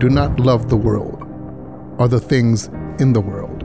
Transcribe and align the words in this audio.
do 0.00 0.08
not 0.08 0.40
love 0.40 0.70
the 0.70 0.76
world 0.78 1.22
or 1.98 2.08
the 2.08 2.18
things 2.18 2.68
in 3.00 3.12
the 3.12 3.20
world. 3.20 3.60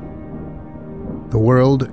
The 1.32 1.40
world 1.40 1.90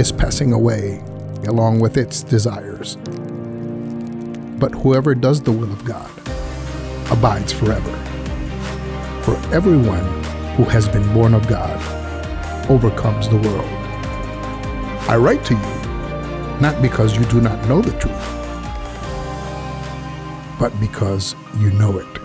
is 0.00 0.10
passing 0.10 0.54
away 0.54 1.04
along 1.46 1.78
with 1.80 1.98
its 1.98 2.22
desires. 2.22 2.96
But 4.58 4.72
whoever 4.72 5.14
does 5.14 5.42
the 5.42 5.52
will 5.52 5.70
of 5.70 5.84
God 5.84 6.10
abides 7.10 7.52
forever. 7.52 7.92
For 9.24 9.36
everyone 9.54 10.06
who 10.54 10.64
has 10.64 10.88
been 10.88 11.12
born 11.12 11.34
of 11.34 11.46
God 11.46 11.78
overcomes 12.70 13.28
the 13.28 13.36
world. 13.36 13.68
I 15.06 15.16
write 15.16 15.44
to 15.44 15.54
you 15.54 16.60
not 16.62 16.80
because 16.80 17.14
you 17.14 17.26
do 17.26 17.42
not 17.42 17.62
know 17.68 17.82
the 17.82 17.92
truth, 17.98 18.28
but 20.58 20.72
because 20.80 21.34
you 21.58 21.70
know 21.72 21.98
it. 21.98 22.21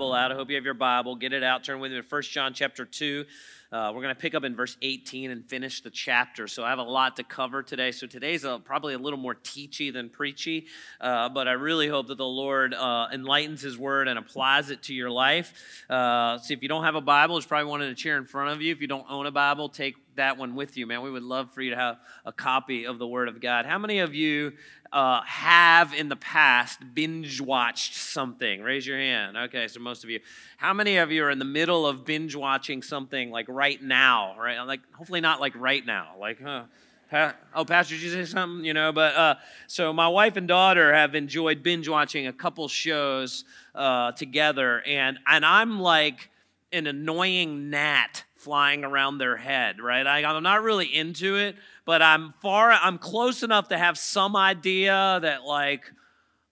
Bible 0.00 0.14
out. 0.14 0.32
I 0.32 0.34
hope 0.34 0.48
you 0.48 0.56
have 0.56 0.64
your 0.64 0.72
Bible. 0.72 1.14
Get 1.14 1.34
it 1.34 1.42
out. 1.42 1.62
Turn 1.62 1.78
with 1.78 1.92
me 1.92 2.00
to 2.00 2.06
1 2.08 2.22
John 2.22 2.54
chapter 2.54 2.86
2. 2.86 3.26
Uh, 3.72 3.92
we're 3.94 4.02
going 4.02 4.12
to 4.12 4.20
pick 4.20 4.34
up 4.34 4.42
in 4.42 4.56
verse 4.56 4.76
18 4.82 5.30
and 5.30 5.48
finish 5.48 5.80
the 5.80 5.90
chapter. 5.90 6.48
So 6.48 6.64
I 6.64 6.70
have 6.70 6.80
a 6.80 6.82
lot 6.82 7.14
to 7.16 7.22
cover 7.22 7.62
today. 7.62 7.92
So 7.92 8.08
today's 8.08 8.42
a, 8.42 8.58
probably 8.58 8.94
a 8.94 8.98
little 8.98 9.18
more 9.18 9.36
teachy 9.36 9.92
than 9.92 10.08
preachy, 10.08 10.66
uh, 11.00 11.28
but 11.28 11.46
I 11.46 11.52
really 11.52 11.86
hope 11.86 12.08
that 12.08 12.18
the 12.18 12.26
Lord 12.26 12.74
uh, 12.74 13.06
enlightens 13.12 13.62
His 13.62 13.78
Word 13.78 14.08
and 14.08 14.18
applies 14.18 14.70
it 14.70 14.82
to 14.84 14.94
your 14.94 15.10
life. 15.10 15.52
Uh, 15.88 16.38
see, 16.38 16.52
if 16.52 16.62
you 16.62 16.68
don't 16.68 16.82
have 16.82 16.96
a 16.96 17.00
Bible, 17.00 17.36
there's 17.36 17.46
probably 17.46 17.70
one 17.70 17.80
in 17.80 17.90
a 17.90 17.94
chair 17.94 18.16
in 18.16 18.24
front 18.24 18.50
of 18.50 18.60
you. 18.60 18.72
If 18.72 18.80
you 18.80 18.88
don't 18.88 19.06
own 19.08 19.26
a 19.26 19.30
Bible, 19.30 19.68
take 19.68 19.94
that 20.16 20.36
one 20.36 20.54
with 20.54 20.76
you, 20.76 20.86
man. 20.86 21.02
We 21.02 21.10
would 21.10 21.22
love 21.22 21.52
for 21.52 21.62
you 21.62 21.70
to 21.70 21.76
have 21.76 21.98
a 22.24 22.32
copy 22.32 22.86
of 22.86 22.98
the 22.98 23.06
Word 23.06 23.28
of 23.28 23.40
God. 23.40 23.66
How 23.66 23.78
many 23.78 24.00
of 24.00 24.14
you 24.14 24.52
uh, 24.92 25.22
have 25.22 25.94
in 25.94 26.08
the 26.08 26.16
past 26.16 26.80
binge 26.94 27.40
watched 27.40 27.94
something? 27.94 28.62
Raise 28.62 28.86
your 28.86 28.98
hand. 28.98 29.36
Okay, 29.36 29.68
so 29.68 29.80
most 29.80 30.04
of 30.04 30.10
you. 30.10 30.20
How 30.56 30.74
many 30.74 30.98
of 30.98 31.10
you 31.10 31.24
are 31.24 31.30
in 31.30 31.38
the 31.38 31.44
middle 31.44 31.86
of 31.86 32.04
binge 32.04 32.34
watching 32.34 32.82
something 32.82 33.30
like 33.30 33.46
right 33.60 33.82
now? 33.82 34.36
Right, 34.40 34.58
like 34.62 34.80
hopefully 34.94 35.20
not 35.20 35.38
like 35.38 35.52
right 35.54 35.84
now. 35.84 36.14
Like, 36.18 36.42
huh? 36.42 36.62
Pa- 37.10 37.34
oh, 37.54 37.66
Pastor, 37.66 37.94
did 37.94 38.02
you 38.02 38.10
say 38.10 38.24
something? 38.24 38.64
You 38.64 38.72
know, 38.72 38.90
but 38.90 39.14
uh, 39.14 39.34
so 39.66 39.92
my 39.92 40.08
wife 40.08 40.36
and 40.36 40.48
daughter 40.48 40.94
have 40.94 41.14
enjoyed 41.14 41.62
binge 41.62 41.86
watching 41.86 42.26
a 42.26 42.32
couple 42.32 42.66
shows 42.68 43.44
uh, 43.74 44.12
together, 44.12 44.82
and 44.86 45.18
and 45.26 45.44
I'm 45.44 45.78
like 45.78 46.30
an 46.72 46.86
annoying 46.86 47.68
gnat 47.68 48.24
flying 48.34 48.84
around 48.84 49.18
their 49.18 49.36
head, 49.36 49.78
right? 49.80 50.06
I, 50.06 50.24
I'm 50.24 50.42
not 50.42 50.62
really 50.62 50.86
into 50.86 51.36
it, 51.36 51.56
but 51.84 52.00
I'm 52.00 52.32
far, 52.40 52.72
I'm 52.72 52.96
close 52.96 53.42
enough 53.42 53.68
to 53.68 53.76
have 53.76 53.98
some 53.98 54.34
idea 54.34 55.18
that 55.20 55.44
like 55.44 55.82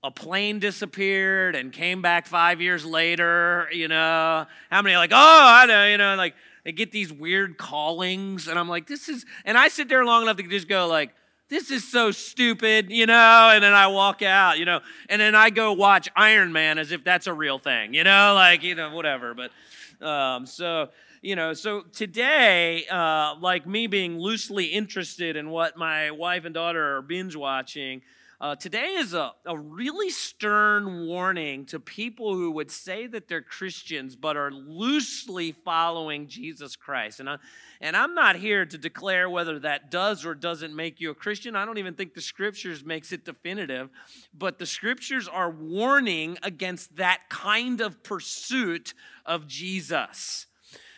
a 0.03 0.11
plane 0.11 0.59
disappeared 0.59 1.57
and 1.57 1.73
came 1.73 2.03
back 2.03 2.27
five 2.27 2.61
years 2.61 2.85
later, 2.85 3.69
you 3.73 3.89
know? 3.89 4.47
How 4.71 4.83
many 4.83 4.97
like, 4.97 5.13
oh, 5.13 5.17
I 5.17 5.65
know, 5.67 5.87
you 5.87 5.97
know, 5.97 6.15
like 6.17 6.35
they 6.69 6.73
get 6.73 6.93
these 6.93 7.11
weird 7.11 7.57
callings, 7.57 8.47
and 8.47 8.59
I'm 8.59 8.69
like, 8.69 8.87
this 8.87 9.09
is, 9.09 9.25
and 9.47 9.57
I 9.57 9.69
sit 9.69 9.89
there 9.89 10.05
long 10.05 10.25
enough 10.25 10.37
to 10.37 10.43
just 10.43 10.69
go 10.69 10.87
like, 10.87 11.15
this 11.49 11.71
is 11.71 11.91
so 11.91 12.11
stupid, 12.11 12.91
you 12.91 13.07
know, 13.07 13.51
and 13.55 13.65
then 13.65 13.73
I 13.73 13.87
walk 13.87 14.21
out, 14.21 14.59
you 14.59 14.67
know, 14.67 14.81
and 15.09 15.19
then 15.19 15.35
I 15.35 15.49
go 15.49 15.73
watch 15.73 16.11
Iron 16.15 16.53
Man 16.53 16.77
as 16.77 16.93
if 16.93 17.03
that's 17.03 17.27
a 17.27 17.33
real 17.33 17.59
thing, 17.59 17.95
you 17.95 18.05
know, 18.05 18.35
like, 18.35 18.63
you 18.63 18.75
know, 18.75 18.95
whatever. 18.95 19.33
But 19.33 20.07
um, 20.07 20.45
so, 20.45 20.91
you 21.23 21.37
know, 21.37 21.55
so 21.55 21.85
today, 21.95 22.85
uh, 22.91 23.37
like 23.41 23.67
me 23.67 23.87
being 23.87 24.19
loosely 24.19 24.67
interested 24.67 25.37
in 25.37 25.49
what 25.49 25.79
my 25.79 26.11
wife 26.11 26.45
and 26.45 26.53
daughter 26.53 26.99
are 26.99 27.01
binge 27.01 27.35
watching, 27.35 28.03
uh, 28.41 28.55
today 28.55 28.95
is 28.99 29.15
a, 29.15 29.33
a 29.47 29.59
really 29.59 30.11
stern 30.11 31.07
warning 31.07 31.67
to 31.67 31.81
people 31.81 32.35
who 32.35 32.53
would 32.53 32.71
say 32.71 33.09
that 33.09 33.27
they're 33.27 33.43
Christians 33.43 34.15
but 34.15 34.37
are 34.37 34.53
loosely 34.53 35.51
following 35.51 36.29
Jesus 36.29 36.77
Christ. 36.77 37.19
And, 37.19 37.29
I, 37.29 37.39
and 37.81 37.97
I'm 37.97 38.15
not 38.15 38.37
here 38.37 38.65
to 38.65 38.79
declare 38.79 39.29
whether 39.29 39.59
that 39.61 39.91
does 39.91 40.25
or 40.25 40.37
doesn't 40.37 40.75
make 40.75 41.01
you 41.01 41.11
a 41.11 41.17
Christian. 41.17 41.57
I 41.57 41.65
don't 41.65 41.79
even 41.79 41.95
think 41.95 42.15
the 42.15 42.21
scriptures 42.21 42.85
makes 42.85 43.11
it 43.11 43.25
definitive, 43.25 43.91
but 44.33 44.61
the 44.61 44.67
scriptures 44.67 45.27
are 45.27 45.51
warning 45.51 46.39
against 46.45 46.95
that 46.97 47.23
kind 47.29 47.81
of 47.81 48.05
pursuit 48.05 48.95
of 49.27 49.49
Jesus. 49.49 50.47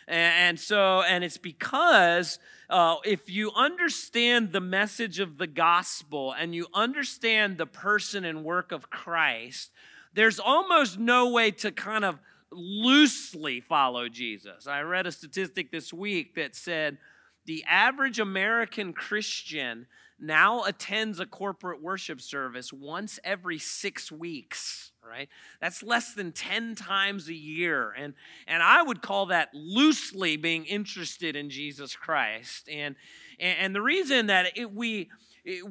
And 0.07 0.59
so, 0.59 1.01
and 1.01 1.23
it's 1.23 1.37
because 1.37 2.37
uh, 2.71 2.95
if 3.03 3.29
you 3.29 3.51
understand 3.53 4.53
the 4.53 4.61
message 4.61 5.19
of 5.19 5.37
the 5.37 5.45
gospel 5.45 6.31
and 6.31 6.55
you 6.55 6.67
understand 6.73 7.57
the 7.57 7.65
person 7.65 8.23
and 8.23 8.45
work 8.45 8.71
of 8.71 8.89
Christ, 8.89 9.71
there's 10.13 10.39
almost 10.39 10.97
no 10.97 11.29
way 11.29 11.51
to 11.51 11.71
kind 11.71 12.05
of 12.05 12.17
loosely 12.49 13.59
follow 13.59 14.07
Jesus. 14.07 14.67
I 14.67 14.81
read 14.81 15.05
a 15.05 15.11
statistic 15.11 15.71
this 15.71 15.91
week 15.91 16.35
that 16.35 16.55
said 16.55 16.97
the 17.45 17.63
average 17.67 18.19
American 18.19 18.93
Christian 18.93 19.87
now 20.17 20.63
attends 20.63 21.19
a 21.19 21.25
corporate 21.25 21.81
worship 21.81 22.21
service 22.21 22.71
once 22.71 23.19
every 23.25 23.57
six 23.59 24.11
weeks 24.11 24.90
right 25.11 25.29
that's 25.59 25.83
less 25.83 26.13
than 26.13 26.31
10 26.31 26.75
times 26.75 27.27
a 27.27 27.33
year 27.33 27.91
and 27.91 28.13
and 28.47 28.63
i 28.63 28.81
would 28.81 29.01
call 29.01 29.25
that 29.27 29.49
loosely 29.53 30.37
being 30.37 30.65
interested 30.65 31.35
in 31.35 31.49
jesus 31.49 31.95
christ 31.95 32.69
and 32.69 32.95
and, 33.39 33.75
the 33.75 33.81
reason 33.81 34.27
that 34.27 34.55
it, 34.55 34.71
we 34.71 35.09
it, 35.43 35.63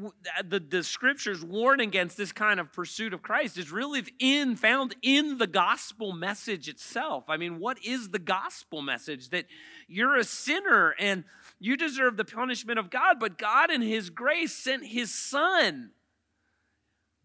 the, 0.49 0.59
the 0.59 0.83
scriptures 0.83 1.45
warn 1.45 1.79
against 1.79 2.17
this 2.17 2.33
kind 2.33 2.59
of 2.59 2.73
pursuit 2.73 3.15
of 3.15 3.23
Christ 3.23 3.57
is 3.57 3.71
really 3.71 4.03
in 4.19 4.57
found 4.57 4.97
in 5.03 5.39
the 5.39 5.47
gospel 5.47 6.13
message 6.13 6.69
itself. 6.69 7.25
I 7.29 7.37
mean, 7.37 7.61
what 7.61 7.79
is 7.85 8.09
the 8.09 8.19
gospel 8.19 8.83
message? 8.83 9.31
That 9.31 9.47
you're 9.87 10.17
a 10.17 10.25
sinner 10.25 10.97
and 10.99 11.23
you 11.61 11.77
deserve 11.77 12.17
the 12.17 12.25
punishment 12.25 12.81
of 12.81 12.91
God, 12.91 13.21
but 13.21 13.39
God 13.39 13.71
in 13.71 13.83
his 13.83 14.11
grace 14.11 14.53
sent 14.53 14.87
his 14.87 15.15
son. 15.15 15.91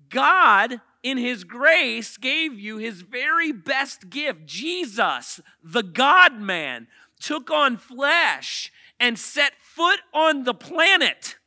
God 0.10 0.82
in 1.06 1.18
his 1.18 1.44
grace 1.44 2.18
gave 2.18 2.60
you 2.60 2.78
his 2.78 3.02
very 3.02 3.52
best 3.52 4.10
gift. 4.10 4.46
Jesus, 4.46 5.40
the 5.64 5.84
God 5.84 6.40
man, 6.40 6.88
took 7.20 7.50
on 7.52 7.78
flesh 7.78 8.72
and 9.00 9.18
set 9.18 9.54
foot 9.62 10.00
on 10.14 10.44
the 10.44 10.54
planet 10.54 11.38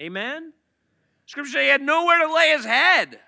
Amen? 0.00 0.52
Scripture 1.26 1.60
he 1.60 1.68
had 1.68 1.82
nowhere 1.82 2.26
to 2.26 2.32
lay 2.32 2.50
his 2.50 2.64
head. 2.64 3.18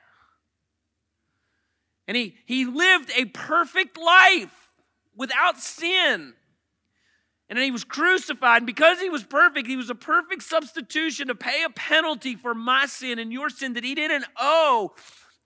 And 2.06 2.16
he, 2.16 2.36
he 2.46 2.64
lived 2.64 3.10
a 3.16 3.26
perfect 3.26 3.98
life 3.98 4.70
without 5.16 5.58
sin. 5.58 6.34
And 7.48 7.56
then 7.56 7.64
he 7.64 7.70
was 7.70 7.84
crucified. 7.84 8.58
And 8.58 8.66
because 8.66 9.00
he 9.00 9.08
was 9.08 9.24
perfect, 9.24 9.66
he 9.66 9.76
was 9.76 9.90
a 9.90 9.94
perfect 9.94 10.42
substitution 10.42 11.28
to 11.28 11.34
pay 11.34 11.64
a 11.64 11.70
penalty 11.70 12.36
for 12.36 12.54
my 12.54 12.86
sin 12.86 13.18
and 13.18 13.32
your 13.32 13.50
sin 13.50 13.74
that 13.74 13.84
he 13.84 13.94
didn't 13.94 14.26
owe. 14.38 14.94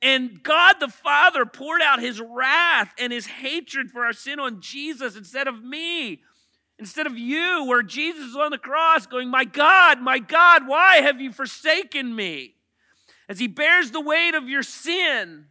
And 0.03 0.43
God 0.43 0.75
the 0.81 0.89
Father 0.89 1.47
poured 1.47 1.81
out 1.81 2.01
his 2.01 2.21
wrath 2.21 2.93
and 2.99 3.13
his 3.13 3.27
hatred 3.27 3.91
for 3.91 4.05
our 4.05 4.13
sin 4.13 4.41
on 4.41 4.61
Jesus 4.61 5.17
instead 5.17 5.47
of 5.47 5.63
me. 5.63 6.23
Instead 6.79 7.07
of 7.07 7.17
you, 7.17 7.65
where 7.67 7.85
Jesus 7.85 8.31
is 8.31 8.37
on 8.37 8.51
the 8.51 8.59
cross 8.59 9.07
going, 9.07 9.29
My 9.29 9.45
God, 9.45 10.01
my 10.01 10.19
God, 10.19 10.67
why 10.67 10.97
have 10.97 11.21
you 11.21 11.31
forsaken 11.31 12.17
me? 12.17 12.57
As 13.29 13.39
he 13.39 13.47
bears 13.47 13.93
the 13.93 14.01
weight 14.01 14.35
of 14.35 14.49
your 14.49 14.65
sin. 14.65 15.47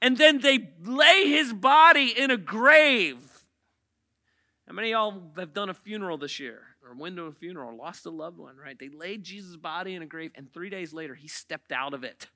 And 0.00 0.16
then 0.16 0.40
they 0.40 0.70
lay 0.82 1.28
his 1.28 1.52
body 1.52 2.14
in 2.16 2.30
a 2.30 2.36
grave. 2.38 3.18
How 4.66 4.74
many 4.74 4.92
of 4.92 4.92
y'all 4.92 5.22
have 5.36 5.52
done 5.52 5.68
a 5.68 5.74
funeral 5.74 6.16
this 6.18 6.40
year? 6.40 6.62
Or 6.82 6.94
went 6.94 7.16
to 7.16 7.24
a 7.24 7.32
funeral, 7.32 7.76
lost 7.76 8.06
a 8.06 8.10
loved 8.10 8.38
one, 8.38 8.56
right? 8.56 8.78
They 8.78 8.88
laid 8.88 9.24
Jesus' 9.24 9.56
body 9.56 9.94
in 9.94 10.02
a 10.02 10.06
grave, 10.06 10.30
and 10.34 10.52
three 10.52 10.70
days 10.70 10.92
later, 10.92 11.14
he 11.14 11.28
stepped 11.28 11.72
out 11.72 11.94
of 11.94 12.04
it. 12.04 12.28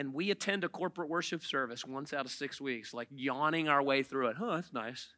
And 0.00 0.14
we 0.14 0.30
attend 0.30 0.64
a 0.64 0.68
corporate 0.70 1.10
worship 1.10 1.44
service 1.44 1.84
once 1.84 2.14
out 2.14 2.24
of 2.24 2.30
six 2.30 2.58
weeks, 2.58 2.94
like 2.94 3.08
yawning 3.14 3.68
our 3.68 3.82
way 3.82 4.02
through 4.02 4.28
it. 4.28 4.36
Huh, 4.38 4.54
that's 4.54 4.72
nice. 4.72 5.08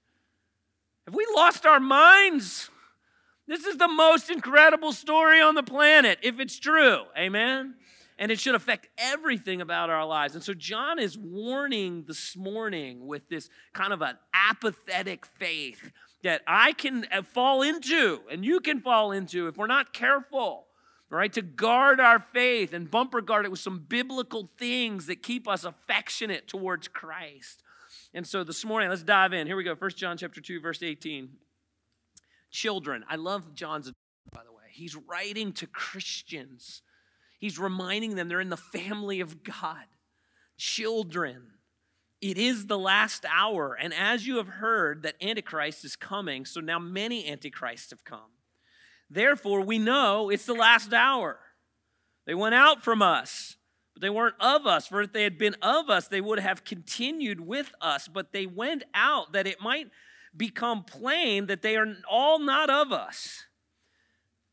Have 1.07 1.15
we 1.15 1.25
lost 1.37 1.65
our 1.65 1.79
minds? 1.79 2.69
This 3.47 3.65
is 3.65 3.77
the 3.77 3.87
most 3.87 4.29
incredible 4.29 4.91
story 4.91 5.41
on 5.41 5.55
the 5.55 5.63
planet, 5.63 6.19
if 6.25 6.41
it's 6.41 6.59
true. 6.59 7.03
Amen? 7.17 7.77
And 8.19 8.33
it 8.33 8.41
should 8.41 8.57
affect 8.57 8.89
everything 8.99 9.61
about 9.61 9.89
our 9.89 10.05
lives. 10.05 10.35
And 10.35 10.43
so 10.43 10.53
John 10.53 10.99
is 10.99 11.17
warning 11.17 12.03
this 12.09 12.37
morning 12.37 13.07
with 13.07 13.29
this 13.29 13.51
kind 13.73 13.93
of 13.93 14.03
an 14.03 14.17
apathetic 14.35 15.27
faith 15.27 15.93
that 16.25 16.43
I 16.45 16.73
can 16.73 17.07
uh, 17.13 17.23
fall 17.23 17.63
into 17.63 18.23
and 18.29 18.45
you 18.45 18.59
can 18.59 18.81
fall 18.81 19.13
into 19.13 19.47
if 19.47 19.57
we're 19.57 19.69
not 19.69 19.93
careful, 19.93 20.67
right? 21.17 21.33
To 21.35 21.43
guard 21.43 22.01
our 22.01 22.19
faith 22.19 22.73
and 22.73 22.91
bumper 22.91 23.21
guard 23.21 23.45
it 23.45 23.51
with 23.51 23.61
some 23.61 23.85
biblical 23.87 24.49
things 24.59 25.07
that 25.07 25.23
keep 25.23 25.47
us 25.47 25.65
affectionate 25.65 26.49
towards 26.49 26.89
Christ. 26.89 27.63
And 28.15 28.27
so 28.27 28.45
this 28.45 28.65
morning, 28.65 28.89
let's 28.89 29.03
dive 29.03 29.33
in. 29.33 29.47
Here 29.47 29.57
we 29.57 29.65
go. 29.65 29.77
First 29.77 29.99
John 29.99 30.17
chapter 30.17 30.41
2, 30.41 30.61
verse 30.61 30.83
18. 30.83 31.29
Children. 32.51 33.05
I 33.09 33.17
love 33.17 33.55
John's, 33.55 33.93
by 34.33 34.43
the 34.45 34.53
way. 34.53 34.65
He's 34.71 34.97
writing 34.97 35.53
to 35.55 35.67
Christians. 35.67 36.83
He's 37.39 37.59
reminding 37.59 38.15
them 38.15 38.29
they're 38.29 38.41
in 38.41 38.51
the 38.51 38.57
family 38.57 39.21
of 39.21 39.43
God, 39.43 39.85
children. 40.57 41.43
It 42.21 42.39
is 42.39 42.67
the 42.67 42.79
last 42.79 43.27
hour. 43.31 43.77
And 43.79 43.93
as 43.93 44.27
you 44.27 44.37
have 44.37 44.49
heard 44.49 45.03
that 45.03 45.17
Antichrist 45.21 45.85
is 45.85 45.97
coming, 45.97 46.47
so 46.47 46.61
now 46.61 46.79
many 46.79 47.29
Antichrists 47.29 47.91
have 47.91 48.05
come. 48.05 48.31
Therefore, 49.13 49.61
we 49.61 49.79
know 49.79 50.31
it's 50.31 50.47
the 50.47 50.55
last 50.55 50.93
hour. 50.93 51.39
They 52.27 52.35
went 52.35 52.55
out 52.55 52.83
from 52.83 53.03
us, 53.03 53.57
but 53.93 54.01
they 54.01 54.09
weren't 54.09 54.41
of 54.41 54.67
us. 54.67 54.87
For 54.87 55.03
if 55.03 55.13
they 55.13 55.25
had 55.25 55.37
been 55.37 55.57
of 55.61 55.91
us, 55.91 56.09
they 56.09 56.21
would 56.21 56.39
have 56.39 56.65
continued 56.65 57.41
with 57.41 57.73
us. 57.81 58.09
But 58.09 58.33
they 58.33 58.47
went 58.47 58.85
out 58.95 59.33
that 59.33 59.47
it 59.47 59.61
might 59.61 59.89
become 60.35 60.85
plain 60.85 61.47
that 61.47 61.61
they 61.61 61.77
are 61.77 61.95
all 62.11 62.39
not 62.39 62.71
of 62.71 62.91
us. 62.91 63.45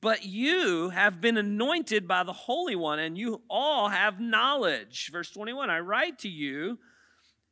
But 0.01 0.25
you 0.25 0.89
have 0.89 1.21
been 1.21 1.37
anointed 1.37 2.07
by 2.07 2.23
the 2.23 2.33
Holy 2.33 2.75
One, 2.75 2.99
and 2.99 3.17
you 3.17 3.41
all 3.49 3.87
have 3.89 4.19
knowledge. 4.19 5.09
Verse 5.11 5.29
21 5.29 5.69
I 5.69 5.79
write 5.79 6.19
to 6.19 6.29
you, 6.29 6.79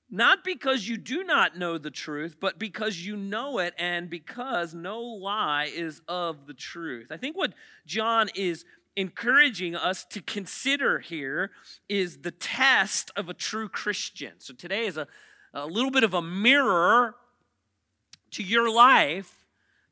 not 0.10 0.44
because 0.44 0.88
you 0.88 0.98
do 0.98 1.24
not 1.24 1.58
know 1.58 1.78
the 1.78 1.92
truth, 1.92 2.38
but 2.40 2.58
because 2.58 3.06
you 3.06 3.18
know 3.18 3.60
it, 3.60 3.74
and 3.78 4.10
because 4.10 4.74
no 4.74 5.02
lie 5.02 5.70
is 5.74 6.02
of 6.08 6.48
the 6.48 6.54
truth. 6.54 7.12
I 7.12 7.18
think 7.18 7.36
what 7.36 7.54
John 7.86 8.30
is 8.34 8.64
encouraging 8.96 9.76
us 9.76 10.06
to 10.06 10.22
consider 10.22 11.00
here 11.00 11.52
is 11.88 12.20
the 12.20 12.32
test 12.32 13.12
of 13.16 13.30
a 13.30 13.34
true 13.34 13.70
Christian. 13.70 14.34
So 14.40 14.54
today 14.54 14.88
is 14.88 14.98
a, 14.98 15.08
a 15.54 15.68
little 15.68 15.92
bit 15.92 16.04
of 16.04 16.14
a 16.14 16.22
mirror 16.22 17.16
to 18.32 18.44
your 18.44 18.74
life 18.74 19.46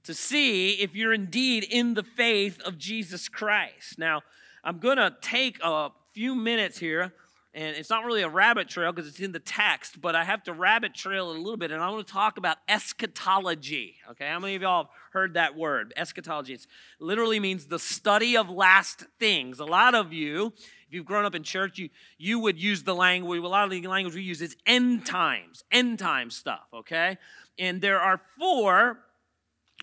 to 0.04 0.14
see 0.14 0.72
if 0.74 0.96
you're 0.96 1.14
indeed 1.14 1.64
in 1.64 1.94
the 1.94 2.04
faith 2.04 2.60
of 2.62 2.78
Jesus 2.78 3.28
Christ. 3.28 4.00
Now, 4.00 4.22
I'm 4.64 4.80
going 4.80 4.98
to 4.98 5.16
take 5.22 5.60
a 5.64 5.90
few 6.14 6.34
minutes 6.34 6.80
here, 6.80 7.14
and 7.56 7.78
it's 7.78 7.90
not 7.90 8.04
really 8.04 8.22
a 8.22 8.28
rabbit 8.28 8.68
trail 8.68 8.92
because 8.92 9.07
it's 9.10 9.22
in 9.22 9.31
the 9.31 9.40
text, 9.40 10.02
but 10.02 10.13
I 10.13 10.25
have 10.25 10.44
to 10.44 10.54
rabbit 10.54 10.94
trail 10.94 11.31
it 11.31 11.38
a 11.38 11.40
little 11.40 11.56
bit, 11.56 11.72
and 11.72 11.81
I 11.81 11.90
want 11.90 12.06
to 12.06 12.13
talk 12.13 12.38
about 12.38 12.57
eschatology. 12.68 13.96
Okay, 14.12 14.28
how 14.28 14.40
many 14.40 14.56
of 14.56 14.62
y'all 14.62 14.84
have 14.84 14.92
heard 15.13 15.34
that 15.36 15.56
word? 15.56 15.94
Eschatology. 15.96 16.54
It 16.54 16.68
literally 17.00 17.40
means 17.40 17.68
the 17.68 17.80
study 17.80 18.36
of 18.36 18.50
last 18.50 19.06
things. 19.19 19.60
A 19.60 19.66
lot 19.66 19.96
of 19.96 20.12
you, 20.12 20.48
if 20.86 20.94
you've 20.94 21.06
grown 21.06 21.24
up 21.24 21.34
in 21.34 21.44
church, 21.44 21.80
you, 21.80 21.90
you 22.18 22.40
would 22.40 22.62
use 22.62 22.84
the 22.84 22.94
language, 22.94 23.40
a 23.42 23.48
lot 23.48 23.63
of 23.63 23.69
the 23.69 23.81
language 23.88 24.16
we 24.16 24.22
use 24.22 24.42
is 24.42 24.58
end 24.66 25.06
times, 25.06 25.63
end 25.72 25.98
time 25.98 26.30
stuff, 26.30 26.68
okay? 26.74 27.18
And 27.58 27.81
there 27.81 28.01
are 28.01 28.19
four 28.38 29.00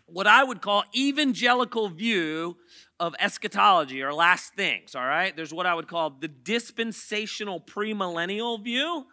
what 0.06 0.26
I 0.26 0.44
would 0.44 0.60
call 0.60 0.84
evangelical 0.94 1.88
view 1.88 2.58
of 3.02 3.16
eschatology 3.19 4.00
or 4.00 4.14
last 4.14 4.54
things, 4.54 4.94
all 4.94 5.04
right? 5.04 5.34
There's 5.34 5.52
what 5.52 5.66
I 5.66 5.75
would 5.75 5.88
call 5.88 6.10
the 6.10 6.28
dispensational 6.28 7.60
premillennial 7.60 8.62
view. 8.62 9.06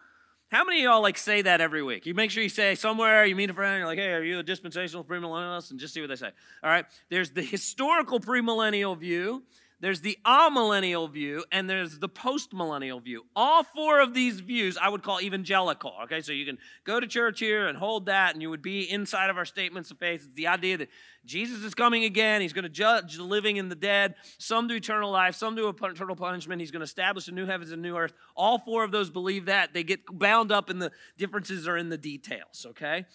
How 0.52 0.64
many 0.64 0.78
of 0.78 0.84
y'all 0.84 1.02
like 1.02 1.18
say 1.18 1.42
that 1.42 1.60
every 1.60 1.82
week? 1.82 2.06
You 2.06 2.14
make 2.14 2.30
sure 2.30 2.40
you 2.40 2.48
say 2.48 2.76
somewhere, 2.76 3.24
you 3.24 3.34
meet 3.34 3.50
a 3.50 3.52
friend, 3.52 3.78
you're 3.78 3.88
like, 3.88 3.98
hey, 3.98 4.12
are 4.12 4.22
you 4.22 4.38
a 4.38 4.42
dispensational 4.44 5.02
premillennialist? 5.02 5.72
And 5.72 5.80
just 5.80 5.92
see 5.92 6.00
what 6.00 6.06
they 6.08 6.14
say. 6.14 6.30
All 6.62 6.70
right. 6.70 6.86
There's 7.08 7.32
the 7.32 7.42
historical 7.42 8.20
premillennial 8.20 8.96
view, 8.96 9.42
there's 9.80 10.02
the 10.02 10.18
amillennial 10.26 11.10
view, 11.10 11.44
and 11.50 11.68
there's 11.68 11.98
the 11.98 12.08
postmillennial 12.08 13.02
view. 13.02 13.24
All 13.34 13.62
four 13.62 14.00
of 14.00 14.12
these 14.12 14.40
views 14.40 14.76
I 14.76 14.88
would 14.88 15.02
call 15.02 15.20
evangelical. 15.20 15.94
Okay, 16.04 16.20
so 16.20 16.32
you 16.32 16.44
can 16.44 16.58
go 16.84 17.00
to 17.00 17.06
church 17.06 17.40
here 17.40 17.66
and 17.66 17.78
hold 17.78 18.06
that, 18.06 18.34
and 18.34 18.42
you 18.42 18.50
would 18.50 18.62
be 18.62 18.90
inside 18.90 19.30
of 19.30 19.38
our 19.38 19.44
statements 19.44 19.90
of 19.90 19.98
faith. 19.98 20.24
It's 20.26 20.34
the 20.34 20.48
idea 20.48 20.76
that 20.76 20.88
Jesus 21.24 21.64
is 21.64 21.74
coming 21.74 22.04
again. 22.04 22.42
He's 22.42 22.52
going 22.52 22.64
to 22.64 22.68
judge 22.68 23.16
the 23.16 23.24
living 23.24 23.58
and 23.58 23.70
the 23.70 23.76
dead, 23.76 24.16
some 24.38 24.68
to 24.68 24.74
eternal 24.74 25.10
life, 25.10 25.34
some 25.34 25.56
to 25.56 25.68
eternal 25.68 26.16
punishment. 26.16 26.60
He's 26.60 26.70
going 26.70 26.80
to 26.80 26.84
establish 26.84 27.28
a 27.28 27.32
new 27.32 27.46
heavens 27.46 27.72
and 27.72 27.80
new 27.80 27.96
earth. 27.96 28.12
All 28.36 28.58
four 28.58 28.84
of 28.84 28.92
those 28.92 29.10
believe 29.10 29.46
that. 29.46 29.72
They 29.72 29.82
get 29.82 30.00
bound 30.10 30.52
up 30.52 30.68
in 30.68 30.78
the 30.78 30.92
differences 31.16 31.66
are 31.66 31.76
in 31.76 31.88
the 31.88 31.98
details, 31.98 32.66
okay? 32.70 33.06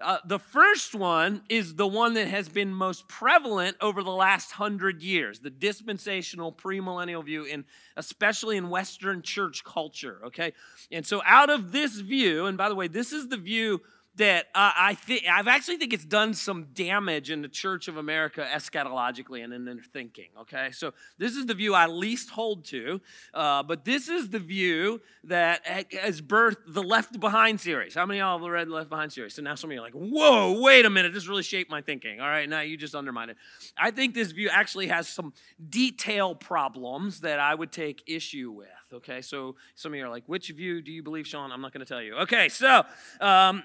Uh, 0.00 0.18
the 0.26 0.38
first 0.38 0.94
one 0.94 1.42
is 1.48 1.76
the 1.76 1.86
one 1.86 2.14
that 2.14 2.26
has 2.26 2.48
been 2.48 2.74
most 2.74 3.06
prevalent 3.06 3.76
over 3.80 4.02
the 4.02 4.10
last 4.10 4.52
hundred 4.52 5.02
years 5.02 5.38
the 5.38 5.50
dispensational 5.50 6.52
premillennial 6.52 7.24
view, 7.24 7.44
in, 7.44 7.64
especially 7.96 8.56
in 8.56 8.70
Western 8.70 9.22
church 9.22 9.62
culture. 9.64 10.20
Okay. 10.26 10.52
And 10.90 11.06
so, 11.06 11.22
out 11.24 11.50
of 11.50 11.72
this 11.72 12.00
view, 12.00 12.46
and 12.46 12.58
by 12.58 12.68
the 12.68 12.74
way, 12.74 12.88
this 12.88 13.12
is 13.12 13.28
the 13.28 13.36
view 13.36 13.82
that 14.16 14.46
uh, 14.54 14.72
I 14.76 14.94
think 14.94 15.24
I've 15.30 15.48
actually 15.48 15.76
think 15.76 15.92
it's 15.92 16.04
done 16.04 16.34
some 16.34 16.68
damage 16.72 17.30
in 17.30 17.42
the 17.42 17.48
Church 17.48 17.88
of 17.88 17.96
America 17.96 18.46
eschatologically 18.52 19.42
and 19.42 19.52
in 19.52 19.64
their 19.64 19.78
thinking. 19.92 20.28
Okay, 20.42 20.70
so 20.72 20.92
this 21.18 21.36
is 21.36 21.46
the 21.46 21.54
view 21.54 21.74
I 21.74 21.86
least 21.86 22.30
hold 22.30 22.64
to, 22.66 23.00
uh, 23.32 23.62
but 23.62 23.84
this 23.84 24.08
is 24.08 24.28
the 24.28 24.38
view 24.38 25.00
that 25.24 25.66
has 25.66 26.22
birthed 26.22 26.58
the 26.68 26.82
Left 26.82 27.18
Behind 27.18 27.60
series. 27.60 27.94
How 27.94 28.06
many 28.06 28.20
of 28.20 28.24
y'all 28.24 28.38
have 28.38 28.48
read 28.48 28.68
Left 28.68 28.88
Behind 28.88 29.12
series? 29.12 29.34
So 29.34 29.42
now 29.42 29.56
some 29.56 29.70
of 29.70 29.74
you 29.74 29.80
are 29.80 29.84
like, 29.84 29.94
"Whoa, 29.94 30.60
wait 30.60 30.84
a 30.84 30.90
minute! 30.90 31.12
This 31.12 31.26
really 31.26 31.42
shaped 31.42 31.70
my 31.70 31.82
thinking." 31.82 32.20
All 32.20 32.28
right, 32.28 32.48
now 32.48 32.60
you 32.60 32.76
just 32.76 32.94
undermine 32.94 33.30
it. 33.30 33.36
I 33.76 33.90
think 33.90 34.14
this 34.14 34.30
view 34.30 34.48
actually 34.48 34.88
has 34.88 35.08
some 35.08 35.32
detail 35.70 36.34
problems 36.34 37.20
that 37.20 37.40
I 37.40 37.54
would 37.54 37.72
take 37.72 38.02
issue 38.06 38.52
with. 38.52 38.68
Okay, 38.92 39.22
so 39.22 39.56
some 39.74 39.92
of 39.92 39.98
you 39.98 40.04
are 40.04 40.10
like, 40.10 40.24
"Which 40.26 40.50
view 40.50 40.82
do 40.82 40.92
you 40.92 41.02
believe, 41.02 41.26
Shaun?" 41.26 41.50
I'm 41.50 41.60
not 41.60 41.72
going 41.72 41.84
to 41.84 41.88
tell 41.88 42.02
you. 42.02 42.14
Okay, 42.16 42.48
so. 42.48 42.84
Um, 43.20 43.64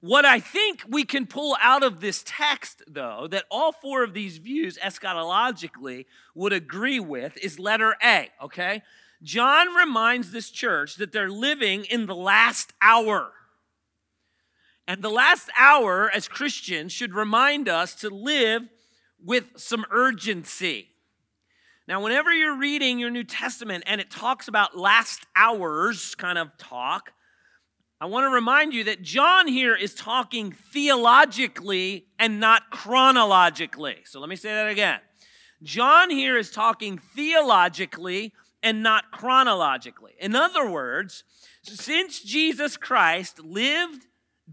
what 0.00 0.24
I 0.24 0.38
think 0.38 0.84
we 0.88 1.04
can 1.04 1.26
pull 1.26 1.56
out 1.60 1.82
of 1.82 2.00
this 2.00 2.22
text, 2.24 2.82
though, 2.86 3.26
that 3.30 3.44
all 3.50 3.72
four 3.72 4.04
of 4.04 4.14
these 4.14 4.38
views 4.38 4.78
eschatologically 4.78 6.06
would 6.34 6.52
agree 6.52 7.00
with 7.00 7.36
is 7.42 7.58
letter 7.58 7.96
A, 8.02 8.30
okay? 8.42 8.82
John 9.22 9.74
reminds 9.74 10.30
this 10.30 10.50
church 10.50 10.96
that 10.96 11.10
they're 11.10 11.30
living 11.30 11.84
in 11.84 12.06
the 12.06 12.14
last 12.14 12.72
hour. 12.80 13.32
And 14.86 15.02
the 15.02 15.10
last 15.10 15.50
hour, 15.58 16.10
as 16.14 16.28
Christians, 16.28 16.92
should 16.92 17.12
remind 17.12 17.68
us 17.68 17.94
to 17.96 18.08
live 18.08 18.68
with 19.22 19.50
some 19.56 19.84
urgency. 19.90 20.90
Now, 21.88 22.02
whenever 22.02 22.32
you're 22.32 22.56
reading 22.56 22.98
your 22.98 23.10
New 23.10 23.24
Testament 23.24 23.82
and 23.86 24.00
it 24.00 24.10
talks 24.10 24.46
about 24.46 24.78
last 24.78 25.26
hours 25.34 26.14
kind 26.14 26.38
of 26.38 26.56
talk, 26.56 27.12
I 28.00 28.06
want 28.06 28.24
to 28.24 28.30
remind 28.30 28.74
you 28.74 28.84
that 28.84 29.02
John 29.02 29.48
here 29.48 29.74
is 29.74 29.92
talking 29.92 30.52
theologically 30.52 32.06
and 32.16 32.38
not 32.38 32.70
chronologically. 32.70 33.96
So 34.04 34.20
let 34.20 34.28
me 34.28 34.36
say 34.36 34.50
that 34.50 34.68
again. 34.68 35.00
John 35.64 36.08
here 36.08 36.38
is 36.38 36.52
talking 36.52 36.98
theologically 36.98 38.32
and 38.62 38.84
not 38.84 39.10
chronologically. 39.10 40.12
In 40.20 40.36
other 40.36 40.70
words, 40.70 41.24
since 41.62 42.20
Jesus 42.20 42.76
Christ 42.76 43.40
lived, 43.40 44.06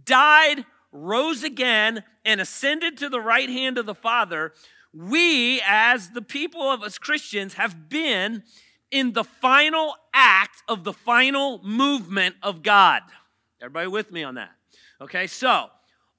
died, 0.04 0.66
rose 0.92 1.44
again, 1.44 2.04
and 2.24 2.42
ascended 2.42 2.98
to 2.98 3.10
the 3.10 3.22
right 3.22 3.50
hand 3.50 3.78
of 3.78 3.86
the 3.86 3.94
Father, 3.94 4.54
we, 4.92 5.62
as 5.64 6.12
the 6.12 6.22
people 6.24 6.64
of 6.64 6.82
us 6.82 6.98
Christians, 6.98 7.56
have 7.56 7.90
been 7.90 8.42
in 8.90 9.14
the 9.14 9.24
final 9.24 9.94
act 10.16 10.64
of 10.68 10.84
the 10.84 10.94
final 10.94 11.62
movement 11.64 12.38
of 12.42 12.64
God. 12.64 13.04
Everybody 13.62 13.88
with 13.88 14.12
me 14.12 14.24
on 14.24 14.36
that? 14.36 14.52
Okay, 15.02 15.28
so 15.28 15.68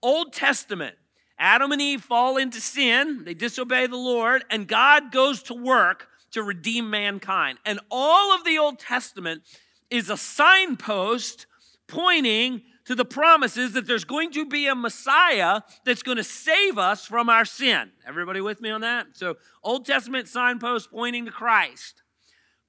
Old 0.03 0.33
Testament, 0.33 0.97
Adam 1.39 1.73
and 1.73 1.81
Eve 1.81 2.03
fall 2.03 2.37
into 2.37 2.61
sin, 2.61 3.25
they 3.25 3.35
disobey 3.35 3.87
the 3.87 3.97
Lord, 3.97 4.45
and 4.51 4.67
God 4.67 5.13
goes 5.13 5.43
to 5.45 5.55
work 5.55 6.09
to 6.33 6.43
redeem 6.43 6.91
mankind. 6.91 7.59
And 7.65 7.81
all 7.91 8.35
of 8.35 8.45
the 8.45 8.59
Old 8.59 8.79
Testament 8.79 9.43
is 9.91 10.11
a 10.11 10.17
signpost 10.17 11.47
pointing 11.87 12.63
to 12.87 12.95
the 12.95 13.05
promises 13.05 13.73
that 13.73 13.87
there's 13.87 14.05
going 14.05 14.31
to 14.33 14.47
be 14.47 14.67
a 14.67 14.75
Messiah 14.75 15.61
that's 15.85 16.03
going 16.03 16.17
to 16.19 16.25
save 16.25 16.79
us 16.79 17.05
from 17.05 17.29
our 17.29 17.45
sin. 17.45 17.91
Everybody 18.07 18.41
with 18.41 18.61
me 18.61 18.71
on 18.71 18.81
that? 18.83 19.09
So, 19.15 19.37
Old 19.63 19.85
Testament 19.87 20.29
signpost 20.29 20.91
pointing 20.91 21.27
to 21.27 21.33
Christ. 21.33 22.03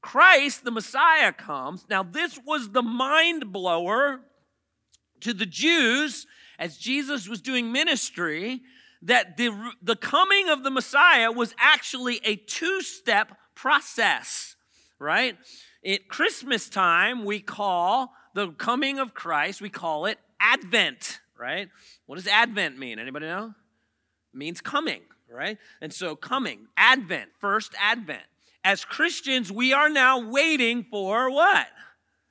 Christ, 0.02 0.64
the 0.64 0.72
Messiah, 0.72 1.34
comes. 1.34 1.86
Now, 1.90 2.04
this 2.04 2.40
was 2.46 2.70
the 2.70 2.82
mind 2.82 3.52
blower 3.52 4.22
to 5.22 5.34
the 5.34 5.46
Jews 5.46 6.26
as 6.60 6.78
Jesus 6.78 7.28
was 7.28 7.42
doing 7.42 7.72
ministry 7.72 8.62
that 9.02 9.38
the, 9.38 9.72
the 9.82 9.96
coming 9.96 10.50
of 10.50 10.64
the 10.64 10.72
Messiah 10.72 11.32
was 11.32 11.54
actually 11.60 12.20
a 12.24 12.36
two 12.36 12.82
step 12.82 13.38
process, 13.56 14.56
right? 15.00 15.38
At 15.86 16.08
Christmas 16.08 16.70
time, 16.70 17.24
we 17.24 17.40
call 17.40 18.12
the 18.34 18.52
coming 18.52 19.00
of 19.00 19.14
Christ, 19.14 19.62
we 19.62 19.70
call 19.70 20.06
it 20.06 20.20
Advent, 20.40 21.20
right? 21.40 21.70
What 22.06 22.16
does 22.16 22.28
Advent 22.28 22.78
mean? 22.78 23.00
Anybody 23.00 23.28
know? 23.28 23.54
It 24.34 24.38
means 24.38 24.62
coming, 24.62 25.02
right? 25.32 25.58
And 25.82 25.94
so 25.94 26.16
coming, 26.16 26.68
Advent, 26.76 27.32
first 27.40 27.74
Advent. 27.80 28.24
As 28.64 28.84
Christians, 28.84 29.52
we 29.52 29.74
are 29.74 29.90
now 29.90 30.20
waiting 30.20 30.86
for 30.90 31.32
what? 31.32 31.68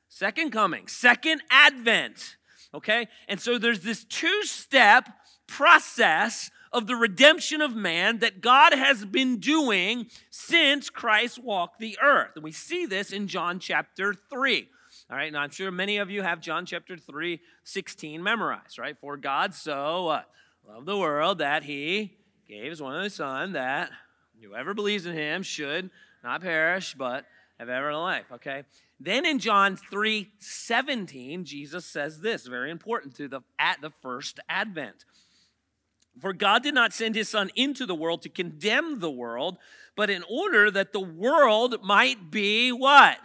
Second 0.08 0.50
coming, 0.50 0.86
second 0.86 1.42
Advent 1.50 2.36
okay? 2.76 3.08
And 3.28 3.40
so 3.40 3.58
there's 3.58 3.80
this 3.80 4.04
two 4.04 4.42
step 4.44 5.08
process 5.46 6.50
of 6.72 6.86
the 6.86 6.96
redemption 6.96 7.60
of 7.60 7.74
man 7.74 8.18
that 8.18 8.40
God 8.40 8.72
has 8.74 9.04
been 9.04 9.38
doing 9.38 10.06
since 10.30 10.90
Christ 10.90 11.42
walked 11.42 11.78
the 11.78 11.98
earth. 12.02 12.32
And 12.34 12.44
we 12.44 12.52
see 12.52 12.86
this 12.86 13.12
in 13.12 13.28
John 13.28 13.58
chapter 13.58 14.12
3. 14.12 14.68
All 15.10 15.16
right, 15.16 15.32
now 15.32 15.40
I'm 15.40 15.50
sure 15.50 15.70
many 15.70 15.98
of 15.98 16.10
you 16.10 16.22
have 16.22 16.40
John 16.40 16.66
chapter 16.66 16.96
3, 16.96 17.40
16 17.64 18.22
memorized, 18.22 18.78
right? 18.78 18.96
For 18.98 19.16
God 19.16 19.54
so 19.54 20.08
uh, 20.08 20.22
loved 20.68 20.86
the 20.86 20.98
world 20.98 21.38
that 21.38 21.62
he 21.62 22.12
gave 22.48 22.70
his 22.70 22.82
one 22.82 22.94
only 22.94 23.08
son 23.08 23.52
that 23.52 23.90
whoever 24.42 24.74
believes 24.74 25.06
in 25.06 25.14
him 25.14 25.42
should 25.42 25.90
not 26.22 26.40
perish 26.40 26.94
but 26.94 27.24
have 27.58 27.68
everlasting 27.68 28.02
life, 28.02 28.24
okay? 28.32 28.64
Then 28.98 29.26
in 29.26 29.38
John 29.38 29.76
3, 29.76 30.30
17, 30.38 31.44
Jesus 31.44 31.84
says 31.84 32.20
this, 32.20 32.46
very 32.46 32.70
important 32.70 33.14
to 33.16 33.28
the 33.28 33.40
at 33.58 33.80
the 33.82 33.90
first 34.02 34.40
advent. 34.48 35.04
For 36.20 36.32
God 36.32 36.62
did 36.62 36.74
not 36.74 36.94
send 36.94 37.14
his 37.14 37.28
son 37.28 37.50
into 37.54 37.84
the 37.84 37.94
world 37.94 38.22
to 38.22 38.30
condemn 38.30 39.00
the 39.00 39.10
world, 39.10 39.58
but 39.96 40.08
in 40.08 40.24
order 40.30 40.70
that 40.70 40.92
the 40.92 41.00
world 41.00 41.76
might 41.82 42.30
be 42.30 42.70
what? 42.70 43.18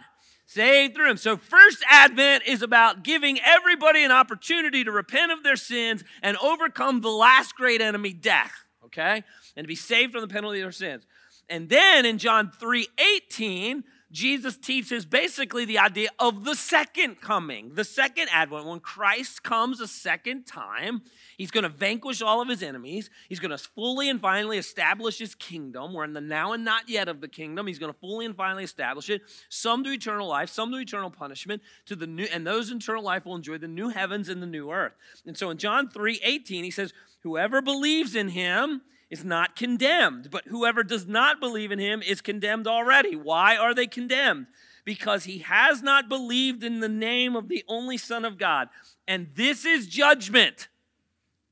saved 0.52 0.94
through 0.94 1.10
him. 1.10 1.16
So, 1.16 1.36
first 1.36 1.82
advent 1.88 2.44
is 2.46 2.62
about 2.62 3.02
giving 3.02 3.38
everybody 3.44 4.04
an 4.04 4.12
opportunity 4.12 4.84
to 4.84 4.92
repent 4.92 5.32
of 5.32 5.42
their 5.42 5.56
sins 5.56 6.04
and 6.22 6.36
overcome 6.38 7.00
the 7.00 7.10
last 7.10 7.54
great 7.54 7.80
enemy, 7.80 8.12
death, 8.12 8.52
okay? 8.84 9.24
And 9.56 9.64
to 9.64 9.68
be 9.68 9.74
saved 9.74 10.12
from 10.12 10.20
the 10.20 10.28
penalty 10.28 10.60
of 10.60 10.64
their 10.64 10.72
sins. 10.72 11.06
And 11.48 11.68
then 11.68 12.06
in 12.06 12.18
John 12.18 12.50
3 12.50 12.86
18, 13.26 13.84
Jesus 14.12 14.58
teaches 14.58 15.06
basically 15.06 15.64
the 15.64 15.78
idea 15.78 16.10
of 16.18 16.44
the 16.44 16.54
second 16.54 17.22
coming, 17.22 17.74
the 17.74 17.84
second 17.84 18.28
advent. 18.30 18.66
When 18.66 18.78
Christ 18.78 19.42
comes 19.42 19.80
a 19.80 19.88
second 19.88 20.44
time, 20.44 21.00
he's 21.38 21.50
going 21.50 21.64
to 21.64 21.70
vanquish 21.70 22.20
all 22.20 22.42
of 22.42 22.48
his 22.48 22.62
enemies. 22.62 23.08
He's 23.30 23.40
going 23.40 23.50
to 23.50 23.58
fully 23.58 24.10
and 24.10 24.20
finally 24.20 24.58
establish 24.58 25.18
his 25.18 25.34
kingdom. 25.34 25.94
We're 25.94 26.04
in 26.04 26.12
the 26.12 26.20
now 26.20 26.52
and 26.52 26.62
not 26.62 26.90
yet 26.90 27.08
of 27.08 27.22
the 27.22 27.28
kingdom. 27.28 27.66
He's 27.66 27.78
going 27.78 27.92
to 27.92 27.98
fully 27.98 28.26
and 28.26 28.36
finally 28.36 28.64
establish 28.64 29.08
it. 29.08 29.22
Some 29.48 29.82
to 29.84 29.90
eternal 29.90 30.28
life, 30.28 30.50
some 30.50 30.70
to 30.72 30.78
eternal 30.78 31.10
punishment. 31.10 31.62
To 31.86 31.96
the 31.96 32.06
new, 32.06 32.26
and 32.30 32.46
those 32.46 32.70
in 32.70 32.76
eternal 32.76 33.02
life 33.02 33.24
will 33.24 33.34
enjoy 33.34 33.56
the 33.56 33.68
new 33.68 33.88
heavens 33.88 34.28
and 34.28 34.42
the 34.42 34.46
new 34.46 34.70
earth. 34.70 34.92
And 35.26 35.38
so 35.38 35.48
in 35.48 35.56
John 35.56 35.88
3 35.88 36.20
18, 36.22 36.64
he 36.64 36.70
says, 36.70 36.92
Whoever 37.20 37.62
believes 37.62 38.14
in 38.14 38.28
him, 38.28 38.82
is 39.12 39.26
not 39.26 39.54
condemned, 39.54 40.30
but 40.30 40.46
whoever 40.46 40.82
does 40.82 41.06
not 41.06 41.38
believe 41.38 41.70
in 41.70 41.78
him 41.78 42.00
is 42.00 42.22
condemned 42.22 42.66
already. 42.66 43.14
Why 43.14 43.58
are 43.58 43.74
they 43.74 43.86
condemned? 43.86 44.46
Because 44.86 45.24
he 45.24 45.40
has 45.40 45.82
not 45.82 46.08
believed 46.08 46.64
in 46.64 46.80
the 46.80 46.88
name 46.88 47.36
of 47.36 47.50
the 47.50 47.62
only 47.68 47.98
Son 47.98 48.24
of 48.24 48.38
God. 48.38 48.70
And 49.06 49.28
this 49.34 49.66
is 49.66 49.86
judgment. 49.86 50.68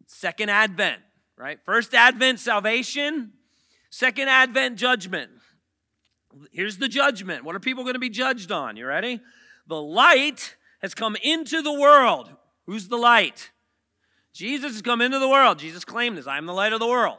Second 0.06 0.48
advent, 0.48 1.02
right? 1.36 1.58
First 1.62 1.92
advent, 1.92 2.40
salvation. 2.40 3.32
Second 3.90 4.28
advent, 4.28 4.78
judgment. 4.78 5.30
Here's 6.52 6.78
the 6.78 6.88
judgment. 6.88 7.44
What 7.44 7.54
are 7.54 7.60
people 7.60 7.84
going 7.84 7.92
to 7.92 8.00
be 8.00 8.08
judged 8.08 8.50
on? 8.50 8.78
You 8.78 8.86
ready? 8.86 9.20
The 9.66 9.82
light 9.82 10.56
has 10.80 10.94
come 10.94 11.14
into 11.22 11.60
the 11.60 11.78
world. 11.78 12.30
Who's 12.64 12.88
the 12.88 12.96
light? 12.96 13.50
Jesus 14.32 14.72
has 14.72 14.82
come 14.82 15.02
into 15.02 15.18
the 15.18 15.28
world. 15.28 15.58
Jesus 15.58 15.84
claimed 15.84 16.16
this 16.16 16.26
I 16.26 16.38
am 16.38 16.46
the 16.46 16.54
light 16.54 16.72
of 16.72 16.80
the 16.80 16.88
world. 16.88 17.18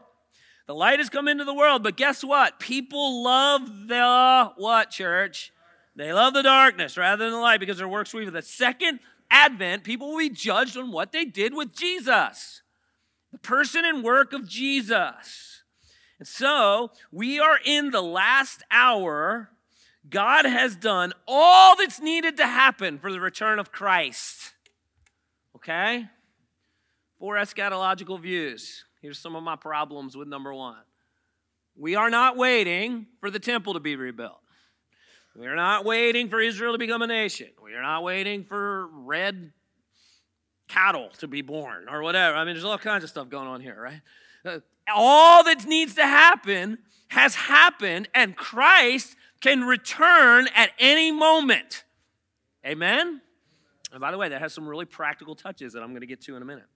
The 0.68 0.76
light 0.76 1.00
has 1.00 1.10
come 1.10 1.28
into 1.28 1.44
the 1.44 1.54
world, 1.54 1.84
but 1.84 1.98
guess 1.98 2.24
what? 2.24 2.60
People 2.60 3.24
love 3.24 3.88
the 3.88 4.52
what, 4.58 4.90
church? 4.90 5.52
They 5.96 6.14
love 6.14 6.34
the 6.34 6.44
darkness 6.44 6.98
rather 6.98 7.26
than 7.26 7.34
the 7.34 7.40
light 7.40 7.60
because 7.60 7.78
their 7.78 7.88
works 7.88 8.14
were 8.14 8.22
evil. 8.22 8.34
The 8.34 8.42
second 8.42 9.00
advent, 9.30 9.84
people 9.84 10.12
will 10.12 10.20
be 10.20 10.30
judged 10.30 10.78
on 10.78 10.92
what 10.92 11.12
they 11.12 11.26
did 11.26 11.54
with 11.54 11.74
Jesus, 11.74 12.62
the 13.32 13.38
person 13.40 13.84
and 13.86 14.04
work 14.04 14.34
of 14.34 14.48
Jesus. 14.48 15.64
And 16.20 16.28
so 16.28 16.92
we 17.12 17.40
are 17.40 17.60
in 17.66 17.92
the 17.92 18.02
last 18.02 18.64
hour. 18.70 19.50
God 20.10 20.46
has 20.46 20.76
done 20.76 21.14
all 21.28 21.76
that's 21.76 22.00
needed 22.00 22.38
to 22.38 22.46
happen 22.46 23.00
for 23.00 23.12
the 23.12 23.20
return 23.20 23.60
of 23.60 23.72
Christ. 23.72 24.54
Okay? 25.56 26.08
Four 27.20 27.36
eschatological 27.36 28.20
views. 28.20 28.86
Here's 29.02 29.20
some 29.20 29.36
of 29.36 29.44
my 29.44 29.56
problems 29.56 30.16
with 30.16 30.28
number 30.28 30.54
one. 30.54 30.78
We 31.76 31.96
are 31.96 32.10
not 32.10 32.38
waiting 32.38 33.08
for 33.20 33.32
the 33.32 33.40
temple 33.40 33.74
to 33.74 33.80
be 33.80 33.96
rebuilt. 33.96 34.40
We 35.36 35.48
are 35.48 35.56
not 35.56 35.86
waiting 35.86 36.30
for 36.30 36.40
Israel 36.42 36.74
to 36.74 36.78
become 36.78 37.02
a 37.02 37.08
nation. 37.08 37.48
We 37.64 37.74
are 37.74 37.82
not 37.82 38.04
waiting 38.04 38.44
for 38.44 38.88
red 38.88 39.54
cattle 40.68 41.10
to 41.20 41.28
be 41.28 41.42
born 41.42 41.88
or 41.90 42.02
whatever. 42.02 42.36
I 42.36 42.44
mean, 42.44 42.54
there's 42.54 42.66
all 42.66 42.78
kinds 42.78 43.04
of 43.04 43.10
stuff 43.10 43.30
going 43.30 43.48
on 43.48 43.62
here, 43.62 43.80
right? 43.82 44.02
Uh, 44.46 44.60
all 44.94 45.44
that 45.46 45.66
needs 45.66 45.96
to 45.96 46.06
happen 46.06 46.80
has 47.10 47.36
happened, 47.36 48.10
and 48.14 48.36
Christ 48.36 49.16
can 49.42 49.64
return 49.64 50.48
at 50.56 50.72
any 50.80 51.12
moment. 51.12 51.84
Amen? 52.66 53.22
And 53.92 54.00
by 54.00 54.12
the 54.12 54.18
way, 54.18 54.30
that 54.30 54.42
has 54.42 54.54
some 54.54 54.68
really 54.68 54.86
practical 54.86 55.36
touches 55.36 55.74
that 55.74 55.84
I'm 55.84 55.90
going 55.90 56.02
to 56.02 56.08
get 56.08 56.22
to 56.22 56.36
in 56.36 56.42
a 56.42 56.46
minute. 56.46 56.68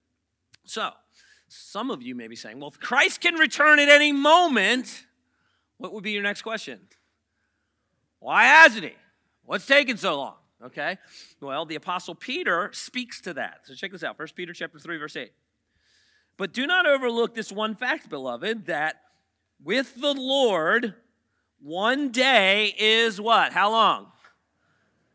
So, 0.64 0.90
some 1.48 1.90
of 1.90 2.02
you 2.02 2.14
may 2.14 2.28
be 2.28 2.36
saying, 2.36 2.58
well, 2.58 2.68
if 2.68 2.80
Christ 2.80 3.20
can 3.20 3.34
return 3.34 3.78
at 3.78 3.88
any 3.88 4.12
moment, 4.12 5.04
what 5.78 5.92
would 5.92 6.02
be 6.02 6.12
your 6.12 6.22
next 6.22 6.42
question? 6.42 6.80
Why 8.18 8.44
hasn't 8.44 8.84
he? 8.84 8.94
What's 9.44 9.66
taking 9.66 9.96
so 9.96 10.16
long? 10.16 10.34
Okay. 10.64 10.98
Well, 11.40 11.66
the 11.66 11.74
apostle 11.74 12.14
Peter 12.14 12.70
speaks 12.72 13.20
to 13.22 13.34
that. 13.34 13.60
So 13.64 13.74
check 13.74 13.92
this 13.92 14.02
out. 14.02 14.16
First 14.16 14.34
Peter 14.34 14.52
chapter 14.52 14.78
3 14.78 14.96
verse 14.96 15.16
8. 15.16 15.32
But 16.36 16.52
do 16.52 16.66
not 16.66 16.86
overlook 16.86 17.34
this 17.34 17.52
one 17.52 17.74
fact, 17.74 18.08
beloved, 18.08 18.66
that 18.66 18.96
with 19.62 20.00
the 20.00 20.12
Lord 20.12 20.94
one 21.62 22.10
day 22.10 22.74
is 22.78 23.20
what? 23.20 23.52
How 23.52 23.70
long? 23.70 24.08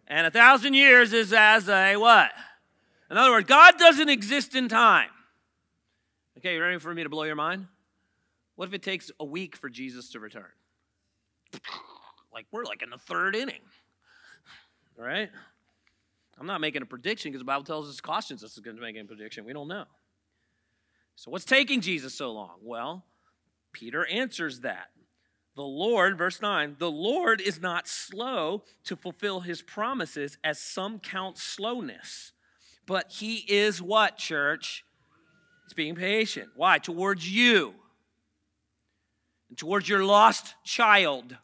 And 0.07 0.27
a 0.27 0.31
thousand 0.31 0.73
years 0.73 1.13
is 1.13 1.31
as 1.33 1.69
a 1.69 1.95
what? 1.95 2.31
In 3.09 3.17
other 3.17 3.31
words, 3.31 3.47
God 3.47 3.77
doesn't 3.77 4.09
exist 4.09 4.55
in 4.55 4.67
time. 4.67 5.09
Okay, 6.41 6.55
you 6.55 6.62
ready 6.63 6.79
for 6.79 6.91
me 6.91 7.03
to 7.03 7.10
blow 7.10 7.21
your 7.21 7.36
mind? 7.36 7.67
What 8.55 8.67
if 8.67 8.74
it 8.74 8.81
takes 8.81 9.12
a 9.19 9.24
week 9.24 9.55
for 9.55 9.69
Jesus 9.69 10.10
to 10.13 10.19
return? 10.19 10.50
Like 12.33 12.48
we're 12.51 12.63
like 12.63 12.81
in 12.81 12.89
the 12.89 12.98
third 12.98 13.36
inning. 13.36 13.62
Right? 14.98 15.29
I'm 16.39 16.48
not 16.48 16.60
making 16.60 16.81
a 16.81 16.88
prediction 16.88 17.29
because 17.29 17.41
the 17.41 17.45
Bible 17.45 17.63
tells 17.63 17.88
us, 17.88 18.01
cautions 18.01 18.43
us 18.43 18.55
to 18.55 18.74
make 18.74 18.98
a 18.98 19.03
prediction. 19.03 19.45
We 19.45 19.53
don't 19.53 19.67
know. 19.67 19.86
So, 21.15 21.29
what's 21.29 21.45
taking 21.45 21.79
Jesus 21.79 22.15
so 22.15 22.31
long? 22.31 22.55
Well, 22.63 23.05
Peter 23.71 24.07
answers 24.07 24.62
that. 24.62 24.88
The 25.55 25.62
Lord, 25.62 26.17
verse 26.17 26.41
9, 26.41 26.77
the 26.79 26.89
Lord 26.89 27.39
is 27.39 27.62
not 27.62 27.88
slow 27.88 28.63
to 28.86 28.95
fulfill 28.95 29.41
his 29.41 29.62
promises 29.62 30.39
as 30.43 30.57
some 30.57 30.98
count 30.98 31.38
slowness, 31.38 32.31
but 32.88 33.12
he 33.12 33.45
is 33.48 33.79
what, 33.79 34.17
church? 34.17 34.86
It's 35.71 35.77
being 35.77 35.95
patient. 35.95 36.49
Why? 36.53 36.79
Towards 36.79 37.33
you 37.33 37.73
and 39.47 39.57
towards 39.57 39.87
your 39.87 40.03
lost 40.03 40.53
child 40.65 41.37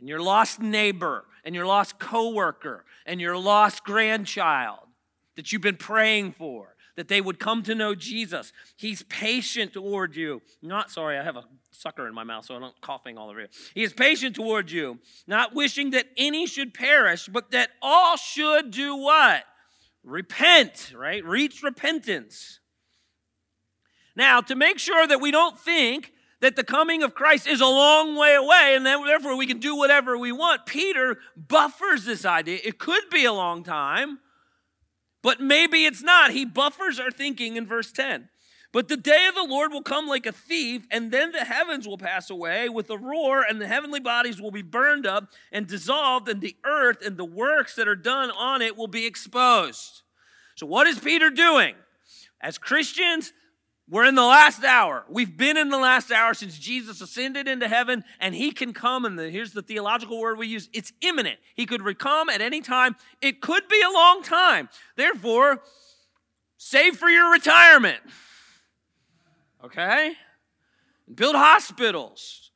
and 0.00 0.08
your 0.08 0.20
lost 0.20 0.60
neighbor 0.60 1.24
and 1.44 1.54
your 1.54 1.66
lost 1.66 2.00
coworker 2.00 2.84
and 3.06 3.20
your 3.20 3.38
lost 3.38 3.84
grandchild 3.84 4.80
that 5.36 5.52
you've 5.52 5.62
been 5.62 5.76
praying 5.76 6.32
for 6.32 6.74
that 6.96 7.06
they 7.06 7.20
would 7.20 7.38
come 7.38 7.62
to 7.62 7.76
know 7.76 7.94
Jesus. 7.94 8.52
He's 8.74 9.04
patient 9.04 9.72
toward 9.72 10.16
you. 10.16 10.42
Not 10.60 10.90
sorry, 10.90 11.16
I 11.16 11.22
have 11.22 11.36
a 11.36 11.44
sucker 11.70 12.08
in 12.08 12.14
my 12.14 12.24
mouth, 12.24 12.44
so 12.44 12.56
I'm 12.56 12.60
not 12.60 12.80
coughing 12.80 13.16
all 13.16 13.30
over 13.30 13.42
you. 13.42 13.48
He 13.76 13.84
is 13.84 13.92
patient 13.92 14.34
toward 14.34 14.72
you, 14.72 14.98
not 15.28 15.54
wishing 15.54 15.90
that 15.90 16.06
any 16.16 16.48
should 16.48 16.74
perish, 16.74 17.28
but 17.28 17.52
that 17.52 17.70
all 17.80 18.16
should 18.16 18.72
do 18.72 18.96
what? 18.96 19.44
Repent, 20.02 20.92
right? 20.96 21.24
Reach 21.24 21.62
repentance. 21.62 22.58
Now, 24.16 24.40
to 24.42 24.54
make 24.54 24.78
sure 24.78 25.06
that 25.06 25.20
we 25.20 25.30
don't 25.30 25.58
think 25.58 26.12
that 26.40 26.56
the 26.56 26.64
coming 26.64 27.02
of 27.02 27.14
Christ 27.14 27.46
is 27.46 27.60
a 27.60 27.66
long 27.66 28.16
way 28.16 28.34
away 28.34 28.74
and 28.76 28.84
therefore 28.84 29.36
we 29.36 29.46
can 29.46 29.58
do 29.58 29.76
whatever 29.76 30.18
we 30.18 30.30
want, 30.30 30.66
Peter 30.66 31.18
buffers 31.36 32.04
this 32.04 32.24
idea. 32.24 32.58
It 32.62 32.78
could 32.78 33.08
be 33.10 33.24
a 33.24 33.32
long 33.32 33.64
time, 33.64 34.18
but 35.22 35.40
maybe 35.40 35.84
it's 35.84 36.02
not. 36.02 36.32
He 36.32 36.44
buffers 36.44 37.00
our 37.00 37.10
thinking 37.10 37.56
in 37.56 37.66
verse 37.66 37.90
10. 37.92 38.28
But 38.74 38.88
the 38.88 38.96
day 38.96 39.26
of 39.28 39.36
the 39.36 39.46
Lord 39.48 39.72
will 39.72 39.82
come 39.82 40.08
like 40.08 40.26
a 40.26 40.32
thief, 40.32 40.84
and 40.90 41.12
then 41.12 41.30
the 41.30 41.44
heavens 41.44 41.86
will 41.86 41.96
pass 41.96 42.28
away 42.28 42.68
with 42.68 42.90
a 42.90 42.98
roar, 42.98 43.40
and 43.40 43.60
the 43.60 43.68
heavenly 43.68 44.00
bodies 44.00 44.40
will 44.40 44.50
be 44.50 44.62
burned 44.62 45.06
up 45.06 45.28
and 45.52 45.68
dissolved, 45.68 46.28
and 46.28 46.40
the 46.40 46.56
earth 46.66 46.98
and 47.06 47.16
the 47.16 47.24
works 47.24 47.76
that 47.76 47.86
are 47.86 47.94
done 47.94 48.32
on 48.32 48.62
it 48.62 48.76
will 48.76 48.88
be 48.88 49.06
exposed. 49.06 50.02
So, 50.56 50.66
what 50.66 50.88
is 50.88 50.98
Peter 50.98 51.30
doing? 51.30 51.76
As 52.40 52.58
Christians, 52.58 53.32
we're 53.88 54.06
in 54.06 54.14
the 54.14 54.22
last 54.22 54.64
hour. 54.64 55.04
We've 55.10 55.36
been 55.36 55.58
in 55.58 55.68
the 55.68 55.78
last 55.78 56.10
hour 56.10 56.32
since 56.32 56.58
Jesus 56.58 57.02
ascended 57.02 57.46
into 57.46 57.68
heaven, 57.68 58.02
and 58.18 58.34
he 58.34 58.50
can 58.50 58.72
come. 58.72 59.04
And 59.04 59.18
the, 59.18 59.28
here's 59.28 59.52
the 59.52 59.60
theological 59.60 60.18
word 60.18 60.38
we 60.38 60.46
use 60.46 60.70
it's 60.72 60.92
imminent. 61.02 61.38
He 61.54 61.66
could 61.66 61.98
come 61.98 62.30
at 62.30 62.40
any 62.40 62.62
time. 62.62 62.96
It 63.20 63.42
could 63.42 63.68
be 63.68 63.80
a 63.82 63.92
long 63.92 64.22
time. 64.22 64.70
Therefore, 64.96 65.60
save 66.56 66.96
for 66.96 67.08
your 67.08 67.30
retirement. 67.30 68.00
okay? 69.62 70.14
Build 71.14 71.36
hospitals, 71.36 72.52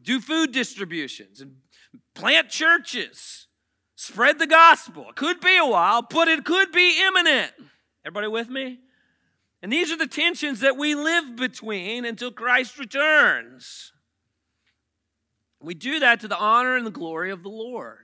do 0.00 0.18
food 0.18 0.50
distributions, 0.52 1.42
and 1.42 1.56
plant 2.14 2.48
churches, 2.48 3.48
spread 3.96 4.38
the 4.38 4.46
gospel. 4.46 5.10
It 5.10 5.16
could 5.16 5.40
be 5.40 5.58
a 5.58 5.66
while, 5.66 6.00
but 6.00 6.26
it 6.26 6.46
could 6.46 6.72
be 6.72 7.02
imminent. 7.02 7.52
Everybody 8.02 8.28
with 8.28 8.48
me? 8.48 8.78
And 9.62 9.72
these 9.72 9.92
are 9.92 9.96
the 9.96 10.06
tensions 10.06 10.60
that 10.60 10.76
we 10.76 10.94
live 10.94 11.36
between 11.36 12.04
until 12.04 12.30
Christ 12.30 12.78
returns. 12.78 13.92
We 15.60 15.74
do 15.74 16.00
that 16.00 16.20
to 16.20 16.28
the 16.28 16.38
honor 16.38 16.76
and 16.76 16.86
the 16.86 16.90
glory 16.90 17.30
of 17.30 17.42
the 17.42 17.50
Lord. 17.50 17.98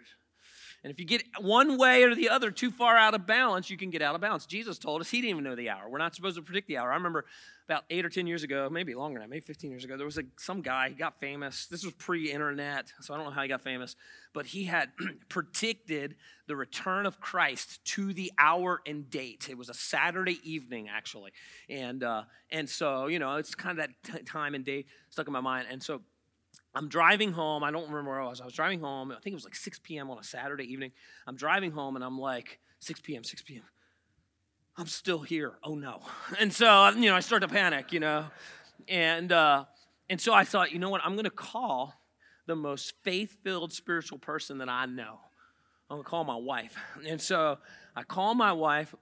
And 0.86 0.92
if 0.92 1.00
you 1.00 1.04
get 1.04 1.24
one 1.40 1.78
way 1.78 2.04
or 2.04 2.14
the 2.14 2.28
other 2.28 2.52
too 2.52 2.70
far 2.70 2.96
out 2.96 3.12
of 3.12 3.26
balance, 3.26 3.68
you 3.68 3.76
can 3.76 3.90
get 3.90 4.02
out 4.02 4.14
of 4.14 4.20
balance. 4.20 4.46
Jesus 4.46 4.78
told 4.78 5.00
us 5.00 5.10
he 5.10 5.20
didn't 5.20 5.30
even 5.30 5.42
know 5.42 5.56
the 5.56 5.68
hour. 5.68 5.88
We're 5.88 5.98
not 5.98 6.14
supposed 6.14 6.36
to 6.36 6.42
predict 6.42 6.68
the 6.68 6.78
hour. 6.78 6.92
I 6.92 6.94
remember 6.94 7.24
about 7.64 7.82
eight 7.90 8.04
or 8.04 8.08
10 8.08 8.28
years 8.28 8.44
ago, 8.44 8.68
maybe 8.70 8.94
longer 8.94 9.18
that, 9.18 9.28
maybe 9.28 9.40
15 9.40 9.68
years 9.68 9.82
ago, 9.82 9.96
there 9.96 10.06
was 10.06 10.16
a, 10.16 10.22
some 10.38 10.62
guy, 10.62 10.90
he 10.90 10.94
got 10.94 11.18
famous. 11.18 11.66
This 11.66 11.84
was 11.84 11.92
pre 11.94 12.30
internet, 12.30 12.92
so 13.00 13.12
I 13.12 13.16
don't 13.16 13.26
know 13.26 13.32
how 13.32 13.42
he 13.42 13.48
got 13.48 13.62
famous, 13.62 13.96
but 14.32 14.46
he 14.46 14.62
had 14.62 14.90
predicted 15.28 16.14
the 16.46 16.54
return 16.54 17.04
of 17.04 17.20
Christ 17.20 17.84
to 17.86 18.12
the 18.12 18.30
hour 18.38 18.80
and 18.86 19.10
date. 19.10 19.48
It 19.50 19.58
was 19.58 19.68
a 19.68 19.74
Saturday 19.74 20.38
evening, 20.44 20.88
actually. 20.88 21.32
And, 21.68 22.04
uh, 22.04 22.22
and 22.52 22.70
so, 22.70 23.08
you 23.08 23.18
know, 23.18 23.38
it's 23.38 23.56
kind 23.56 23.76
of 23.76 23.88
that 23.88 24.18
t- 24.18 24.22
time 24.22 24.54
and 24.54 24.64
date 24.64 24.86
stuck 25.10 25.26
in 25.26 25.32
my 25.32 25.40
mind. 25.40 25.66
And 25.68 25.82
so, 25.82 26.02
I'm 26.76 26.88
driving 26.88 27.32
home. 27.32 27.64
I 27.64 27.70
don't 27.70 27.88
remember 27.88 28.10
where 28.10 28.20
I 28.20 28.26
was. 28.26 28.42
I 28.42 28.44
was 28.44 28.52
driving 28.52 28.80
home. 28.80 29.10
I 29.10 29.14
think 29.14 29.32
it 29.32 29.34
was 29.34 29.44
like 29.44 29.54
6 29.54 29.80
p.m. 29.82 30.10
on 30.10 30.18
a 30.18 30.22
Saturday 30.22 30.70
evening. 30.70 30.92
I'm 31.26 31.34
driving 31.34 31.70
home 31.70 31.96
and 31.96 32.04
I'm 32.04 32.18
like, 32.18 32.60
6 32.80 33.00
p.m., 33.00 33.24
6 33.24 33.42
p.m. 33.42 33.62
I'm 34.76 34.86
still 34.86 35.20
here. 35.20 35.54
Oh 35.64 35.74
no. 35.74 36.02
And 36.38 36.52
so, 36.52 36.90
you 36.90 37.08
know, 37.08 37.16
I 37.16 37.20
start 37.20 37.40
to 37.42 37.48
panic, 37.48 37.94
you 37.94 38.00
know. 38.00 38.26
And 38.88 39.32
uh, 39.32 39.64
and 40.10 40.20
so 40.20 40.34
I 40.34 40.44
thought, 40.44 40.70
you 40.70 40.78
know 40.78 40.90
what? 40.90 41.00
I'm 41.02 41.12
going 41.12 41.24
to 41.24 41.30
call 41.30 41.94
the 42.44 42.54
most 42.54 42.92
faith-filled 43.02 43.72
spiritual 43.72 44.18
person 44.18 44.58
that 44.58 44.68
I 44.68 44.84
know. 44.84 45.18
I'm 45.88 45.96
going 45.96 46.04
to 46.04 46.10
call 46.10 46.24
my 46.24 46.36
wife. 46.36 46.76
And 47.08 47.20
so 47.20 47.56
I 47.96 48.02
call 48.02 48.34
my 48.34 48.52
wife 48.52 48.94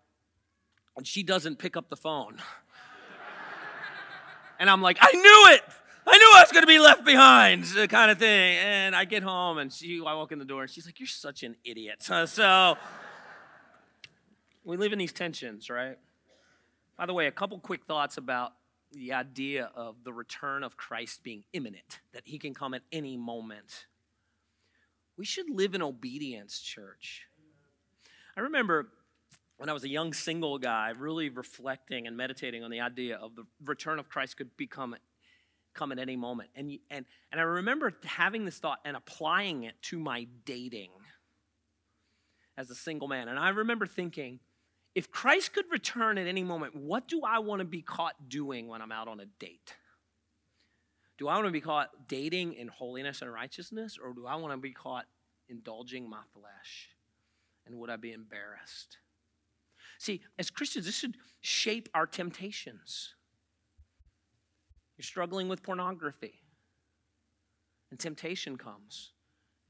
and 0.96 1.04
she 1.04 1.24
doesn't 1.24 1.58
pick 1.58 1.76
up 1.76 1.88
the 1.88 1.96
phone. 1.96 2.36
and 4.60 4.70
I'm 4.70 4.80
like, 4.80 4.98
I 5.00 5.10
knew 5.12 5.56
it. 5.56 5.62
I 6.06 6.18
knew 6.18 6.32
I 6.36 6.42
was 6.42 6.52
going 6.52 6.62
to 6.62 6.68
be 6.68 6.78
left 6.78 7.04
behind, 7.04 7.64
kind 7.88 8.10
of 8.10 8.18
thing. 8.18 8.56
And 8.58 8.94
I 8.94 9.04
get 9.04 9.22
home 9.22 9.58
and 9.58 9.72
she, 9.72 10.00
I 10.06 10.14
walk 10.14 10.32
in 10.32 10.38
the 10.38 10.44
door 10.44 10.62
and 10.62 10.70
she's 10.70 10.86
like, 10.86 11.00
You're 11.00 11.06
such 11.06 11.42
an 11.42 11.56
idiot. 11.64 12.08
So 12.26 12.76
we 14.64 14.76
live 14.76 14.92
in 14.92 14.98
these 14.98 15.12
tensions, 15.12 15.68
right? 15.68 15.98
By 16.96 17.06
the 17.06 17.12
way, 17.12 17.26
a 17.26 17.32
couple 17.32 17.58
quick 17.58 17.84
thoughts 17.84 18.16
about 18.16 18.52
the 18.92 19.12
idea 19.12 19.70
of 19.74 19.96
the 20.04 20.12
return 20.12 20.62
of 20.62 20.76
Christ 20.76 21.22
being 21.22 21.44
imminent, 21.52 22.00
that 22.12 22.22
he 22.24 22.38
can 22.38 22.54
come 22.54 22.74
at 22.74 22.82
any 22.92 23.16
moment. 23.16 23.86
We 25.16 25.24
should 25.24 25.50
live 25.50 25.74
in 25.74 25.82
obedience, 25.82 26.60
church. 26.60 27.26
I 28.36 28.40
remember 28.40 28.88
when 29.58 29.68
I 29.68 29.72
was 29.72 29.84
a 29.84 29.88
young 29.88 30.12
single 30.12 30.58
guy, 30.58 30.92
really 30.96 31.28
reflecting 31.28 32.06
and 32.06 32.16
meditating 32.16 32.64
on 32.64 32.70
the 32.70 32.80
idea 32.80 33.16
of 33.16 33.36
the 33.36 33.44
return 33.64 33.98
of 33.98 34.08
Christ 34.08 34.36
could 34.36 34.56
become 34.56 34.96
come 35.74 35.92
at 35.92 35.98
any 35.98 36.16
moment. 36.16 36.50
And, 36.54 36.78
and, 36.90 37.04
and 37.30 37.40
I 37.40 37.44
remember 37.44 37.92
having 38.04 38.44
this 38.44 38.58
thought 38.58 38.78
and 38.84 38.96
applying 38.96 39.64
it 39.64 39.74
to 39.82 39.98
my 39.98 40.26
dating 40.44 40.90
as 42.56 42.70
a 42.70 42.74
single 42.74 43.08
man. 43.08 43.28
And 43.28 43.38
I 43.38 43.50
remember 43.50 43.86
thinking, 43.86 44.40
if 44.94 45.10
Christ 45.10 45.52
could 45.52 45.64
return 45.70 46.18
at 46.18 46.26
any 46.26 46.44
moment, 46.44 46.76
what 46.76 47.08
do 47.08 47.22
I 47.26 47.40
want 47.40 47.58
to 47.58 47.64
be 47.64 47.82
caught 47.82 48.28
doing 48.28 48.68
when 48.68 48.80
I'm 48.80 48.92
out 48.92 49.08
on 49.08 49.20
a 49.20 49.26
date? 49.26 49.74
Do 51.18 51.28
I 51.28 51.34
want 51.34 51.46
to 51.46 51.52
be 51.52 51.60
caught 51.60 51.90
dating 52.08 52.54
in 52.54 52.68
holiness 52.68 53.22
and 53.22 53.32
righteousness, 53.32 53.98
or 54.02 54.12
do 54.14 54.26
I 54.26 54.36
want 54.36 54.52
to 54.52 54.58
be 54.58 54.72
caught 54.72 55.06
indulging 55.48 56.08
my 56.08 56.22
flesh? 56.32 56.88
And 57.66 57.76
would 57.78 57.90
I 57.90 57.96
be 57.96 58.12
embarrassed? 58.12 58.98
See, 59.98 60.22
as 60.38 60.50
Christians, 60.50 60.86
this 60.86 60.96
should 60.96 61.16
shape 61.40 61.88
our 61.94 62.06
temptations. 62.06 63.14
You're 64.96 65.04
struggling 65.04 65.48
with 65.48 65.62
pornography, 65.62 66.40
and 67.90 67.98
temptation 67.98 68.56
comes. 68.56 69.12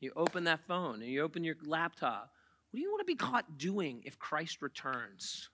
You 0.01 0.13
open 0.17 0.45
that 0.45 0.61
phone 0.67 0.97
and 1.03 1.11
you 1.11 1.23
open 1.23 1.45
your 1.45 1.57
laptop. 1.65 2.31
What 2.71 2.77
do 2.77 2.83
you 2.83 2.91
want 2.91 3.01
to 3.01 3.07
be 3.07 3.15
caught 3.15 3.57
doing 3.57 4.03
if 4.05 4.19
Christ 4.19 4.61
returns? 4.61 5.49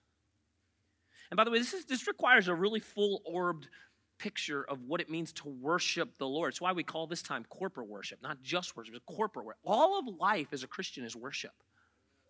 And 1.29 1.37
by 1.37 1.45
the 1.45 1.51
way, 1.51 1.59
this, 1.59 1.73
is, 1.73 1.85
this 1.85 2.07
requires 2.07 2.49
a 2.49 2.55
really 2.55 2.81
full 2.81 3.21
orbed 3.25 3.69
picture 4.17 4.65
of 4.67 4.83
what 4.83 4.99
it 4.99 5.09
means 5.09 5.31
to 5.33 5.47
worship 5.47 6.17
the 6.17 6.27
Lord. 6.27 6.49
It's 6.49 6.61
why 6.61 6.73
we 6.73 6.83
call 6.83 7.07
this 7.07 7.21
time 7.21 7.45
corporate 7.49 7.87
worship, 7.87 8.21
not 8.21 8.41
just 8.41 8.75
worship, 8.75 8.93
it's 8.95 9.05
corporate 9.05 9.45
worship. 9.45 9.59
All 9.63 9.97
of 9.97 10.05
life 10.19 10.47
as 10.51 10.63
a 10.63 10.67
Christian 10.67 11.05
is 11.05 11.15
worship. 11.15 11.53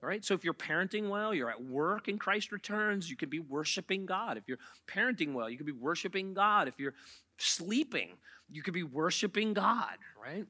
All 0.04 0.10
right, 0.10 0.26
so 0.26 0.34
if 0.34 0.44
you're 0.44 0.56
parenting 0.56 1.10
well, 1.10 1.34
you're 1.34 1.52
at 1.52 1.64
work 1.64 2.08
and 2.08 2.20
Christ 2.20 2.52
returns, 2.52 3.08
you 3.10 3.16
could 3.16 3.30
be 3.30 3.40
worshiping 3.40 4.08
God. 4.08 4.36
If 4.36 4.48
you're 4.48 4.58
parenting 4.88 5.34
well, 5.34 5.48
you 5.48 5.58
could 5.58 5.68
be 5.68 5.72
worshiping 5.72 6.34
God. 6.34 6.68
If 6.68 6.80
you're 6.80 6.96
sleeping, 7.38 8.10
you 8.50 8.64
could 8.64 8.74
be 8.74 8.84
worshiping 8.84 9.54
God, 9.54 9.98
right? 10.22 10.46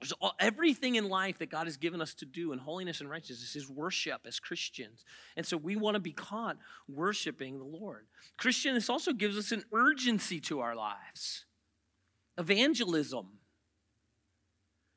There's 0.00 0.12
everything 0.38 0.96
in 0.96 1.08
life 1.08 1.38
that 1.38 1.50
God 1.50 1.66
has 1.66 1.78
given 1.78 2.02
us 2.02 2.12
to 2.14 2.26
do 2.26 2.52
in 2.52 2.58
holiness 2.58 3.00
and 3.00 3.08
righteousness 3.08 3.56
is 3.56 3.70
worship 3.70 4.20
as 4.26 4.38
Christians. 4.38 5.04
And 5.36 5.46
so 5.46 5.56
we 5.56 5.76
want 5.76 5.94
to 5.94 6.00
be 6.00 6.12
caught 6.12 6.58
worshiping 6.86 7.58
the 7.58 7.64
Lord. 7.64 8.06
Christian, 8.36 8.74
this 8.74 8.90
also 8.90 9.14
gives 9.14 9.38
us 9.38 9.50
an 9.50 9.64
urgency 9.72 10.40
to 10.40 10.60
our 10.60 10.74
lives. 10.74 11.46
Evangelism. 12.36 13.28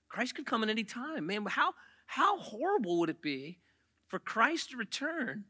Christ 0.09 0.35
could 0.35 0.45
come 0.45 0.63
at 0.63 0.69
any 0.69 0.83
time. 0.83 1.27
Man, 1.27 1.45
how, 1.45 1.73
how 2.05 2.37
horrible 2.39 2.99
would 2.99 3.09
it 3.09 3.21
be 3.21 3.59
for 4.07 4.19
Christ 4.19 4.71
to 4.71 4.77
return 4.77 5.45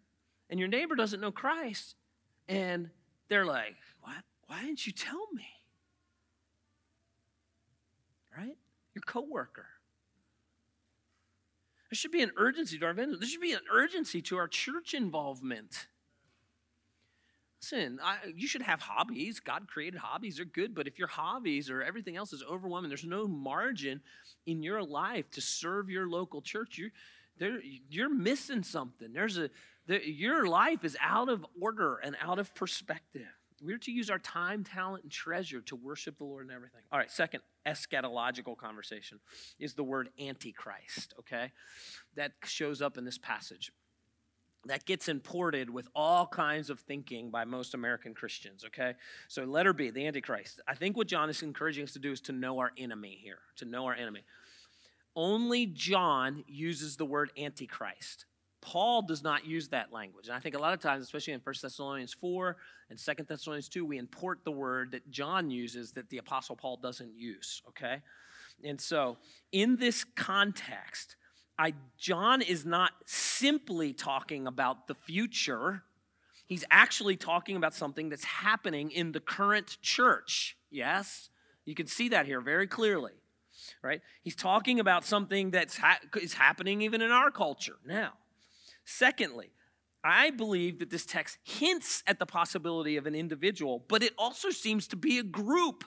and 0.49 0.59
your 0.59 0.69
neighbor 0.69 0.95
doesn't 0.95 1.19
know 1.19 1.31
Christ 1.31 1.95
and 2.47 2.89
they're 3.27 3.45
like, 3.45 3.75
What? 4.01 4.23
Why 4.47 4.61
didn't 4.61 4.85
you 4.85 4.93
tell 4.93 5.27
me? 5.33 5.47
Right? 8.35 8.57
Your 8.93 9.01
coworker. 9.05 9.65
There 11.89 11.95
should 11.95 12.11
be 12.11 12.21
an 12.21 12.31
urgency 12.37 12.77
to 12.77 12.85
our 12.85 12.91
evangelism. 12.91 13.21
There 13.21 13.29
should 13.29 13.41
be 13.41 13.53
an 13.53 13.61
urgency 13.71 14.21
to 14.23 14.37
our 14.37 14.47
church 14.47 14.93
involvement. 14.93 15.87
Listen, 17.61 17.99
I, 18.03 18.17
you 18.35 18.47
should 18.47 18.61
have 18.61 18.81
hobbies. 18.81 19.39
God 19.39 19.67
created 19.67 19.99
hobbies, 19.99 20.37
they're 20.37 20.45
good, 20.45 20.75
but 20.75 20.87
if 20.87 20.99
your 20.99 21.07
hobbies 21.07 21.69
or 21.69 21.81
everything 21.81 22.15
else 22.15 22.31
is 22.31 22.43
overwhelming, 22.49 22.89
there's 22.89 23.03
no 23.03 23.27
margin 23.27 24.01
in 24.45 24.61
your 24.61 24.83
life 24.83 25.29
to 25.31 25.41
serve 25.41 25.89
your 25.89 26.07
local 26.07 26.41
church, 26.41 26.77
you're, 26.77 26.91
there, 27.37 27.59
you're 27.89 28.13
missing 28.13 28.63
something. 28.63 29.13
There's 29.13 29.37
a, 29.37 29.49
there, 29.87 30.01
your 30.01 30.47
life 30.47 30.83
is 30.83 30.97
out 31.01 31.29
of 31.29 31.45
order 31.59 31.97
and 31.97 32.15
out 32.21 32.39
of 32.39 32.53
perspective. 32.55 33.27
We're 33.61 33.79
to 33.79 33.91
use 33.91 34.09
our 34.09 34.19
time, 34.19 34.63
talent, 34.63 35.03
and 35.03 35.11
treasure 35.11 35.61
to 35.61 35.75
worship 35.75 36.19
the 36.19 36.25
Lord 36.25 36.45
and 36.45 36.55
everything. 36.55 36.81
All 36.91 36.99
right, 36.99 37.09
second 37.09 37.41
eschatological 37.65 38.55
conversation 38.55 39.19
is 39.59 39.73
the 39.73 39.83
word 39.83 40.09
antichrist, 40.19 41.13
okay? 41.19 41.51
That 42.15 42.33
shows 42.45 42.81
up 42.81 42.97
in 42.97 43.05
this 43.05 43.17
passage. 43.17 43.71
That 44.65 44.85
gets 44.85 45.07
imported 45.07 45.69
with 45.69 45.87
all 45.95 46.27
kinds 46.27 46.69
of 46.69 46.81
thinking 46.81 47.31
by 47.31 47.45
most 47.45 47.73
American 47.73 48.13
Christians, 48.13 48.63
okay? 48.65 48.93
So, 49.27 49.43
letter 49.43 49.73
B, 49.73 49.89
the 49.89 50.05
Antichrist. 50.05 50.61
I 50.67 50.75
think 50.75 50.97
what 50.97 51.07
John 51.07 51.29
is 51.29 51.41
encouraging 51.41 51.85
us 51.85 51.93
to 51.93 51.99
do 51.99 52.11
is 52.11 52.21
to 52.21 52.33
know 52.33 52.59
our 52.59 52.71
enemy 52.77 53.17
here, 53.21 53.39
to 53.57 53.65
know 53.65 53.85
our 53.85 53.95
enemy. 53.95 54.23
Only 55.17 55.65
John 55.65 56.43
uses 56.47 56.95
the 56.95 57.05
word 57.05 57.31
Antichrist. 57.35 58.25
Paul 58.61 59.01
does 59.01 59.23
not 59.23 59.47
use 59.47 59.69
that 59.69 59.91
language. 59.91 60.27
And 60.27 60.35
I 60.35 60.39
think 60.39 60.55
a 60.55 60.59
lot 60.59 60.73
of 60.73 60.79
times, 60.79 61.03
especially 61.03 61.33
in 61.33 61.39
1 61.39 61.55
Thessalonians 61.59 62.13
4 62.13 62.55
and 62.91 62.99
2 62.99 63.23
Thessalonians 63.23 63.67
2, 63.67 63.83
we 63.83 63.97
import 63.97 64.39
the 64.43 64.51
word 64.51 64.91
that 64.91 65.09
John 65.09 65.49
uses 65.49 65.91
that 65.93 66.09
the 66.09 66.19
Apostle 66.19 66.55
Paul 66.55 66.77
doesn't 66.77 67.15
use, 67.15 67.63
okay? 67.67 68.01
And 68.63 68.79
so, 68.79 69.17
in 69.51 69.77
this 69.77 70.03
context, 70.03 71.15
I, 71.57 71.73
John 71.97 72.43
is 72.43 72.63
not 72.65 72.91
simply 73.05 73.93
talking 73.93 74.45
about 74.45 74.87
the 74.87 74.95
future. 74.95 75.81
He's 76.45 76.63
actually 76.69 77.15
talking 77.15 77.55
about 77.55 77.73
something 77.73 78.09
that's 78.09 78.23
happening 78.23 78.91
in 78.91 79.13
the 79.13 79.19
current 79.19 79.77
church. 79.81 80.57
Yes? 80.69 81.29
You 81.65 81.73
can 81.73 81.87
see 81.87 82.09
that 82.09 82.27
here 82.27 82.39
very 82.39 82.67
clearly, 82.67 83.13
right? 83.81 84.01
He's 84.23 84.35
talking 84.35 84.79
about 84.79 85.05
something 85.05 85.51
that's 85.51 85.77
ha- 85.77 85.99
is 86.21 86.33
happening 86.33 86.81
even 86.81 87.01
in 87.01 87.11
our 87.11 87.31
culture 87.31 87.77
now. 87.85 88.13
Secondly, 88.85 89.51
I 90.03 90.29
believe 90.29 90.79
that 90.79 90.89
this 90.89 91.05
text 91.05 91.37
hints 91.43 92.03
at 92.07 92.19
the 92.19 92.25
possibility 92.25 92.97
of 92.97 93.07
an 93.07 93.15
individual, 93.15 93.83
but 93.87 94.03
it 94.03 94.13
also 94.17 94.49
seems 94.49 94.87
to 94.87 94.95
be 94.95 95.19
a 95.19 95.23
group. 95.23 95.83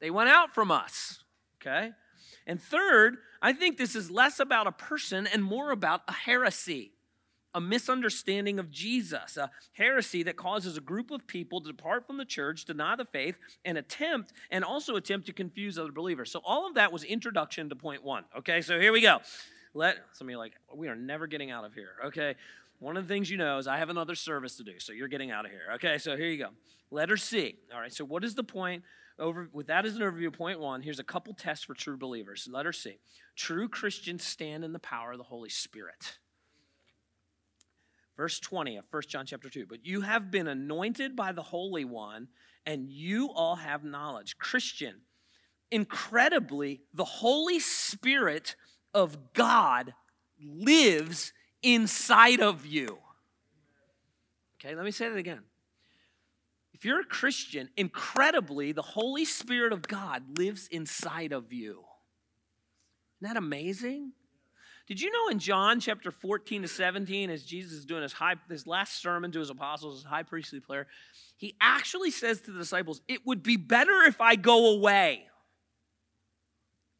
They 0.00 0.10
went 0.10 0.28
out 0.28 0.54
from 0.54 0.70
us, 0.70 1.24
okay? 1.60 1.92
And 2.46 2.60
third, 2.60 3.16
I 3.40 3.52
think 3.52 3.78
this 3.78 3.96
is 3.96 4.10
less 4.10 4.40
about 4.40 4.66
a 4.66 4.72
person 4.72 5.26
and 5.26 5.42
more 5.42 5.70
about 5.70 6.02
a 6.08 6.12
heresy. 6.12 6.92
A 7.54 7.60
misunderstanding 7.60 8.58
of 8.58 8.70
Jesus, 8.70 9.36
a 9.36 9.50
heresy 9.72 10.22
that 10.22 10.36
causes 10.36 10.76
a 10.76 10.80
group 10.80 11.10
of 11.10 11.26
people 11.26 11.60
to 11.60 11.68
depart 11.70 12.06
from 12.06 12.16
the 12.16 12.24
church, 12.24 12.64
deny 12.64 12.96
the 12.96 13.04
faith, 13.04 13.36
and 13.64 13.76
attempt, 13.78 14.32
and 14.50 14.64
also 14.64 14.96
attempt 14.96 15.26
to 15.26 15.32
confuse 15.32 15.78
other 15.78 15.92
believers. 15.92 16.30
So 16.30 16.40
all 16.44 16.66
of 16.66 16.74
that 16.74 16.92
was 16.92 17.04
introduction 17.04 17.68
to 17.68 17.76
point 17.76 18.02
one. 18.02 18.24
Okay, 18.38 18.62
so 18.62 18.80
here 18.80 18.92
we 18.92 19.00
go. 19.00 19.20
Let 19.74 19.98
some 20.12 20.28
of 20.28 20.30
you 20.30 20.38
like, 20.38 20.52
we 20.74 20.88
are 20.88 20.96
never 20.96 21.26
getting 21.26 21.50
out 21.50 21.64
of 21.64 21.74
here. 21.74 21.92
Okay. 22.06 22.34
One 22.78 22.96
of 22.96 23.06
the 23.06 23.14
things 23.14 23.30
you 23.30 23.36
know 23.36 23.58
is 23.58 23.68
I 23.68 23.78
have 23.78 23.90
another 23.90 24.16
service 24.16 24.56
to 24.56 24.64
do, 24.64 24.80
so 24.80 24.92
you're 24.92 25.06
getting 25.06 25.30
out 25.30 25.44
of 25.44 25.52
here. 25.52 25.68
Okay, 25.76 25.98
so 25.98 26.16
here 26.16 26.26
you 26.26 26.38
go. 26.38 26.48
Letter 26.90 27.16
C. 27.16 27.54
All 27.72 27.80
right, 27.80 27.92
so 27.92 28.04
what 28.04 28.24
is 28.24 28.34
the 28.34 28.42
point? 28.42 28.82
Over 29.20 29.48
with 29.52 29.68
that 29.68 29.86
as 29.86 29.94
an 29.94 30.02
overview, 30.02 30.32
point 30.32 30.58
one, 30.58 30.82
here's 30.82 30.98
a 30.98 31.04
couple 31.04 31.32
tests 31.32 31.64
for 31.64 31.74
true 31.74 31.96
believers. 31.96 32.48
Letter 32.50 32.72
C. 32.72 32.98
True 33.36 33.68
Christians 33.68 34.24
stand 34.24 34.64
in 34.64 34.72
the 34.72 34.80
power 34.80 35.12
of 35.12 35.18
the 35.18 35.24
Holy 35.24 35.48
Spirit. 35.48 36.18
Verse 38.16 38.38
20 38.40 38.76
of 38.76 38.84
1 38.90 39.02
John 39.08 39.26
chapter 39.26 39.48
2. 39.48 39.66
But 39.66 39.84
you 39.84 40.02
have 40.02 40.30
been 40.30 40.48
anointed 40.48 41.16
by 41.16 41.32
the 41.32 41.42
Holy 41.42 41.84
One, 41.84 42.28
and 42.66 42.90
you 42.90 43.30
all 43.30 43.56
have 43.56 43.84
knowledge. 43.84 44.36
Christian, 44.38 45.02
incredibly, 45.70 46.82
the 46.92 47.04
Holy 47.04 47.58
Spirit 47.58 48.54
of 48.94 49.32
God 49.32 49.94
lives 50.40 51.32
inside 51.62 52.40
of 52.40 52.66
you. 52.66 52.98
Okay, 54.60 54.74
let 54.74 54.84
me 54.84 54.90
say 54.90 55.08
that 55.08 55.16
again. 55.16 55.42
If 56.74 56.84
you're 56.84 57.00
a 57.00 57.04
Christian, 57.04 57.68
incredibly, 57.76 58.72
the 58.72 58.82
Holy 58.82 59.24
Spirit 59.24 59.72
of 59.72 59.82
God 59.82 60.36
lives 60.38 60.68
inside 60.68 61.32
of 61.32 61.52
you. 61.52 61.84
Isn't 63.20 63.34
that 63.34 63.36
amazing? 63.36 64.12
Did 64.86 65.00
you 65.00 65.10
know 65.12 65.28
in 65.30 65.38
John 65.38 65.80
chapter 65.80 66.10
14 66.10 66.62
to 66.62 66.68
17, 66.68 67.30
as 67.30 67.44
Jesus 67.44 67.72
is 67.72 67.84
doing 67.84 68.02
his, 68.02 68.12
high, 68.12 68.34
his 68.48 68.66
last 68.66 69.00
sermon 69.00 69.30
to 69.32 69.38
his 69.38 69.50
apostles, 69.50 69.98
his 69.98 70.04
high 70.04 70.24
priestly 70.24 70.60
prayer, 70.60 70.86
he 71.36 71.54
actually 71.60 72.10
says 72.10 72.40
to 72.42 72.50
the 72.50 72.58
disciples, 72.58 73.00
It 73.08 73.26
would 73.26 73.42
be 73.42 73.56
better 73.56 74.02
if 74.02 74.20
I 74.20 74.36
go 74.36 74.74
away. 74.74 75.26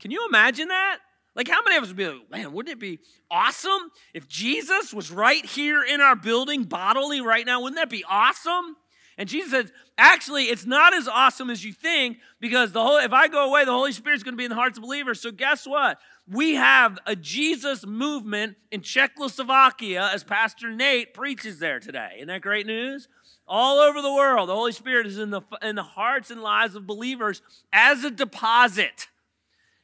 Can 0.01 0.11
you 0.11 0.27
imagine 0.29 0.68
that? 0.68 0.99
Like, 1.35 1.49
how 1.49 1.62
many 1.62 1.77
of 1.77 1.83
us 1.83 1.88
would 1.88 1.97
be 1.97 2.07
like, 2.07 2.31
man, 2.31 2.53
wouldn't 2.53 2.73
it 2.73 2.79
be 2.79 2.99
awesome 3.31 3.90
if 4.12 4.29
Jesus 4.29 4.92
was 4.92 5.11
right 5.11 5.45
here 5.45 5.83
in 5.83 6.01
our 6.01 6.14
building 6.14 6.64
bodily 6.64 7.23
right 7.23 7.47
now? 7.47 7.62
Wouldn't 7.62 7.79
that 7.79 7.88
be 7.88 8.05
awesome? 8.09 8.77
And 9.16 9.29
Jesus 9.29 9.51
says, 9.51 9.73
actually, 9.97 10.45
it's 10.45 10.66
not 10.66 10.95
as 10.95 11.09
awesome 11.09 11.49
as 11.49 11.64
you 11.64 11.73
think 11.73 12.18
because 12.40 12.73
the 12.73 12.83
whole, 12.83 12.99
if 12.99 13.12
I 13.12 13.29
go 13.29 13.49
away, 13.49 13.64
the 13.64 13.73
Holy 13.73 13.92
Spirit's 13.92 14.23
going 14.23 14.35
to 14.35 14.38
be 14.38 14.45
in 14.45 14.51
the 14.51 14.57
hearts 14.57 14.77
of 14.77 14.83
believers. 14.83 15.21
So 15.21 15.31
guess 15.31 15.66
what? 15.66 15.99
We 16.33 16.55
have 16.55 16.99
a 17.05 17.14
Jesus 17.14 17.85
movement 17.85 18.57
in 18.71 18.81
Czechoslovakia 18.81 20.11
as 20.14 20.25
Pastor 20.25 20.71
Nate 20.71 21.12
preaches 21.12 21.59
there 21.59 21.79
today. 21.79 22.14
Isn't 22.16 22.29
that 22.29 22.40
great 22.40 22.66
news? 22.66 23.07
All 23.47 23.79
over 23.79 24.01
the 24.01 24.12
world, 24.12 24.49
the 24.49 24.55
Holy 24.55 24.73
Spirit 24.73 25.07
is 25.07 25.18
in 25.18 25.29
the, 25.29 25.42
in 25.61 25.77
the 25.77 25.83
hearts 25.83 26.31
and 26.31 26.40
lives 26.40 26.75
of 26.75 26.87
believers 26.87 27.42
as 27.71 28.03
a 28.03 28.11
deposit. 28.11 29.09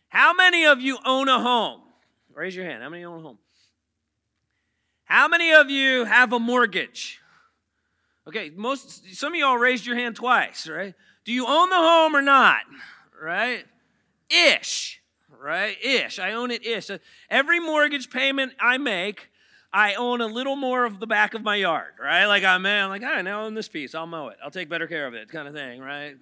How 0.09 0.33
many 0.33 0.65
of 0.65 0.81
you 0.81 0.97
own 1.05 1.29
a 1.29 1.39
home? 1.39 1.83
Raise 2.33 2.57
your 2.57 2.65
hand. 2.65 2.83
How 2.83 2.89
many 2.89 3.05
own 3.05 3.19
a 3.19 3.23
home? 3.23 3.39
How 5.05 5.29
many 5.29 5.53
of 5.53 5.69
you 5.69 6.05
have 6.05 6.33
a 6.33 6.39
mortgage? 6.39 7.21
Okay, 8.27 8.51
most 8.55 9.15
some 9.15 9.35
of 9.35 9.39
y'all 9.39 9.59
raised 9.59 9.85
your 9.85 9.97
hand 9.97 10.17
twice, 10.17 10.67
right? 10.67 10.95
Do 11.27 11.33
you 11.33 11.47
own 11.47 11.69
the 11.69 11.77
home 11.77 12.17
or 12.17 12.23
not? 12.23 12.61
Right? 13.21 13.67
Ish. 14.31 15.03
Right? 15.41 15.77
Ish. 15.83 16.19
I 16.19 16.33
own 16.33 16.51
it 16.51 16.67
ish. 16.67 16.91
Every 17.31 17.61
mortgage 17.61 18.11
payment 18.11 18.53
I 18.61 18.79
make, 18.79 19.31
I 19.73 19.95
own 19.95 20.21
a 20.21 20.27
little 20.27 20.57
more 20.57 20.85
of 20.85 20.99
the 20.99 21.07
back 21.07 21.35
of 21.35 21.43
my 21.43 21.57
yard, 21.57 21.93
right? 22.01 22.27
Like 22.27 22.43
I'm, 22.43 22.65
I'm 22.65 22.89
like, 22.89 23.05
I 23.05 23.23
now 23.23 23.45
own 23.45 23.55
this 23.55 23.69
piece. 23.69 23.95
I'll 23.95 24.07
mow 24.07 24.29
it. 24.29 24.39
I'll 24.43 24.51
take 24.51 24.69
better 24.69 24.87
care 24.87 25.07
of 25.07 25.15
it, 25.15 25.29
kind 25.29 25.47
of 25.47 25.55
thing, 25.55 25.81
right? 25.81 26.17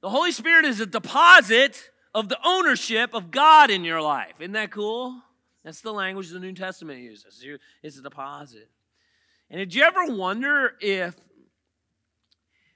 The 0.00 0.08
Holy 0.08 0.32
Spirit 0.32 0.64
is 0.64 0.80
a 0.80 0.86
deposit 0.86 1.90
of 2.14 2.28
the 2.28 2.38
ownership 2.44 3.14
of 3.14 3.30
God 3.30 3.70
in 3.70 3.84
your 3.84 4.00
life. 4.00 4.34
Isn't 4.40 4.52
that 4.52 4.70
cool? 4.70 5.20
That's 5.62 5.80
the 5.82 5.92
language 5.92 6.30
the 6.30 6.40
New 6.40 6.54
Testament 6.54 7.00
uses. 7.00 7.44
It's 7.82 7.98
a 7.98 8.02
deposit. 8.02 8.68
And 9.50 9.58
did 9.58 9.74
you 9.74 9.82
ever 9.82 10.06
wonder 10.06 10.74
if 10.80 11.14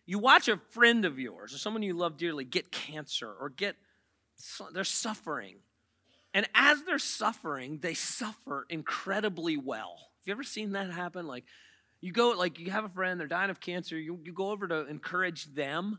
you 0.05 0.19
watch 0.19 0.49
a 0.49 0.59
friend 0.71 1.05
of 1.05 1.19
yours 1.19 1.55
or 1.55 1.59
someone 1.59 1.83
you 1.83 1.95
love 1.95 2.17
dearly 2.19 2.45
get 2.45 2.71
cancer 2.71 3.33
or 3.41 3.49
get 3.49 3.77
they're 4.73 4.85
suffering 4.85 5.57
and 6.35 6.49
as 6.55 6.83
they're 6.85 6.99
suffering 6.99 7.79
they 7.79 7.95
suffer 7.95 8.67
incredibly 8.69 9.57
well 9.57 9.97
have 9.99 10.27
you 10.27 10.33
ever 10.33 10.43
seen 10.43 10.73
that 10.73 10.91
happen 10.91 11.27
like 11.27 11.45
you 12.01 12.13
go 12.13 12.31
like 12.31 12.59
you 12.59 12.71
have 12.71 12.85
a 12.85 12.89
friend 12.89 13.21
they're 13.21 13.27
dying 13.27 13.51
of 13.51 13.61
cancer 13.61 13.99
you, 13.99 14.19
you 14.25 14.33
go 14.33 14.51
over 14.51 14.67
to 14.67 14.87
encourage 14.87 15.47
them 15.55 15.99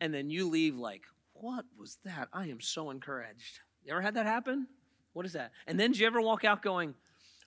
and 0.00 0.14
then 0.14 0.30
you 0.30 0.48
leave 0.48 0.76
like 0.76 1.02
what 1.40 1.64
was 1.78 1.98
that? 2.04 2.28
I 2.32 2.46
am 2.46 2.60
so 2.60 2.90
encouraged. 2.90 3.60
You 3.84 3.92
ever 3.92 4.02
had 4.02 4.14
that 4.14 4.26
happen? 4.26 4.66
What 5.12 5.26
is 5.26 5.32
that? 5.32 5.52
And 5.66 5.78
then 5.78 5.92
do 5.92 6.00
you 6.00 6.06
ever 6.06 6.20
walk 6.20 6.44
out 6.44 6.62
going, 6.62 6.94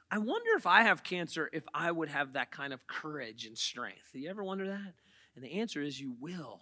I 0.10 0.18
wonder 0.18 0.52
if 0.58 0.66
I 0.66 0.84
have 0.84 1.04
cancer, 1.04 1.50
if 1.54 1.64
I 1.74 1.92
would 1.92 2.10
have 2.10 2.34
that 2.34 2.52
kind 2.52 2.74
of 2.74 2.86
courage 2.88 3.46
and 3.46 3.58
strength. 3.58 4.10
Do 4.12 4.20
you 4.20 4.30
ever 4.30 4.44
wonder 4.44 4.68
that? 4.68 4.94
And 5.36 5.44
the 5.44 5.60
answer 5.60 5.82
is 5.82 6.00
you 6.00 6.16
will. 6.20 6.62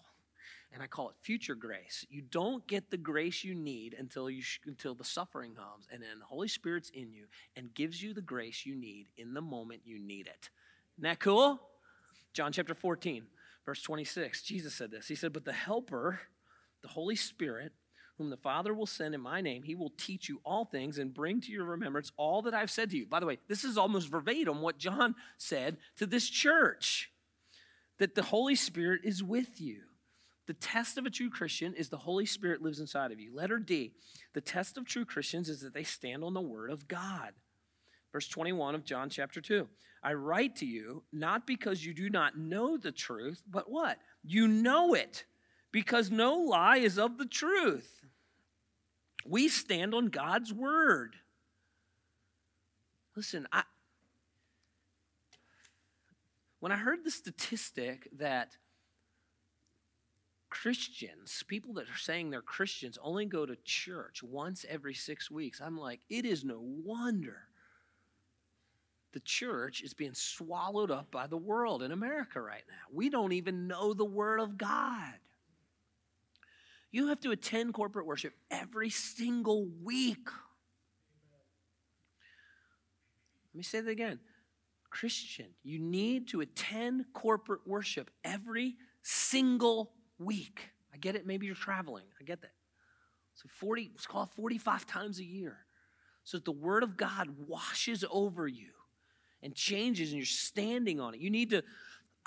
And 0.71 0.83
I 0.83 0.87
call 0.87 1.09
it 1.09 1.15
future 1.21 1.55
grace. 1.55 2.05
You 2.09 2.21
don't 2.21 2.65
get 2.67 2.91
the 2.91 2.97
grace 2.97 3.43
you 3.43 3.55
need 3.55 3.95
until 3.97 4.29
you 4.29 4.43
sh- 4.43 4.59
until 4.65 4.93
the 4.93 5.03
suffering 5.03 5.55
comes, 5.55 5.87
and 5.91 6.01
then 6.01 6.19
the 6.19 6.25
Holy 6.25 6.47
Spirit's 6.47 6.91
in 6.91 7.11
you 7.11 7.25
and 7.55 7.73
gives 7.73 8.03
you 8.03 8.13
the 8.13 8.21
grace 8.21 8.65
you 8.65 8.75
need 8.75 9.07
in 9.17 9.33
the 9.33 9.41
moment 9.41 9.81
you 9.83 9.97
need 9.97 10.27
it. 10.27 10.49
Isn't 10.97 11.09
that 11.09 11.19
cool? 11.19 11.59
John 12.33 12.51
chapter 12.51 12.75
14, 12.75 13.23
verse 13.65 13.81
26. 13.81 14.43
Jesus 14.43 14.75
said 14.75 14.91
this. 14.91 15.07
He 15.07 15.15
said, 15.15 15.33
"But 15.33 15.45
the 15.45 15.53
Helper." 15.53 16.19
the 16.81 16.87
Holy 16.87 17.15
Spirit, 17.15 17.73
whom 18.17 18.29
the 18.29 18.37
Father 18.37 18.73
will 18.73 18.85
send 18.85 19.15
in 19.15 19.21
my 19.21 19.41
name, 19.41 19.63
he 19.63 19.75
will 19.75 19.93
teach 19.97 20.27
you 20.27 20.41
all 20.43 20.65
things 20.65 20.97
and 20.97 21.13
bring 21.13 21.41
to 21.41 21.51
your 21.51 21.65
remembrance 21.65 22.11
all 22.17 22.41
that 22.43 22.53
I've 22.53 22.71
said 22.71 22.89
to 22.91 22.97
you. 22.97 23.05
By 23.05 23.19
the 23.19 23.25
way, 23.25 23.39
this 23.47 23.63
is 23.63 23.77
almost 23.77 24.09
verbatim 24.09 24.61
what 24.61 24.77
John 24.77 25.15
said 25.37 25.77
to 25.97 26.05
this 26.05 26.29
church 26.29 27.11
that 27.97 28.15
the 28.15 28.23
Holy 28.23 28.55
Spirit 28.55 29.01
is 29.03 29.23
with 29.23 29.59
you. 29.59 29.81
The 30.49 30.55
test 30.55 30.97
of 30.97 31.05
a 31.05 31.11
true 31.11 31.29
Christian 31.29 31.75
is 31.75 31.89
the 31.89 31.97
Holy 31.97 32.25
Spirit 32.25 32.63
lives 32.63 32.79
inside 32.79 33.11
of 33.11 33.19
you. 33.19 33.31
Letter 33.35 33.59
D, 33.59 33.91
the 34.33 34.41
test 34.41 34.79
of 34.79 34.85
true 34.87 35.05
Christians 35.05 35.47
is 35.47 35.61
that 35.61 35.75
they 35.75 35.83
stand 35.83 36.23
on 36.23 36.33
the 36.33 36.41
Word 36.41 36.71
of 36.71 36.87
God. 36.87 37.33
Verse 38.11 38.27
21 38.27 38.73
of 38.73 38.83
John 38.83 39.11
chapter 39.11 39.41
2. 39.41 39.67
I 40.01 40.13
write 40.13 40.55
to 40.55 40.65
you 40.65 41.03
not 41.13 41.45
because 41.45 41.85
you 41.85 41.93
do 41.93 42.09
not 42.09 42.35
know 42.35 42.77
the 42.77 42.91
truth, 42.91 43.43
but 43.47 43.69
what? 43.69 43.99
You 44.23 44.47
know 44.47 44.95
it 44.95 45.23
because 45.71 46.09
no 46.09 46.37
lie 46.37 46.77
is 46.77 46.97
of 46.97 47.19
the 47.19 47.27
truth. 47.27 48.03
We 49.27 49.49
stand 49.49 49.93
on 49.93 50.07
God's 50.07 50.51
word. 50.51 51.17
Listen, 53.15 53.47
I, 53.53 53.61
when 56.59 56.71
I 56.71 56.77
heard 56.77 57.03
the 57.03 57.11
statistic 57.11 58.09
that 58.17 58.57
Christians, 60.49 61.43
people 61.47 61.73
that 61.73 61.89
are 61.89 61.97
saying 61.97 62.29
they're 62.29 62.41
Christians, 62.41 62.97
only 63.01 63.25
go 63.25 63.45
to 63.45 63.55
church 63.63 64.23
once 64.23 64.65
every 64.67 64.93
six 64.93 65.29
weeks, 65.29 65.61
I'm 65.63 65.77
like, 65.77 66.01
it 66.09 66.25
is 66.25 66.43
no 66.43 66.59
wonder 66.59 67.49
the 69.11 69.19
church 69.19 69.81
is 69.81 69.93
being 69.93 70.13
swallowed 70.13 70.91
up 70.91 71.11
by 71.11 71.27
the 71.27 71.37
world 71.37 71.81
in 71.81 71.91
America 71.91 72.41
right 72.41 72.63
now. 72.67 72.93
We 72.93 73.09
don't 73.09 73.31
even 73.31 73.67
know 73.67 73.93
the 73.93 74.05
Word 74.05 74.39
of 74.39 74.57
God. 74.57 75.13
You 76.91 77.07
have 77.07 77.19
to 77.21 77.31
attend 77.31 77.73
corporate 77.73 78.05
worship 78.05 78.33
every 78.49 78.89
single 78.89 79.67
week. 79.83 80.27
Let 83.53 83.57
me 83.57 83.63
say 83.63 83.81
that 83.81 83.89
again. 83.89 84.19
Christian, 84.89 85.47
you 85.63 85.79
need 85.79 86.27
to 86.29 86.41
attend 86.41 87.05
corporate 87.13 87.67
worship 87.67 88.09
every 88.23 88.75
single 89.03 89.91
week. 90.19 90.69
I 90.93 90.97
get 90.97 91.15
it, 91.15 91.25
maybe 91.25 91.45
you're 91.45 91.55
traveling. 91.55 92.05
I 92.19 92.23
get 92.23 92.41
that. 92.41 92.51
So 93.35 93.47
40, 93.59 93.91
let's 93.93 94.05
call 94.05 94.23
it 94.23 94.29
45 94.35 94.85
times 94.85 95.19
a 95.19 95.23
year. 95.23 95.57
So 96.23 96.37
that 96.37 96.45
the 96.45 96.51
word 96.51 96.83
of 96.83 96.97
God 96.97 97.29
washes 97.47 98.03
over 98.11 98.47
you 98.47 98.71
and 99.41 99.55
changes 99.55 100.09
and 100.09 100.17
you're 100.17 100.25
standing 100.25 100.99
on 100.99 101.15
it. 101.15 101.21
You 101.21 101.29
need 101.29 101.51
to 101.51 101.63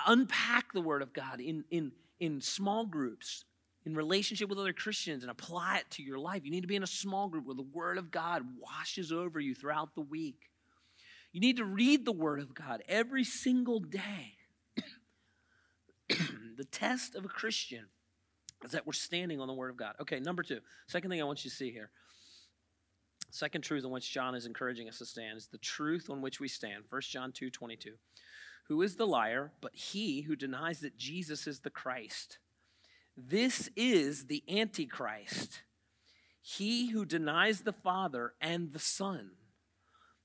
unpack 0.05 0.73
the 0.73 0.81
word 0.81 1.01
of 1.01 1.13
God 1.13 1.39
in, 1.39 1.63
in, 1.69 1.91
in 2.19 2.41
small 2.41 2.85
groups 2.85 3.45
in 3.85 3.95
relationship 3.95 4.49
with 4.49 4.59
other 4.59 4.73
Christians 4.73 5.23
and 5.23 5.31
apply 5.31 5.77
it 5.77 5.89
to 5.91 6.03
your 6.03 6.17
life. 6.17 6.45
You 6.45 6.51
need 6.51 6.61
to 6.61 6.67
be 6.67 6.75
in 6.75 6.83
a 6.83 6.87
small 6.87 7.27
group 7.27 7.45
where 7.45 7.55
the 7.55 7.61
Word 7.61 7.97
of 7.97 8.11
God 8.11 8.43
washes 8.59 9.11
over 9.11 9.39
you 9.39 9.53
throughout 9.53 9.93
the 9.95 10.01
week. 10.01 10.49
You 11.31 11.41
need 11.41 11.57
to 11.57 11.65
read 11.65 12.05
the 12.05 12.11
Word 12.11 12.39
of 12.39 12.53
God 12.53 12.81
every 12.87 13.23
single 13.23 13.79
day. 13.79 14.35
The 16.63 16.77
test 16.77 17.13
of 17.15 17.25
a 17.25 17.27
Christian 17.27 17.87
is 18.63 18.71
that 18.71 18.87
we're 18.87 18.93
standing 18.93 19.41
on 19.41 19.47
the 19.47 19.53
Word 19.53 19.69
of 19.69 19.75
God. 19.75 19.95
Okay, 19.99 20.21
number 20.21 20.43
two. 20.43 20.61
Second 20.87 21.09
thing 21.09 21.19
I 21.19 21.25
want 21.25 21.43
you 21.43 21.51
to 21.51 21.55
see 21.55 21.71
here. 21.71 21.89
Second 23.31 23.63
truth 23.63 23.83
on 23.83 23.91
which 23.91 24.13
John 24.13 24.33
is 24.33 24.45
encouraging 24.45 24.87
us 24.87 24.99
to 24.99 25.05
stand 25.05 25.37
is 25.37 25.47
the 25.47 25.57
truth 25.57 26.09
on 26.09 26.21
which 26.21 26.39
we 26.39 26.47
stand. 26.47 26.85
1 26.89 27.01
John 27.01 27.33
2 27.33 27.49
22. 27.49 27.95
Who 28.69 28.81
is 28.81 28.95
the 28.95 29.05
liar 29.05 29.51
but 29.59 29.75
he 29.75 30.21
who 30.21 30.37
denies 30.37 30.79
that 30.79 30.97
Jesus 30.97 31.47
is 31.47 31.59
the 31.59 31.69
Christ? 31.69 32.37
This 33.17 33.69
is 33.75 34.27
the 34.27 34.41
Antichrist, 34.47 35.63
he 36.41 36.91
who 36.91 37.03
denies 37.03 37.61
the 37.61 37.73
Father 37.73 38.35
and 38.39 38.71
the 38.71 38.79
Son. 38.79 39.31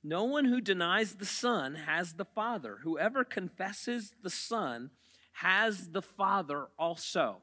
No 0.04 0.22
one 0.22 0.44
who 0.44 0.60
denies 0.60 1.16
the 1.16 1.26
Son 1.26 1.74
has 1.74 2.14
the 2.14 2.24
Father. 2.24 2.78
Whoever 2.84 3.24
confesses 3.24 4.14
the 4.22 4.30
Son 4.30 4.90
has 5.40 5.88
the 5.88 6.02
Father 6.02 6.66
also. 6.78 7.36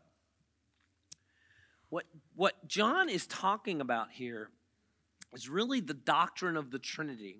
What, 1.89 2.05
what 2.35 2.67
John 2.67 3.09
is 3.09 3.25
talking 3.25 3.79
about 3.79 4.07
here 4.11 4.49
is 5.33 5.47
really 5.47 5.79
the 5.79 5.93
doctrine 5.93 6.57
of 6.57 6.71
the 6.71 6.79
Trinity. 6.79 7.37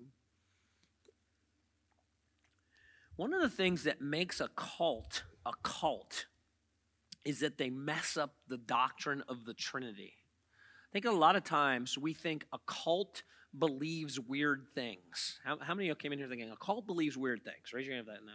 One 3.16 3.34
of 3.34 3.40
the 3.40 3.50
things 3.50 3.84
that 3.84 4.00
makes 4.00 4.40
a 4.40 4.48
cult 4.48 5.24
a 5.44 5.52
cult 5.62 6.26
is 7.24 7.40
that 7.40 7.56
they 7.56 7.70
mess 7.70 8.16
up 8.16 8.34
the 8.48 8.56
doctrine 8.56 9.22
of 9.28 9.44
the 9.44 9.54
Trinity. 9.54 10.14
I 10.90 10.92
think 10.92 11.04
a 11.04 11.10
lot 11.10 11.36
of 11.36 11.44
times 11.44 11.96
we 11.96 12.14
think 12.14 12.46
a 12.52 12.58
cult 12.66 13.22
believes 13.56 14.18
weird 14.18 14.66
things. 14.74 15.38
How, 15.44 15.58
how 15.60 15.74
many 15.74 15.88
of 15.88 15.90
you 15.90 15.94
came 15.96 16.12
in 16.12 16.18
here 16.18 16.28
thinking 16.28 16.50
a 16.50 16.56
cult 16.56 16.86
believes 16.86 17.16
weird 17.16 17.44
things? 17.44 17.72
Raise 17.72 17.86
your 17.86 17.94
hand 17.94 18.06
if 18.08 18.14
that. 18.14 18.24
No. 18.24 18.32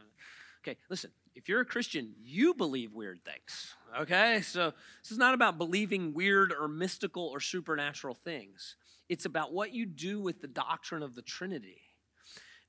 Okay, 0.63 0.77
listen, 0.89 1.11
if 1.35 1.47
you're 1.47 1.61
a 1.61 1.65
Christian, 1.65 2.13
you 2.21 2.53
believe 2.53 2.93
weird 2.93 3.23
things. 3.23 3.73
Okay? 3.99 4.41
So 4.41 4.73
this 5.01 5.11
is 5.11 5.17
not 5.17 5.33
about 5.33 5.57
believing 5.57 6.13
weird 6.13 6.53
or 6.57 6.67
mystical 6.67 7.27
or 7.27 7.39
supernatural 7.39 8.15
things. 8.15 8.75
It's 9.07 9.25
about 9.25 9.53
what 9.53 9.73
you 9.73 9.85
do 9.85 10.19
with 10.19 10.41
the 10.41 10.47
doctrine 10.47 11.03
of 11.03 11.15
the 11.15 11.21
Trinity. 11.21 11.81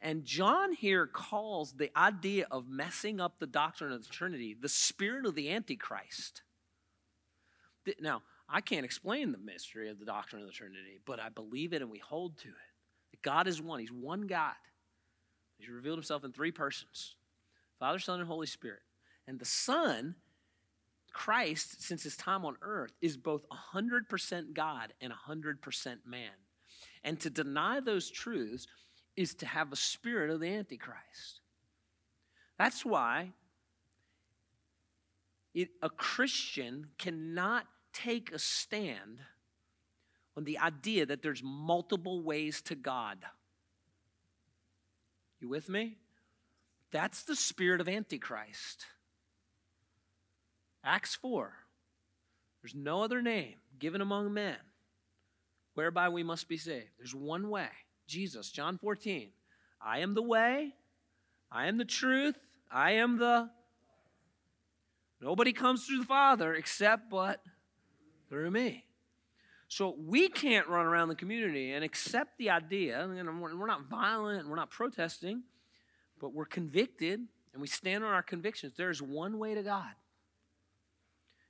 And 0.00 0.24
John 0.24 0.72
here 0.72 1.06
calls 1.06 1.74
the 1.74 1.90
idea 1.96 2.46
of 2.50 2.68
messing 2.68 3.20
up 3.20 3.38
the 3.38 3.46
doctrine 3.46 3.92
of 3.92 4.02
the 4.02 4.08
Trinity 4.12 4.56
the 4.60 4.68
spirit 4.68 5.26
of 5.26 5.34
the 5.34 5.50
Antichrist. 5.50 6.42
Now, 8.00 8.22
I 8.48 8.60
can't 8.60 8.84
explain 8.84 9.32
the 9.32 9.38
mystery 9.38 9.88
of 9.88 9.98
the 9.98 10.04
doctrine 10.04 10.42
of 10.42 10.48
the 10.48 10.54
Trinity, 10.54 11.00
but 11.06 11.20
I 11.20 11.28
believe 11.28 11.72
it 11.72 11.82
and 11.82 11.90
we 11.90 11.98
hold 11.98 12.38
to 12.38 12.48
it. 12.48 13.22
God 13.22 13.46
is 13.46 13.62
one, 13.62 13.78
He's 13.78 13.92
one 13.92 14.22
God. 14.22 14.54
He's 15.58 15.68
revealed 15.68 15.98
Himself 15.98 16.24
in 16.24 16.32
three 16.32 16.50
persons 16.50 17.14
Father, 17.82 17.98
Son, 17.98 18.20
and 18.20 18.28
Holy 18.28 18.46
Spirit. 18.46 18.78
And 19.26 19.40
the 19.40 19.44
Son, 19.44 20.14
Christ, 21.12 21.82
since 21.82 22.04
his 22.04 22.16
time 22.16 22.44
on 22.44 22.54
earth, 22.62 22.92
is 23.00 23.16
both 23.16 23.44
100% 23.74 24.54
God 24.54 24.92
and 25.00 25.12
100% 25.12 25.96
man. 26.06 26.30
And 27.02 27.18
to 27.18 27.28
deny 27.28 27.80
those 27.80 28.08
truths 28.08 28.68
is 29.16 29.34
to 29.34 29.46
have 29.46 29.72
a 29.72 29.76
spirit 29.76 30.30
of 30.30 30.38
the 30.38 30.46
Antichrist. 30.46 31.40
That's 32.56 32.84
why 32.84 33.32
it, 35.52 35.70
a 35.82 35.90
Christian 35.90 36.86
cannot 36.98 37.66
take 37.92 38.30
a 38.30 38.38
stand 38.38 39.18
on 40.36 40.44
the 40.44 40.58
idea 40.60 41.04
that 41.04 41.20
there's 41.20 41.42
multiple 41.42 42.22
ways 42.22 42.62
to 42.62 42.76
God. 42.76 43.18
You 45.40 45.48
with 45.48 45.68
me? 45.68 45.96
That's 46.92 47.22
the 47.22 47.34
spirit 47.34 47.80
of 47.80 47.88
Antichrist. 47.88 48.86
Acts 50.84 51.14
4. 51.14 51.52
There's 52.62 52.74
no 52.74 53.02
other 53.02 53.22
name 53.22 53.54
given 53.78 54.00
among 54.00 54.32
men 54.32 54.56
whereby 55.74 56.10
we 56.10 56.22
must 56.22 56.48
be 56.48 56.58
saved. 56.58 56.90
There's 56.98 57.14
one 57.14 57.48
way 57.48 57.68
Jesus, 58.06 58.50
John 58.50 58.78
14. 58.78 59.30
I 59.80 60.00
am 60.00 60.14
the 60.14 60.22
way, 60.22 60.74
I 61.50 61.66
am 61.66 61.78
the 61.78 61.84
truth, 61.84 62.36
I 62.70 62.92
am 62.92 63.18
the. 63.18 63.50
Nobody 65.20 65.52
comes 65.52 65.86
through 65.86 66.00
the 66.00 66.04
Father 66.04 66.54
except 66.54 67.08
but 67.08 67.40
through 68.28 68.50
me. 68.50 68.84
So 69.68 69.96
we 69.98 70.28
can't 70.28 70.68
run 70.68 70.84
around 70.84 71.08
the 71.08 71.14
community 71.14 71.72
and 71.72 71.82
accept 71.82 72.36
the 72.38 72.50
idea. 72.50 73.08
we're 73.08 73.66
not 73.66 73.88
violent, 73.88 74.48
we're 74.48 74.56
not 74.56 74.70
protesting 74.70 75.44
but 76.22 76.32
we're 76.32 76.46
convicted 76.46 77.20
and 77.52 77.60
we 77.60 77.66
stand 77.66 78.04
on 78.04 78.12
our 78.12 78.22
convictions. 78.22 78.74
There 78.76 78.90
is 78.90 79.02
one 79.02 79.38
way 79.38 79.54
to 79.54 79.62
God. 79.62 79.90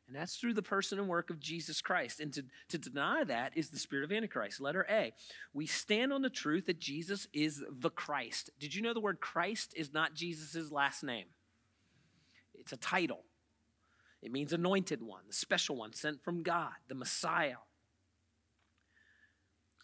And 0.09 0.17
that's 0.17 0.37
through 0.37 0.55
the 0.55 0.63
person 0.63 0.99
and 0.99 1.09
work 1.09 1.31
of 1.31 1.39
Jesus 1.39 1.81
Christ. 1.81 2.21
And 2.21 2.33
to, 2.33 2.45
to 2.71 2.79
deny 2.79 3.23
that 3.25 3.53
is 3.55 3.69
the 3.69 3.79
spirit 3.79 4.05
of 4.05 4.11
Antichrist. 4.11 4.61
Letter 4.61 4.87
A. 4.91 5.13
We 5.53 5.67
stand 5.67 6.13
on 6.13 6.23
the 6.23 6.31
truth 6.31 6.67
that 6.67 6.81
Jesus 6.81 7.29
is 7.33 7.63
the 7.71 7.91
Christ. 7.91 8.51
Did 8.59 8.75
you 8.75 8.83
know 8.83 8.95
the 8.95 9.01
word 9.01 9.21
Christ 9.21 9.75
is 9.77 9.93
not 9.93 10.15
Jesus' 10.15 10.73
last 10.73 11.05
name? 11.05 11.27
It's 12.55 12.73
a 12.73 12.79
title. 12.79 13.25
It 14.23 14.33
means 14.33 14.53
anointed 14.53 15.03
one, 15.03 15.23
the 15.29 15.35
special 15.35 15.77
one 15.77 15.93
sent 15.93 16.25
from 16.25 16.43
God, 16.43 16.73
the 16.89 16.95
Messiah. 16.95 17.57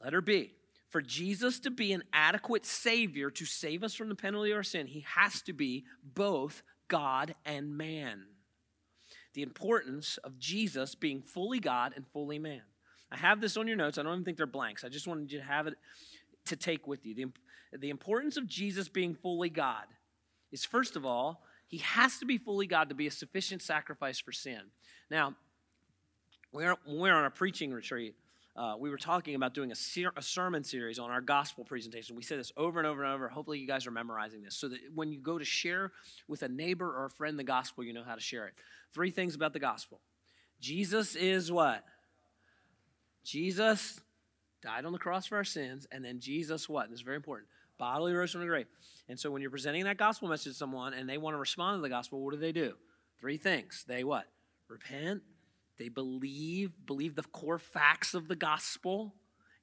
Letter 0.03 0.21
B 0.21 0.55
for 0.89 1.03
Jesus 1.03 1.61
to 1.61 1.71
be 1.71 1.93
an 1.93 2.03
adequate 2.13 2.65
Savior 2.65 3.31
to 3.31 3.45
save 3.45 3.83
us 3.83 3.95
from 3.95 4.09
the 4.09 4.15
penalty 4.15 4.51
of 4.51 4.57
our 4.57 4.63
sin, 4.63 4.87
he 4.87 5.05
has 5.15 5.43
to 5.43 5.53
be 5.53 5.85
both 6.03 6.63
God 6.89 7.35
and 7.45 7.77
man. 7.77 8.25
The 9.35 9.43
importance 9.43 10.19
of 10.19 10.39
Jesus 10.39 10.95
being 10.95 11.23
fully 11.23 11.61
God 11.61 11.93
and 11.95 12.07
fully 12.09 12.39
man. 12.39 12.63
I 13.11 13.17
have 13.17 13.41
this 13.41 13.57
on 13.57 13.69
your 13.69 13.77
notes. 13.77 13.99
I 13.99 14.03
don't 14.03 14.13
even 14.13 14.25
think 14.25 14.37
they're 14.37 14.47
blanks. 14.47 14.85
I 14.85 14.89
just 14.89 15.07
wanted 15.07 15.31
you 15.31 15.39
to 15.39 15.45
have 15.45 15.67
it 15.67 15.75
to 16.47 16.57
take 16.57 16.87
with 16.87 17.05
you. 17.07 17.15
The, 17.15 17.79
the 17.79 17.91
importance 17.91 18.37
of 18.37 18.47
Jesus 18.47 18.89
being 18.89 19.15
fully 19.15 19.51
God 19.51 19.85
is, 20.51 20.65
first 20.65 20.97
of 20.97 21.05
all, 21.05 21.43
he 21.67 21.79
has 21.79 22.19
to 22.19 22.27
be 22.27 22.39
fully 22.39 22.67
God 22.67 22.89
to 22.89 22.95
be 22.95 23.07
a 23.07 23.11
sufficient 23.11 23.63
sacrifice 23.63 24.19
for 24.19 24.33
sin. 24.33 24.61
Now, 25.11 25.35
we're, 26.53 26.77
we're 26.87 27.15
on 27.15 27.27
a 27.27 27.31
preaching 27.31 27.73
retreat 27.73 28.15
uh, 28.59 28.75
we 28.77 28.91
were 28.91 28.99
talking 28.99 29.37
about 29.37 29.55
doing 29.55 29.71
a, 29.71 29.75
ser- 29.75 30.13
a, 30.17 30.23
sermon 30.23 30.65
series 30.65 30.99
on 30.99 31.11
our 31.11 31.21
gospel 31.21 31.65
presentation. 31.65 32.17
We 32.17 32.25
say 32.25 32.37
this 32.37 32.51
over 32.57 32.81
and 32.81 32.89
over 32.89 33.05
and 33.05 33.15
over. 33.15 33.29
Hopefully, 33.29 33.61
you 33.61 33.69
guys 33.69 33.87
are 33.87 33.93
memorizing 33.93 34.43
this 34.43 34.57
so 34.57 34.67
that 34.69 34.81
when 34.93 35.13
you 35.13 35.21
go 35.21 35.39
to 35.39 35.45
share 35.45 35.93
with 36.27 36.43
a 36.43 36.49
neighbor 36.49 36.87
or 36.87 37.05
a 37.05 37.11
friend 37.11 37.39
the 37.39 37.45
gospel, 37.45 37.85
you 37.85 37.93
know 37.93 38.03
how 38.03 38.17
to 38.17 38.21
share 38.21 38.49
it. 38.49 38.55
Three 38.93 39.13
things 39.13 39.37
about 39.37 39.53
the 39.53 39.61
gospel 39.61 40.01
Jesus 40.61 41.15
is 41.15 41.53
what? 41.53 41.85
Jesus 43.25 44.01
died 44.61 44.85
on 44.85 44.93
the 44.93 44.99
cross 44.99 45.27
for 45.27 45.37
our 45.37 45.45
sins, 45.45 45.87
and 45.93 46.05
then 46.05 46.19
Jesus 46.19 46.69
what? 46.69 46.87
And 46.87 46.93
this 46.93 46.99
is 46.99 47.05
very 47.05 47.17
important. 47.17 47.49
Bodily 47.79 48.13
rose 48.13 48.33
from 48.33 48.41
the 48.41 48.49
grave. 48.49 48.67
And 49.09 49.21
so 49.21 49.31
when 49.31 49.41
you're 49.41 49.53
presenting 49.53 49.85
that 49.85 49.99
gospel 49.99 50.29
message 50.29 50.55
to 50.55 50.59
someone 50.59 50.95
and 50.95 51.09
they 51.09 51.17
want 51.17 51.35
to 51.35 51.39
respond 51.39 51.79
to 51.79 51.83
the 51.83 51.89
gospel, 51.89 52.21
what 52.21 52.33
do 52.33 52.41
they 52.41 52.51
do? 52.51 52.75
Three 53.21 53.37
things. 53.37 53.85
They 53.87 54.03
what? 54.03 54.25
Repent, 54.67 55.23
they 55.79 55.89
believe, 55.89 56.73
believe 56.87 57.15
the 57.15 57.23
core 57.23 57.59
facts 57.59 58.15
of 58.15 58.29
the 58.29 58.37
gospel, 58.37 59.15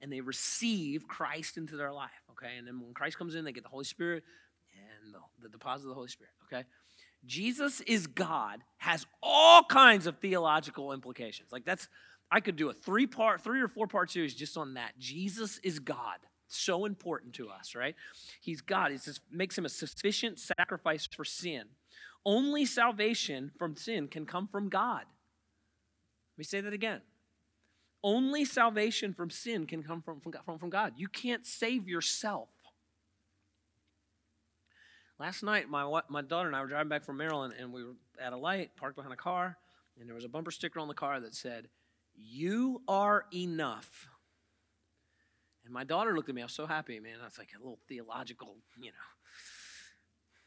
and 0.02 0.12
they 0.12 0.22
receive 0.22 1.08
Christ 1.08 1.58
into 1.58 1.76
their 1.78 1.92
life. 1.92 2.12
Okay, 2.32 2.58
and 2.58 2.68
then 2.68 2.80
when 2.80 2.94
Christ 2.94 3.18
comes 3.18 3.36
in, 3.36 3.46
they 3.46 3.52
get 3.52 3.64
the 3.64 3.70
Holy 3.70 3.86
Spirit 3.86 4.24
and 4.74 5.14
the, 5.14 5.20
the 5.42 5.50
deposit 5.50 5.84
of 5.84 5.90
the 5.90 5.96
Holy 5.96 6.10
Spirit. 6.10 6.34
Okay, 6.46 6.64
Jesus 7.26 7.82
is 7.82 8.08
God 8.08 8.62
has 8.78 9.06
all 9.22 9.64
kinds 9.64 10.08
of 10.08 10.18
theological 10.20 10.94
implications. 10.94 11.52
Like 11.52 11.66
that's 11.66 11.88
I 12.32 12.40
could 12.40 12.56
do 12.56 12.70
a 12.70 12.74
three 12.74 13.08
part, 13.08 13.42
three 13.42 13.62
or 13.62 13.68
four 13.68 13.88
part 13.88 14.12
series 14.12 14.34
just 14.34 14.58
on 14.58 14.76
that. 14.76 14.98
Jesus 15.00 15.60
is 15.64 15.80
God. 15.80 16.20
So 16.48 16.86
important 16.86 17.34
to 17.36 17.50
us, 17.50 17.76
right? 17.76 17.96
He's 18.42 18.62
God. 18.62 18.92
It 18.92 19.02
just 19.04 19.22
makes 19.32 19.58
him 19.58 19.66
a 19.66 19.70
sufficient 19.70 20.40
sacrifice 20.40 21.08
for 21.08 21.26
sin. 21.26 21.64
Only 22.24 22.66
salvation 22.66 23.52
from 23.58 23.76
sin 23.76 24.08
can 24.08 24.26
come 24.26 24.48
from 24.48 24.70
God. 24.70 25.06
Let 26.36 26.40
me 26.40 26.44
say 26.44 26.60
that 26.60 26.74
again. 26.74 27.00
Only 28.04 28.44
salvation 28.44 29.14
from 29.14 29.30
sin 29.30 29.66
can 29.66 29.82
come 29.82 30.02
from, 30.02 30.20
from, 30.20 30.60
from 30.60 30.70
God. 30.70 30.94
You 30.98 31.08
can't 31.08 31.46
save 31.46 31.88
yourself. 31.88 32.50
Last 35.18 35.44
night, 35.44 35.70
my, 35.70 36.02
my 36.10 36.22
daughter 36.22 36.48
and 36.48 36.56
I 36.56 36.62
were 36.62 36.68
driving 36.68 36.90
back 36.90 37.06
from 37.06 37.16
Maryland, 37.16 37.54
and 37.58 37.72
we 37.72 37.86
were 37.86 37.94
at 38.22 38.34
a 38.34 38.38
light, 38.38 38.76
parked 38.76 38.98
behind 38.98 39.14
a 39.14 39.18
car, 39.18 39.58
and 39.98 40.10
there 40.10 40.16
was 40.16 40.26
a 40.26 40.30
bumper 40.30 40.52
sticker 40.52 40.80
on 40.80 40.90
the 40.90 40.94
car 40.94 41.22
that 41.22 41.34
said, 41.34 41.70
You 42.14 42.82
are 42.88 43.26
enough. 43.34 44.08
And 45.64 45.74
my 45.74 45.86
daughter 45.86 46.14
looked 46.16 46.28
at 46.28 46.36
me. 46.36 46.42
I 46.42 46.46
was 46.46 46.54
so 46.54 46.66
happy, 46.68 47.00
man. 47.00 47.16
I 47.22 47.26
was 47.26 47.38
like 47.38 47.52
a 47.56 47.60
little 47.60 47.80
theological, 47.88 48.58
you 48.78 48.90
know, 48.90 49.08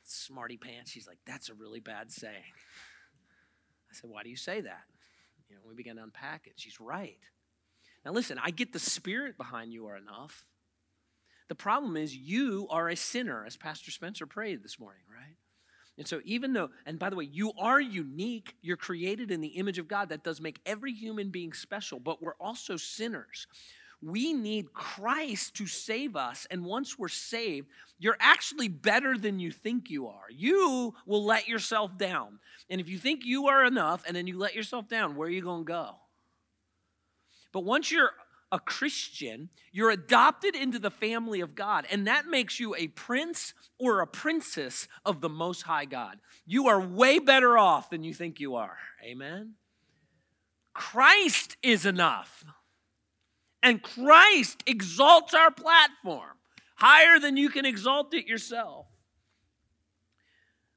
smarty 0.05 0.59
pants. 0.59 0.91
She's 0.91 1.09
like, 1.09 1.19
That's 1.27 1.49
a 1.49 1.55
really 1.55 1.81
bad 1.81 2.13
saying. 2.13 2.53
I 3.91 3.95
said, 3.95 4.11
Why 4.11 4.23
do 4.23 4.29
you 4.29 4.37
say 4.37 4.61
that? 4.61 4.85
You 5.49 5.57
know, 5.57 5.63
we 5.67 5.75
began 5.75 5.97
to 5.97 6.03
unpack 6.03 6.47
it. 6.47 6.55
She's 6.57 6.81
right. 6.81 7.19
Now, 8.05 8.13
listen, 8.13 8.39
I 8.43 8.51
get 8.51 8.73
the 8.73 8.79
spirit 8.79 9.37
behind 9.37 9.73
you 9.73 9.87
are 9.87 9.97
enough. 9.97 10.45
The 11.49 11.55
problem 11.55 11.97
is 11.97 12.15
you 12.15 12.67
are 12.71 12.89
a 12.89 12.97
sinner, 12.97 13.45
as 13.47 13.57
Pastor 13.57 13.91
Spencer 13.91 14.27
prayed 14.27 14.63
this 14.63 14.79
morning, 14.79 15.03
right? 15.11 15.37
And 15.97 16.07
so, 16.07 16.21
even 16.25 16.53
though, 16.53 16.71
and 16.87 16.99
by 16.99 17.11
the 17.11 17.17
way, 17.17 17.25
you 17.25 17.53
are 17.59 17.81
unique, 17.81 18.55
you're 18.63 18.77
created 18.77 19.33
in 19.33 19.41
the 19.41 19.49
image 19.49 19.79
of 19.79 19.89
God. 19.89 20.11
That 20.11 20.23
does 20.23 20.41
make 20.41 20.61
every 20.65 20.93
human 20.93 21.31
being 21.31 21.53
special, 21.53 21.99
but 21.99 22.23
we're 22.23 22.37
also 22.39 22.77
sinners. 22.77 23.49
We 24.01 24.33
need 24.33 24.73
Christ 24.73 25.55
to 25.57 25.67
save 25.67 26.15
us. 26.15 26.47
And 26.51 26.65
once 26.65 26.99
we're 26.99 27.09
saved, 27.09 27.69
you're 27.99 28.17
actually 28.21 28.69
better 28.69 29.19
than 29.19 29.41
you 29.41 29.51
think 29.51 29.91
you 29.91 30.07
are. 30.07 30.27
You 30.31 30.95
will 31.05 31.25
let 31.25 31.49
yourself 31.49 31.99
down. 31.99 32.39
And 32.71 32.81
if 32.81 32.89
you 32.89 32.99
think 32.99 33.25
you 33.25 33.49
are 33.49 33.65
enough 33.65 34.05
and 34.07 34.15
then 34.15 34.27
you 34.27 34.39
let 34.39 34.55
yourself 34.55 34.89
down, 34.89 35.17
where 35.17 35.27
are 35.27 35.33
you 35.33 35.43
going 35.43 35.65
to 35.65 35.73
go? 35.73 35.97
But 37.53 37.65
once 37.65 37.91
you're 37.91 38.13
a 38.53 38.59
Christian, 38.59 39.51
you're 39.73 39.91
adopted 39.91 40.55
into 40.55 40.79
the 40.79 40.91
family 40.91 41.41
of 41.41 41.55
God, 41.55 41.87
and 41.91 42.07
that 42.07 42.27
makes 42.27 42.59
you 42.59 42.75
a 42.75 42.89
prince 42.89 43.53
or 43.79 44.01
a 44.01 44.07
princess 44.07 44.89
of 45.05 45.21
the 45.21 45.29
Most 45.29 45.63
High 45.63 45.85
God. 45.85 46.19
You 46.47 46.69
are 46.69 46.81
way 46.81 47.19
better 47.19 47.59
off 47.59 47.91
than 47.91 48.05
you 48.05 48.15
think 48.15 48.41
you 48.41 48.55
are. 48.55 48.79
Amen? 49.05 49.55
Christ 50.73 51.57
is 51.63 51.85
enough. 51.85 52.45
And 53.63 53.83
Christ 53.83 54.63
exalts 54.67 55.35
our 55.35 55.51
platform 55.51 56.37
higher 56.77 57.19
than 57.19 57.37
you 57.37 57.49
can 57.49 57.67
exalt 57.67 58.15
it 58.15 58.27
yourself. 58.27 58.87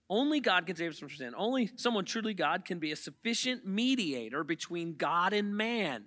Only 0.09 0.39
God 0.39 0.65
can 0.65 0.75
save 0.75 0.91
us 0.91 0.99
from 0.99 1.09
sin. 1.09 1.33
Only 1.37 1.69
someone 1.77 2.05
truly 2.05 2.33
God 2.33 2.65
can 2.65 2.79
be 2.79 2.91
a 2.91 2.95
sufficient 2.95 3.65
mediator 3.65 4.43
between 4.43 4.95
God 4.95 5.31
and 5.31 5.55
man 5.55 6.03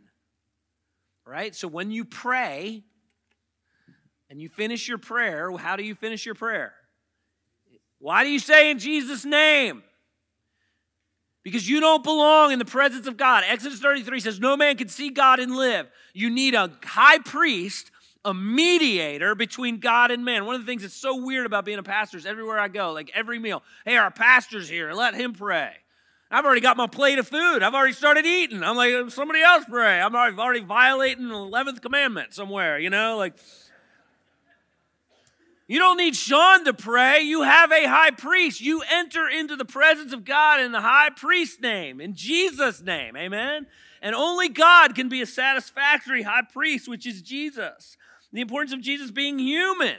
right? 1.26 1.54
So 1.54 1.68
when 1.68 1.90
you 1.90 2.04
pray 2.04 2.84
and 4.30 4.40
you 4.40 4.48
finish 4.48 4.88
your 4.88 4.98
prayer, 4.98 5.50
how 5.56 5.76
do 5.76 5.82
you 5.82 5.94
finish 5.94 6.26
your 6.26 6.34
prayer? 6.34 6.74
Why 7.98 8.24
do 8.24 8.30
you 8.30 8.38
say 8.38 8.70
in 8.70 8.78
Jesus' 8.78 9.24
name? 9.24 9.82
Because 11.44 11.68
you 11.68 11.78
don't 11.78 12.02
belong 12.02 12.52
in 12.52 12.58
the 12.58 12.64
presence 12.64 13.06
of 13.06 13.16
God. 13.16 13.44
Exodus 13.46 13.78
33 13.78 14.18
says, 14.20 14.40
No 14.40 14.56
man 14.56 14.76
can 14.76 14.88
see 14.88 15.10
God 15.10 15.38
and 15.38 15.54
live. 15.54 15.86
You 16.14 16.30
need 16.30 16.54
a 16.54 16.72
high 16.82 17.18
priest, 17.18 17.90
a 18.24 18.32
mediator 18.32 19.34
between 19.34 19.78
God 19.78 20.10
and 20.10 20.24
man. 20.24 20.46
One 20.46 20.54
of 20.54 20.62
the 20.62 20.66
things 20.66 20.82
that's 20.82 20.94
so 20.94 21.22
weird 21.22 21.44
about 21.44 21.66
being 21.66 21.78
a 21.78 21.82
pastor 21.82 22.16
is 22.16 22.24
everywhere 22.24 22.58
I 22.58 22.68
go, 22.68 22.92
like 22.92 23.10
every 23.14 23.38
meal, 23.38 23.62
hey, 23.84 23.96
our 23.96 24.10
pastor's 24.10 24.68
here, 24.68 24.92
let 24.94 25.14
him 25.14 25.34
pray. 25.34 25.72
I've 26.30 26.44
already 26.44 26.62
got 26.62 26.76
my 26.76 26.86
plate 26.86 27.18
of 27.18 27.28
food. 27.28 27.62
I've 27.62 27.74
already 27.74 27.92
started 27.92 28.24
eating. 28.24 28.64
I'm 28.64 28.76
like, 28.76 29.10
somebody 29.10 29.42
else 29.42 29.66
pray. 29.68 30.00
I'm 30.00 30.16
already, 30.16 30.36
already 30.36 30.60
violating 30.64 31.28
the 31.28 31.34
11th 31.34 31.82
commandment 31.82 32.34
somewhere, 32.34 32.78
you 32.78 32.90
know? 32.90 33.16
Like, 33.18 33.34
you 35.66 35.78
don't 35.78 35.96
need 35.96 36.14
Shaun 36.14 36.64
to 36.64 36.74
pray. 36.74 37.20
You 37.20 37.42
have 37.42 37.72
a 37.72 37.86
high 37.86 38.10
priest. 38.10 38.60
You 38.60 38.82
enter 38.82 39.28
into 39.28 39.56
the 39.56 39.64
presence 39.64 40.12
of 40.12 40.24
God 40.24 40.60
in 40.60 40.72
the 40.72 40.80
high 40.80 41.10
priest's 41.10 41.60
name, 41.60 42.00
in 42.00 42.14
Jesus' 42.14 42.82
name. 42.82 43.16
Amen? 43.16 43.66
And 44.02 44.14
only 44.14 44.50
God 44.50 44.94
can 44.94 45.08
be 45.08 45.22
a 45.22 45.26
satisfactory 45.26 46.22
high 46.22 46.42
priest, 46.52 46.88
which 46.88 47.06
is 47.06 47.22
Jesus. 47.22 47.96
The 48.32 48.42
importance 48.42 48.74
of 48.74 48.82
Jesus 48.82 49.10
being 49.10 49.38
human. 49.38 49.96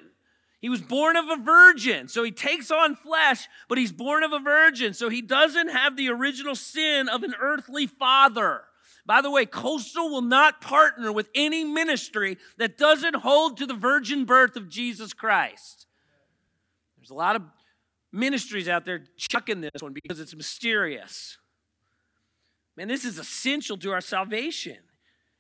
He 0.62 0.70
was 0.70 0.82
born 0.82 1.16
of 1.16 1.30
a 1.30 1.42
virgin, 1.42 2.08
so 2.08 2.24
he 2.24 2.32
takes 2.32 2.72
on 2.72 2.96
flesh, 2.96 3.48
but 3.68 3.78
he's 3.78 3.92
born 3.92 4.24
of 4.24 4.34
a 4.34 4.40
virgin, 4.40 4.94
so 4.94 5.10
he 5.10 5.22
doesn't 5.22 5.70
have 5.70 5.96
the 5.96 6.10
original 6.10 6.56
sin 6.56 7.08
of 7.08 7.24
an 7.24 7.36
earthly 7.40 7.88
father. 7.88 8.64
By 9.06 9.22
the 9.22 9.30
way, 9.30 9.46
Coastal 9.46 10.10
will 10.10 10.22
not 10.22 10.62
partner 10.62 11.12
with 11.12 11.30
any 11.36 11.64
ministry 11.64 12.38
that 12.58 12.78
doesn't 12.78 13.18
hold 13.18 13.58
to 13.58 13.68
the 13.68 13.76
virgin 13.76 14.26
birth 14.26 14.56
of 14.56 14.68
Jesus 14.68 15.14
Christ. 15.14 15.86
There's 16.98 17.12
a 17.12 17.16
lot 17.16 17.36
of 17.36 17.44
ministries 18.12 18.68
out 18.68 18.86
there 18.86 19.04
chucking 19.18 19.62
this 19.62 19.82
one 19.82 19.94
because 19.94 20.20
it's 20.20 20.36
mysterious. 20.36 21.38
Man, 22.76 22.88
this 22.88 23.06
is 23.06 23.20
essential 23.20 23.78
to 23.78 23.92
our 23.92 24.02
salvation. 24.02 24.78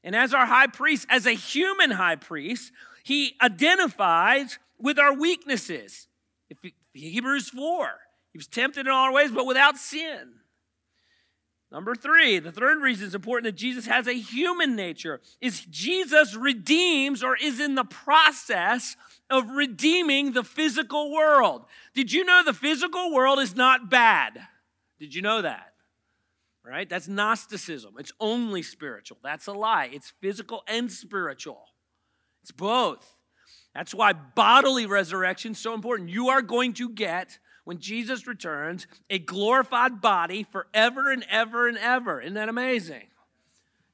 And 0.03 0.15
as 0.15 0.33
our 0.33 0.45
high 0.45 0.67
priest, 0.67 1.07
as 1.09 1.25
a 1.25 1.31
human 1.31 1.91
high 1.91 2.17
priest, 2.17 2.71
he 3.03 3.33
identifies 3.41 4.59
with 4.77 4.99
our 4.99 5.13
weaknesses. 5.13 6.07
Hebrews 6.93 7.49
4, 7.49 7.89
he 8.31 8.37
was 8.37 8.47
tempted 8.47 8.85
in 8.85 8.91
all 8.91 9.11
ways, 9.11 9.31
but 9.31 9.47
without 9.47 9.77
sin. 9.77 10.33
Number 11.75 11.93
three, 11.93 12.39
the 12.39 12.53
third 12.53 12.81
reason 12.81 13.05
it's 13.05 13.15
important 13.15 13.53
that 13.53 13.59
Jesus 13.59 13.85
has 13.85 14.07
a 14.07 14.13
human 14.13 14.77
nature 14.77 15.19
is 15.41 15.65
Jesus 15.69 16.33
redeems 16.33 17.21
or 17.21 17.35
is 17.35 17.59
in 17.59 17.75
the 17.75 17.83
process 17.83 18.95
of 19.29 19.49
redeeming 19.49 20.31
the 20.31 20.45
physical 20.45 21.11
world. 21.11 21.65
Did 21.93 22.13
you 22.13 22.23
know 22.23 22.43
the 22.45 22.53
physical 22.53 23.13
world 23.13 23.39
is 23.39 23.57
not 23.57 23.89
bad? 23.89 24.39
Did 24.99 25.13
you 25.13 25.21
know 25.21 25.41
that? 25.41 25.73
Right? 26.63 26.87
That's 26.89 27.09
Gnosticism. 27.09 27.95
It's 27.99 28.13
only 28.21 28.63
spiritual. 28.63 29.17
That's 29.21 29.47
a 29.47 29.51
lie. 29.51 29.89
It's 29.91 30.13
physical 30.21 30.63
and 30.69 30.89
spiritual. 30.89 31.65
It's 32.41 32.53
both. 32.53 33.17
That's 33.73 33.93
why 33.93 34.13
bodily 34.13 34.85
resurrection 34.85 35.51
is 35.51 35.57
so 35.57 35.73
important. 35.73 36.07
You 36.07 36.29
are 36.29 36.41
going 36.41 36.71
to 36.75 36.87
get, 36.87 37.37
when 37.65 37.79
Jesus 37.79 38.25
returns, 38.25 38.87
a 39.09 39.19
glorified 39.19 39.99
body 39.99 40.43
forever 40.43 41.11
and 41.11 41.25
ever 41.29 41.67
and 41.67 41.77
ever. 41.77 42.21
Isn't 42.21 42.35
that 42.35 42.47
amazing? 42.47 43.07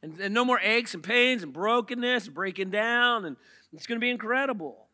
And, 0.03 0.19
and 0.19 0.33
no 0.33 0.45
more 0.45 0.59
aches 0.59 0.93
and 0.93 1.03
pains 1.03 1.41
and 1.41 1.51
brokenness 1.51 2.27
and 2.27 2.35
breaking 2.35 2.69
down. 2.69 3.25
And 3.25 3.37
it's 3.73 3.87
going 3.87 3.99
to 3.99 4.03
be 4.03 4.09
incredible. 4.09 4.87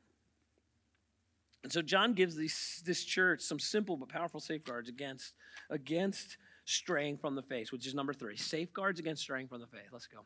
And 1.63 1.71
so 1.73 1.81
John 1.81 2.13
gives 2.13 2.35
this 2.35 3.03
church 3.03 3.41
some 3.41 3.59
simple 3.59 3.97
but 3.97 4.09
powerful 4.09 4.39
safeguards 4.39 4.87
against, 4.87 5.33
against 5.69 6.37
straying 6.63 7.17
from 7.17 7.35
the 7.35 7.41
faith, 7.41 7.71
which 7.71 7.85
is 7.85 7.93
number 7.93 8.13
three. 8.13 8.37
Safeguards 8.37 8.99
against 8.99 9.23
straying 9.23 9.47
from 9.47 9.59
the 9.59 9.67
faith. 9.67 9.89
Let's 9.91 10.07
go. 10.07 10.19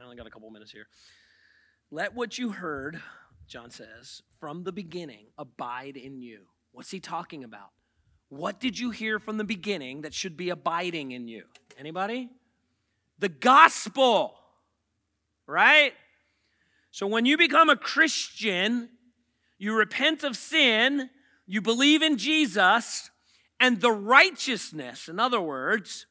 I 0.00 0.04
only 0.04 0.16
got 0.16 0.26
a 0.26 0.30
couple 0.30 0.48
minutes 0.50 0.70
here. 0.70 0.86
Let 1.90 2.14
what 2.14 2.38
you 2.38 2.50
heard 2.50 3.00
John 3.46 3.70
says, 3.70 4.22
from 4.40 4.64
the 4.64 4.72
beginning, 4.72 5.26
abide 5.38 5.96
in 5.96 6.20
you. 6.20 6.46
What's 6.72 6.90
he 6.90 7.00
talking 7.00 7.44
about? 7.44 7.70
What 8.28 8.60
did 8.60 8.78
you 8.78 8.90
hear 8.90 9.18
from 9.18 9.36
the 9.36 9.44
beginning 9.44 10.02
that 10.02 10.14
should 10.14 10.36
be 10.36 10.50
abiding 10.50 11.12
in 11.12 11.28
you? 11.28 11.44
Anybody? 11.78 12.28
The 13.18 13.28
gospel, 13.28 14.34
right? 15.46 15.92
So 16.90 17.06
when 17.06 17.24
you 17.24 17.36
become 17.36 17.70
a 17.70 17.76
Christian, 17.76 18.88
you 19.58 19.74
repent 19.74 20.24
of 20.24 20.36
sin, 20.36 21.10
you 21.46 21.60
believe 21.60 22.02
in 22.02 22.18
Jesus, 22.18 23.10
and 23.60 23.80
the 23.80 23.92
righteousness, 23.92 25.08
in 25.08 25.20
other 25.20 25.40
words, 25.40 26.06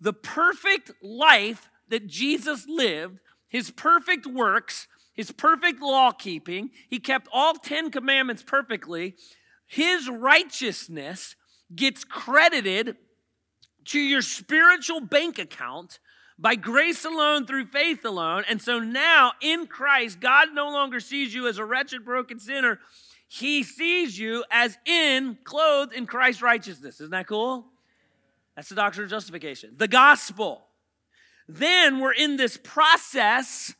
the 0.00 0.12
perfect 0.12 0.92
life 1.02 1.70
that 1.88 2.06
Jesus 2.06 2.66
lived, 2.68 3.18
his 3.48 3.70
perfect 3.70 4.26
works, 4.26 4.86
his 5.12 5.32
perfect 5.32 5.80
law 5.80 6.12
keeping. 6.12 6.70
He 6.88 6.98
kept 6.98 7.28
all 7.32 7.54
10 7.54 7.90
commandments 7.90 8.42
perfectly. 8.42 9.14
His 9.66 10.08
righteousness 10.08 11.34
gets 11.74 12.04
credited 12.04 12.96
to 13.86 14.00
your 14.00 14.22
spiritual 14.22 15.00
bank 15.00 15.38
account 15.38 15.98
by 16.38 16.54
grace 16.54 17.04
alone 17.04 17.46
through 17.46 17.66
faith 17.66 18.04
alone. 18.04 18.44
And 18.48 18.60
so 18.60 18.78
now 18.78 19.32
in 19.40 19.66
Christ, 19.66 20.20
God 20.20 20.48
no 20.52 20.70
longer 20.70 21.00
sees 21.00 21.34
you 21.34 21.48
as 21.48 21.58
a 21.58 21.64
wretched, 21.64 22.04
broken 22.04 22.38
sinner. 22.38 22.78
He 23.28 23.62
sees 23.62 24.18
you 24.18 24.44
as 24.50 24.76
in, 24.84 25.38
clothed 25.44 25.92
in 25.92 26.06
Christ's 26.06 26.42
righteousness. 26.42 27.00
Isn't 27.00 27.10
that 27.10 27.26
cool? 27.26 27.66
That's 28.54 28.68
the 28.68 28.74
doctrine 28.74 29.04
of 29.04 29.10
justification. 29.10 29.74
The 29.76 29.88
gospel. 29.88 30.66
Then 31.48 32.00
we're 32.00 32.14
in 32.14 32.36
this 32.36 32.56
process 32.56 33.74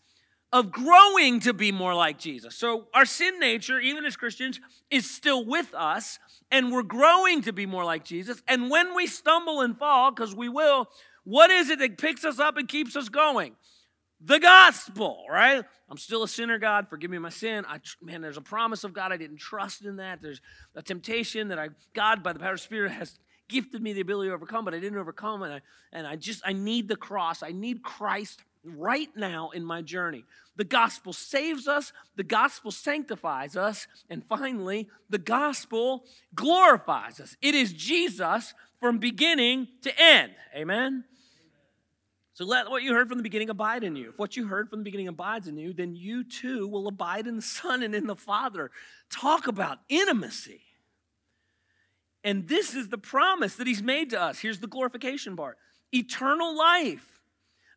of 0.57 0.73
growing 0.73 1.39
to 1.41 1.53
be 1.53 1.71
more 1.71 1.95
like 1.95 2.19
Jesus. 2.19 2.55
So 2.55 2.87
our 2.95 3.05
sin 3.05 3.39
nature, 3.39 3.79
even 3.79 4.07
as 4.07 4.17
Christians, 4.17 4.59
is 4.91 5.09
still 5.11 5.45
with 5.45 5.75
us, 5.75 6.19
and 6.51 6.73
we're 6.73 6.83
growing 6.83 7.43
to 7.43 7.53
be 7.53 7.67
more 7.67 7.85
like 7.85 8.05
Jesus. 8.05 8.43
And 8.49 8.71
when 8.71 8.95
we 8.95 9.07
stumble 9.07 9.61
and 9.61 9.79
fall, 9.79 10.11
because 10.11 10.35
we 10.35 10.49
will, 10.49 10.89
what 11.25 11.51
is 11.51 11.69
it 11.69 11.79
that 11.81 11.99
picks 11.99 12.25
us 12.25 12.39
up 12.39 12.57
and 12.57 12.67
keeps 12.67 12.97
us 12.97 13.11
going? 13.11 13.55
The 14.19 14.39
gospel, 14.39 15.27
right? 15.29 15.63
I'm 15.91 15.99
still 15.99 16.23
a 16.23 16.29
sinner, 16.29 16.59
God. 16.59 16.89
Forgive 16.89 17.11
me 17.11 17.19
my 17.19 17.29
sin. 17.29 17.67
I, 17.69 17.81
man, 18.01 18.23
there's 18.23 18.39
a 18.39 18.43
promise 18.43 18.83
of 18.83 18.95
God. 18.95 19.13
I 19.13 19.19
didn't 19.19 19.37
trust 19.37 19.85
in 19.85 19.97
that. 19.97 20.23
There's 20.23 20.41
a 20.75 20.81
temptation 20.81 21.49
that 21.49 21.59
I, 21.59 21.69
God, 21.93 22.23
by 22.23 22.33
the 22.33 22.39
power 22.39 22.55
of 22.55 22.61
Spirit, 22.61 22.93
has 22.93 23.19
gifted 23.49 23.83
me 23.83 23.93
the 23.93 24.01
ability 24.01 24.31
to 24.31 24.35
overcome, 24.35 24.65
but 24.65 24.73
I 24.73 24.81
didn't 24.81 24.99
overcome. 24.99 25.43
And 25.43 25.53
I, 25.53 25.61
and 25.93 26.07
I 26.07 26.17
just, 26.17 26.43
I 26.47 26.55
need 26.55 26.89
the 26.89 26.97
cross. 26.97 27.43
I 27.43 27.53
need 27.53 27.83
Christ 27.83 28.43
right 28.67 29.09
now 29.17 29.51
in 29.51 29.65
my 29.65 29.83
journey. 29.83 30.25
The 30.57 30.65
gospel 30.65 31.13
saves 31.13 31.69
us, 31.69 31.93
the 32.17 32.25
gospel 32.25 32.71
sanctifies 32.71 33.57
us, 33.57 33.87
and 34.09 34.25
finally, 34.25 34.89
the 35.11 35.19
gospel 35.19 36.05
glorifies 36.35 37.21
us. 37.21 37.37
It 37.43 37.55
is 37.55 37.73
Jesus 37.73 38.55
from 38.81 38.99
beginning 38.99 39.69
to 39.83 39.93
end. 40.01 40.33
Amen? 40.55 41.05
So 42.37 42.45
let 42.45 42.69
what 42.69 42.83
you 42.83 42.93
heard 42.93 43.09
from 43.09 43.17
the 43.17 43.23
beginning 43.23 43.49
abide 43.49 43.83
in 43.83 43.97
you. 43.97 44.11
If 44.11 44.19
what 44.19 44.37
you 44.37 44.47
heard 44.47 44.69
from 44.69 44.81
the 44.81 44.85
beginning 44.85 45.09
abides 45.09 45.49
in 45.49 45.57
you, 45.57 45.73
then 45.73 45.97
you 45.97 46.23
too 46.23 46.69
will 46.69 46.87
abide 46.87 47.27
in 47.27 47.37
the 47.37 47.43
Son 47.43 47.83
and 47.83 47.95
in 47.95 48.07
the 48.07 48.15
Father. 48.15 48.71
Talk 49.11 49.47
about 49.47 49.79
intimacy. 49.89 50.61
And 52.23 52.47
this 52.47 52.75
is 52.75 52.89
the 52.89 52.99
promise 52.99 53.57
that 53.57 53.67
He's 53.67 53.83
made 53.83 54.11
to 54.11 54.21
us. 54.21 54.41
Here's 54.41 54.61
the 54.61 54.67
glorification 54.67 55.37
part 55.37 55.57
eternal 55.93 56.57
life. 56.57 57.16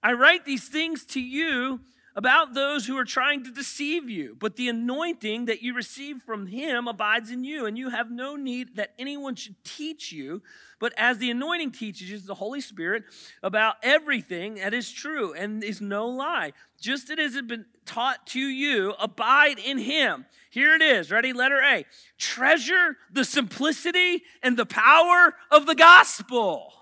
I 0.01 0.13
write 0.13 0.45
these 0.45 0.67
things 0.67 1.05
to 1.07 1.19
you 1.19 1.81
about 2.15 2.53
those 2.53 2.85
who 2.85 2.97
are 2.97 3.05
trying 3.05 3.43
to 3.43 3.51
deceive 3.51 4.09
you. 4.09 4.35
But 4.39 4.55
the 4.55 4.67
anointing 4.67 5.45
that 5.45 5.61
you 5.61 5.73
receive 5.73 6.21
from 6.23 6.47
him 6.47 6.87
abides 6.87 7.31
in 7.31 7.43
you, 7.43 7.65
and 7.65 7.77
you 7.77 7.89
have 7.89 8.11
no 8.11 8.35
need 8.35 8.75
that 8.75 8.93
anyone 8.99 9.35
should 9.35 9.55
teach 9.63 10.11
you. 10.11 10.41
But 10.79 10.93
as 10.97 11.17
the 11.17 11.31
anointing 11.31 11.71
teaches 11.71 12.09
you, 12.09 12.19
the 12.19 12.35
Holy 12.35 12.61
Spirit, 12.61 13.03
about 13.43 13.75
everything 13.83 14.55
that 14.55 14.73
is 14.73 14.91
true 14.91 15.33
and 15.33 15.63
is 15.63 15.81
no 15.81 16.07
lie, 16.07 16.53
just 16.79 17.05
as 17.05 17.11
it 17.11 17.19
has 17.19 17.41
been 17.41 17.65
taught 17.85 18.27
to 18.27 18.39
you, 18.39 18.93
abide 18.99 19.59
in 19.59 19.77
him. 19.77 20.25
Here 20.49 20.73
it 20.75 20.81
is. 20.81 21.11
Ready? 21.11 21.31
Letter 21.31 21.61
A. 21.61 21.85
Treasure 22.17 22.97
the 23.11 23.23
simplicity 23.23 24.23
and 24.41 24.57
the 24.57 24.65
power 24.65 25.35
of 25.51 25.65
the 25.65 25.75
gospel. 25.75 26.73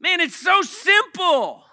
Man, 0.00 0.20
it's 0.20 0.36
so 0.36 0.62
simple. 0.62 1.64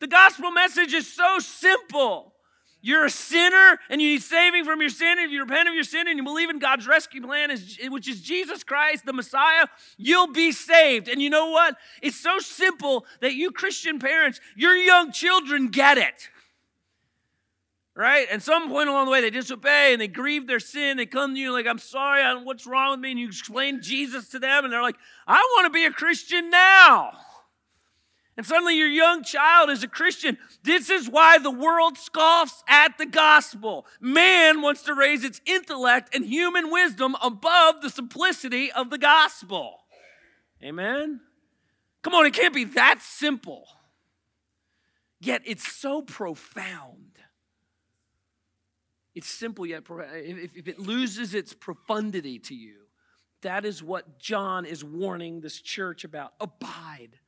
The 0.00 0.06
gospel 0.06 0.50
message 0.50 0.92
is 0.92 1.12
so 1.12 1.38
simple. 1.38 2.32
You're 2.80 3.06
a 3.06 3.10
sinner 3.10 3.78
and 3.88 4.02
you 4.02 4.08
need 4.08 4.22
saving 4.22 4.66
from 4.66 4.82
your 4.82 4.90
sin. 4.90 5.18
If 5.18 5.30
you 5.30 5.40
repent 5.40 5.70
of 5.70 5.74
your 5.74 5.84
sin 5.84 6.06
and 6.06 6.18
you 6.18 6.22
believe 6.22 6.50
in 6.50 6.58
God's 6.58 6.86
rescue 6.86 7.22
plan, 7.22 7.48
which 7.88 8.06
is 8.06 8.20
Jesus 8.20 8.62
Christ, 8.62 9.06
the 9.06 9.14
Messiah, 9.14 9.66
you'll 9.96 10.32
be 10.32 10.52
saved. 10.52 11.08
And 11.08 11.22
you 11.22 11.30
know 11.30 11.48
what? 11.48 11.76
It's 12.02 12.20
so 12.20 12.38
simple 12.40 13.06
that 13.22 13.32
you 13.32 13.52
Christian 13.52 13.98
parents, 13.98 14.38
your 14.54 14.76
young 14.76 15.12
children 15.12 15.68
get 15.68 15.96
it. 15.96 16.28
Right? 17.96 18.26
And 18.28 18.42
some 18.42 18.68
point 18.70 18.88
along 18.88 19.04
the 19.06 19.12
way, 19.12 19.20
they 19.20 19.30
disobey 19.30 19.92
and 19.92 20.00
they 20.00 20.08
grieve 20.08 20.48
their 20.48 20.58
sin. 20.58 20.96
They 20.96 21.06
come 21.06 21.34
to 21.34 21.40
you 21.40 21.52
like, 21.52 21.66
I'm 21.66 21.78
sorry, 21.78 22.24
what's 22.42 22.66
wrong 22.66 22.90
with 22.90 23.00
me? 23.00 23.12
And 23.12 23.20
you 23.20 23.28
explain 23.28 23.82
Jesus 23.82 24.28
to 24.30 24.40
them, 24.40 24.64
and 24.64 24.72
they're 24.72 24.82
like, 24.82 24.96
I 25.28 25.36
want 25.36 25.66
to 25.66 25.70
be 25.70 25.84
a 25.84 25.92
Christian 25.92 26.50
now. 26.50 27.12
And 28.36 28.44
suddenly 28.44 28.76
your 28.76 28.88
young 28.88 29.22
child 29.22 29.70
is 29.70 29.84
a 29.84 29.88
Christian. 29.88 30.38
This 30.64 30.90
is 30.90 31.08
why 31.08 31.38
the 31.38 31.52
world 31.52 31.96
scoffs 31.96 32.64
at 32.68 32.98
the 32.98 33.06
gospel. 33.06 33.86
Man 34.00 34.60
wants 34.60 34.82
to 34.82 34.94
raise 34.94 35.22
its 35.22 35.40
intellect 35.46 36.12
and 36.12 36.24
human 36.24 36.72
wisdom 36.72 37.14
above 37.22 37.80
the 37.80 37.90
simplicity 37.90 38.72
of 38.72 38.90
the 38.90 38.98
gospel. 38.98 39.82
Amen? 40.60 41.20
Come 42.02 42.14
on, 42.14 42.26
it 42.26 42.34
can't 42.34 42.52
be 42.52 42.64
that 42.64 43.00
simple. 43.02 43.68
Yet 45.20 45.42
it's 45.44 45.72
so 45.72 46.02
profound. 46.02 47.12
It's 49.14 49.28
simple 49.28 49.64
yet 49.66 49.84
if 49.88 50.56
if 50.56 50.68
it 50.68 50.78
loses 50.78 51.34
its 51.34 51.52
profundity 51.52 52.38
to 52.40 52.54
you, 52.54 52.86
that 53.42 53.64
is 53.64 53.82
what 53.82 54.18
John 54.18 54.64
is 54.64 54.82
warning 54.84 55.40
this 55.40 55.60
church 55.60 56.04
about. 56.04 56.34
Abide 56.40 57.20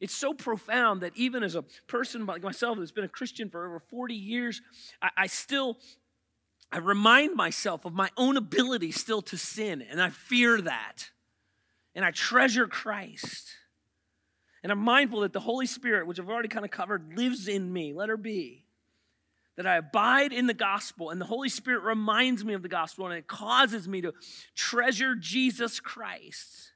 it's 0.00 0.14
so 0.14 0.32
profound 0.32 1.02
that 1.02 1.12
even 1.14 1.42
as 1.42 1.54
a 1.54 1.62
person 1.86 2.24
like 2.24 2.42
myself 2.42 2.78
that's 2.78 2.90
been 2.90 3.04
a 3.04 3.08
Christian 3.08 3.50
for 3.50 3.66
over 3.66 3.78
40 3.78 4.14
years, 4.14 4.62
I, 5.02 5.10
I 5.16 5.26
still 5.26 5.78
I 6.72 6.78
remind 6.78 7.34
myself 7.34 7.84
of 7.84 7.92
my 7.92 8.10
own 8.16 8.36
ability 8.36 8.92
still 8.92 9.22
to 9.22 9.36
sin, 9.36 9.82
and 9.82 10.00
I 10.00 10.10
fear 10.10 10.60
that. 10.60 11.10
And 11.96 12.04
I 12.04 12.12
treasure 12.12 12.68
Christ. 12.68 13.48
And 14.62 14.70
I'm 14.70 14.78
mindful 14.78 15.20
that 15.20 15.32
the 15.32 15.40
Holy 15.40 15.66
Spirit, 15.66 16.06
which 16.06 16.20
I've 16.20 16.30
already 16.30 16.48
kind 16.48 16.64
of 16.64 16.70
covered, 16.70 17.14
lives 17.16 17.48
in 17.48 17.72
me. 17.72 17.92
Let 17.92 18.08
her 18.08 18.16
be. 18.16 18.66
That 19.60 19.66
I 19.66 19.76
abide 19.76 20.32
in 20.32 20.46
the 20.46 20.54
gospel, 20.54 21.10
and 21.10 21.20
the 21.20 21.26
Holy 21.26 21.50
Spirit 21.50 21.82
reminds 21.82 22.46
me 22.46 22.54
of 22.54 22.62
the 22.62 22.68
gospel, 22.70 23.04
and 23.04 23.14
it 23.14 23.26
causes 23.26 23.86
me 23.86 24.00
to 24.00 24.14
treasure 24.56 25.14
Jesus 25.14 25.80
Christ. 25.80 26.72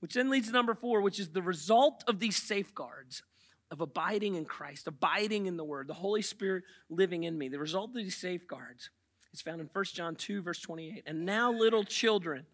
Which 0.00 0.12
then 0.12 0.28
leads 0.28 0.48
to 0.48 0.52
number 0.52 0.74
four, 0.74 1.00
which 1.00 1.18
is 1.18 1.30
the 1.30 1.40
result 1.40 2.04
of 2.06 2.20
these 2.20 2.36
safeguards 2.36 3.22
of 3.70 3.80
abiding 3.80 4.34
in 4.34 4.44
Christ, 4.44 4.86
abiding 4.86 5.46
in 5.46 5.56
the 5.56 5.64
Word, 5.64 5.88
the 5.88 5.94
Holy 5.94 6.20
Spirit 6.20 6.64
living 6.90 7.24
in 7.24 7.38
me. 7.38 7.48
The 7.48 7.58
result 7.58 7.88
of 7.88 7.96
these 7.96 8.18
safeguards 8.18 8.90
is 9.32 9.40
found 9.40 9.62
in 9.62 9.70
1 9.72 9.84
John 9.94 10.14
2, 10.14 10.42
verse 10.42 10.60
28. 10.60 11.04
And 11.06 11.24
now, 11.24 11.50
little 11.50 11.84
children, 11.84 12.44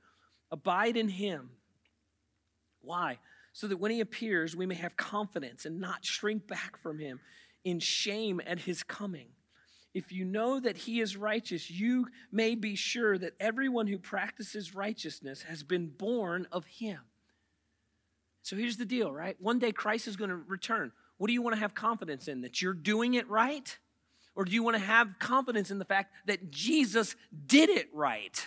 abide 0.52 0.96
in 0.96 1.08
Him. 1.08 1.50
Why? 2.82 3.18
So 3.52 3.66
that 3.66 3.78
when 3.78 3.90
He 3.90 3.98
appears, 3.98 4.54
we 4.54 4.66
may 4.66 4.76
have 4.76 4.96
confidence 4.96 5.66
and 5.66 5.80
not 5.80 6.04
shrink 6.04 6.46
back 6.46 6.80
from 6.80 7.00
Him 7.00 7.18
in 7.64 7.80
shame 7.80 8.40
at 8.46 8.60
His 8.60 8.82
coming. 8.82 9.28
If 9.92 10.12
you 10.12 10.24
know 10.24 10.60
that 10.60 10.76
He 10.76 11.00
is 11.00 11.16
righteous, 11.16 11.70
you 11.70 12.08
may 12.30 12.54
be 12.54 12.76
sure 12.76 13.16
that 13.18 13.34
everyone 13.40 13.86
who 13.86 13.98
practices 13.98 14.74
righteousness 14.74 15.42
has 15.42 15.62
been 15.62 15.88
born 15.88 16.46
of 16.52 16.64
Him. 16.66 17.00
So 18.42 18.56
here's 18.56 18.76
the 18.76 18.84
deal, 18.84 19.10
right? 19.10 19.36
One 19.40 19.58
day 19.58 19.72
Christ 19.72 20.06
is 20.06 20.16
going 20.16 20.30
to 20.30 20.36
return. 20.36 20.92
What 21.16 21.28
do 21.28 21.32
you 21.32 21.42
want 21.42 21.54
to 21.54 21.60
have 21.60 21.74
confidence 21.74 22.28
in? 22.28 22.42
That 22.42 22.60
you're 22.60 22.74
doing 22.74 23.14
it 23.14 23.28
right? 23.28 23.78
Or 24.36 24.44
do 24.44 24.52
you 24.52 24.62
want 24.62 24.76
to 24.76 24.82
have 24.82 25.18
confidence 25.18 25.70
in 25.70 25.78
the 25.78 25.84
fact 25.84 26.12
that 26.26 26.50
Jesus 26.50 27.14
did 27.46 27.70
it 27.70 27.88
right? 27.92 28.46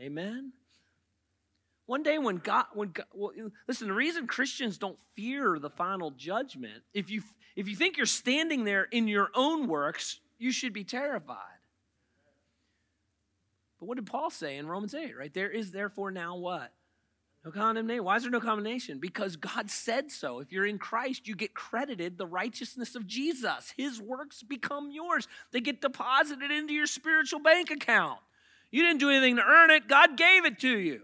Amen? 0.00 0.52
One 1.86 2.02
day 2.02 2.16
when 2.16 2.38
God, 2.38 2.64
when 2.72 2.88
God, 2.88 3.06
well, 3.12 3.32
listen, 3.68 3.88
the 3.88 3.94
reason 3.94 4.26
Christians 4.26 4.78
don't 4.78 4.98
fear 5.14 5.58
the 5.58 5.68
final 5.68 6.10
judgment, 6.10 6.82
if 6.94 7.10
you, 7.10 7.22
if 7.56 7.68
you 7.68 7.76
think 7.76 7.96
you're 7.96 8.06
standing 8.06 8.64
there 8.64 8.84
in 8.84 9.08
your 9.08 9.30
own 9.34 9.68
works, 9.68 10.20
you 10.38 10.50
should 10.50 10.72
be 10.72 10.84
terrified. 10.84 11.38
But 13.78 13.86
what 13.86 13.96
did 13.96 14.06
Paul 14.06 14.30
say 14.30 14.56
in 14.56 14.66
Romans 14.66 14.94
8, 14.94 15.16
right? 15.16 15.32
There 15.32 15.50
is 15.50 15.70
therefore 15.70 16.10
now 16.10 16.36
what? 16.36 16.72
No 17.44 17.50
condemnation. 17.50 18.04
Why 18.04 18.16
is 18.16 18.22
there 18.22 18.30
no 18.30 18.40
condemnation? 18.40 18.98
Because 18.98 19.36
God 19.36 19.70
said 19.70 20.10
so. 20.10 20.40
If 20.40 20.50
you're 20.50 20.64
in 20.64 20.78
Christ, 20.78 21.28
you 21.28 21.36
get 21.36 21.52
credited 21.52 22.16
the 22.16 22.26
righteousness 22.26 22.94
of 22.94 23.06
Jesus. 23.06 23.74
His 23.76 24.00
works 24.00 24.42
become 24.42 24.90
yours, 24.90 25.28
they 25.52 25.60
get 25.60 25.80
deposited 25.80 26.50
into 26.50 26.72
your 26.72 26.86
spiritual 26.86 27.40
bank 27.40 27.70
account. 27.70 28.18
You 28.70 28.82
didn't 28.82 29.00
do 29.00 29.10
anything 29.10 29.36
to 29.36 29.44
earn 29.44 29.70
it, 29.70 29.86
God 29.86 30.16
gave 30.16 30.44
it 30.46 30.58
to 30.60 30.78
you. 30.78 31.02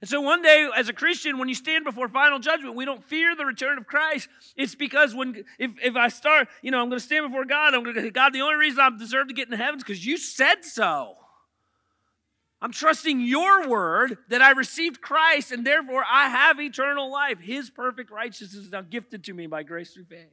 And 0.00 0.08
so 0.08 0.20
one 0.20 0.40
day, 0.40 0.68
as 0.74 0.88
a 0.88 0.94
Christian, 0.94 1.36
when 1.36 1.48
you 1.48 1.54
stand 1.54 1.84
before 1.84 2.08
final 2.08 2.38
judgment, 2.38 2.74
we 2.74 2.86
don't 2.86 3.04
fear 3.04 3.36
the 3.36 3.44
return 3.44 3.76
of 3.76 3.86
Christ. 3.86 4.28
It's 4.56 4.74
because 4.74 5.14
when 5.14 5.44
if, 5.58 5.72
if 5.82 5.94
I 5.94 6.08
start, 6.08 6.48
you 6.62 6.70
know, 6.70 6.80
I'm 6.80 6.88
going 6.88 6.98
to 6.98 7.04
stand 7.04 7.26
before 7.26 7.44
God, 7.44 7.74
I'm 7.74 7.84
going 7.84 7.94
to 7.94 8.10
God, 8.10 8.32
the 8.32 8.40
only 8.40 8.56
reason 8.56 8.80
I 8.80 8.90
deserve 8.96 9.28
to 9.28 9.34
get 9.34 9.48
in 9.48 9.58
heaven 9.58 9.76
is 9.76 9.84
because 9.84 10.04
you 10.04 10.16
said 10.16 10.64
so. 10.64 11.16
I'm 12.62 12.72
trusting 12.72 13.20
your 13.20 13.68
word 13.68 14.18
that 14.28 14.42
I 14.42 14.50
received 14.50 15.00
Christ 15.00 15.52
and 15.52 15.66
therefore 15.66 16.04
I 16.10 16.28
have 16.28 16.60
eternal 16.60 17.10
life. 17.10 17.40
His 17.40 17.70
perfect 17.70 18.10
righteousness 18.10 18.66
is 18.66 18.72
now 18.72 18.82
gifted 18.82 19.24
to 19.24 19.34
me 19.34 19.46
by 19.46 19.62
grace 19.62 19.92
through 19.92 20.04
faith. 20.04 20.28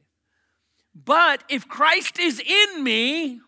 But 0.94 1.44
if 1.48 1.68
Christ 1.68 2.18
is 2.18 2.40
in 2.40 2.82
me, 2.84 3.40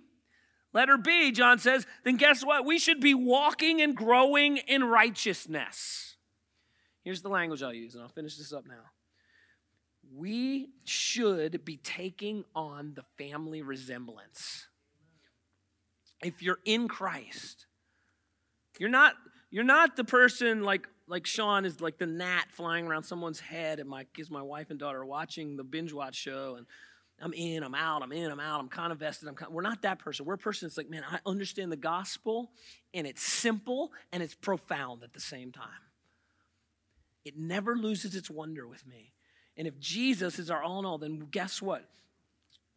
letter 0.73 0.97
B, 0.97 1.33
John 1.33 1.59
says, 1.59 1.87
then 2.05 2.17
guess 2.17 2.45
what? 2.45 2.65
We 2.65 2.79
should 2.79 3.01
be 3.01 3.13
walking 3.13 3.83
and 3.83 3.95
growing 3.95 4.59
in 4.59 4.85
righteousness. 4.85 6.10
Here's 7.03 7.23
the 7.23 7.29
language 7.29 7.63
I'll 7.63 7.75
use, 7.75 7.95
and 7.95 8.03
I'll 8.03 8.09
finish 8.09 8.37
this 8.37 8.53
up 8.53 8.67
now. 8.67 8.91
We 10.15 10.69
should 10.85 11.65
be 11.65 11.77
taking 11.77 12.45
on 12.55 12.95
the 12.95 13.05
family 13.17 13.63
resemblance. 13.63 14.67
If 16.23 16.43
you're 16.43 16.59
in 16.65 16.89
Christ, 16.89 17.67
you're 18.79 18.91
not 18.91 19.15
you're 19.51 19.65
not 19.65 19.97
the 19.97 20.05
person 20.05 20.63
like 20.63 20.87
like 21.07 21.27
Shaun 21.27 21.65
is 21.65 21.81
like 21.81 21.99
the 21.99 22.07
gnat 22.07 22.51
flying 22.53 22.87
around 22.87 23.03
someone's 23.03 23.41
head 23.41 23.81
and 23.81 23.89
my 23.89 24.05
kids, 24.15 24.31
my 24.31 24.43
wife 24.43 24.71
and 24.71 24.79
daughter 24.79 25.01
are 25.01 25.07
watching 25.07 25.57
the 25.57 25.65
binge 25.65 25.93
watch 25.93 26.15
show 26.15 26.55
and 26.57 26.67
I'm 27.23 27.35
in, 27.35 27.63
I'm 27.63 27.75
out, 27.75 28.03
I'm 28.03 28.13
in, 28.13 28.31
I'm 28.31 28.41
out, 28.41 28.61
I'm 28.61 28.69
kind 28.69 28.93
of 28.93 28.99
vested. 28.99 29.29
I'm 29.29 29.35
kind 29.35 29.53
we're 29.53 29.63
not 29.63 29.83
that 29.83 29.99
person. 29.99 30.25
We're 30.25 30.35
a 30.35 30.39
person 30.39 30.67
that's 30.67 30.79
like, 30.79 30.89
man, 30.89 31.05
I 31.09 31.19
understand 31.27 31.71
the 31.71 31.77
gospel 31.77 32.51
and 32.95 33.07
it's 33.07 33.23
simple 33.23 33.93
and 34.13 34.23
it's 34.23 34.35
profound 34.35 35.03
at 35.03 35.13
the 35.13 35.21
same 35.21 35.53
time. 35.53 35.90
It 37.25 37.37
never 37.37 37.77
loses 37.77 38.15
its 38.15 38.31
wonder 38.31 38.67
with 38.67 38.87
me. 38.87 39.13
And 39.57 39.67
if 39.67 39.79
Jesus 39.79 40.39
is 40.39 40.51
our 40.51 40.63
all 40.63 40.79
in 40.79 40.87
all, 40.87 40.99
then 40.99 41.27
guess 41.31 41.61
what? 41.61 41.85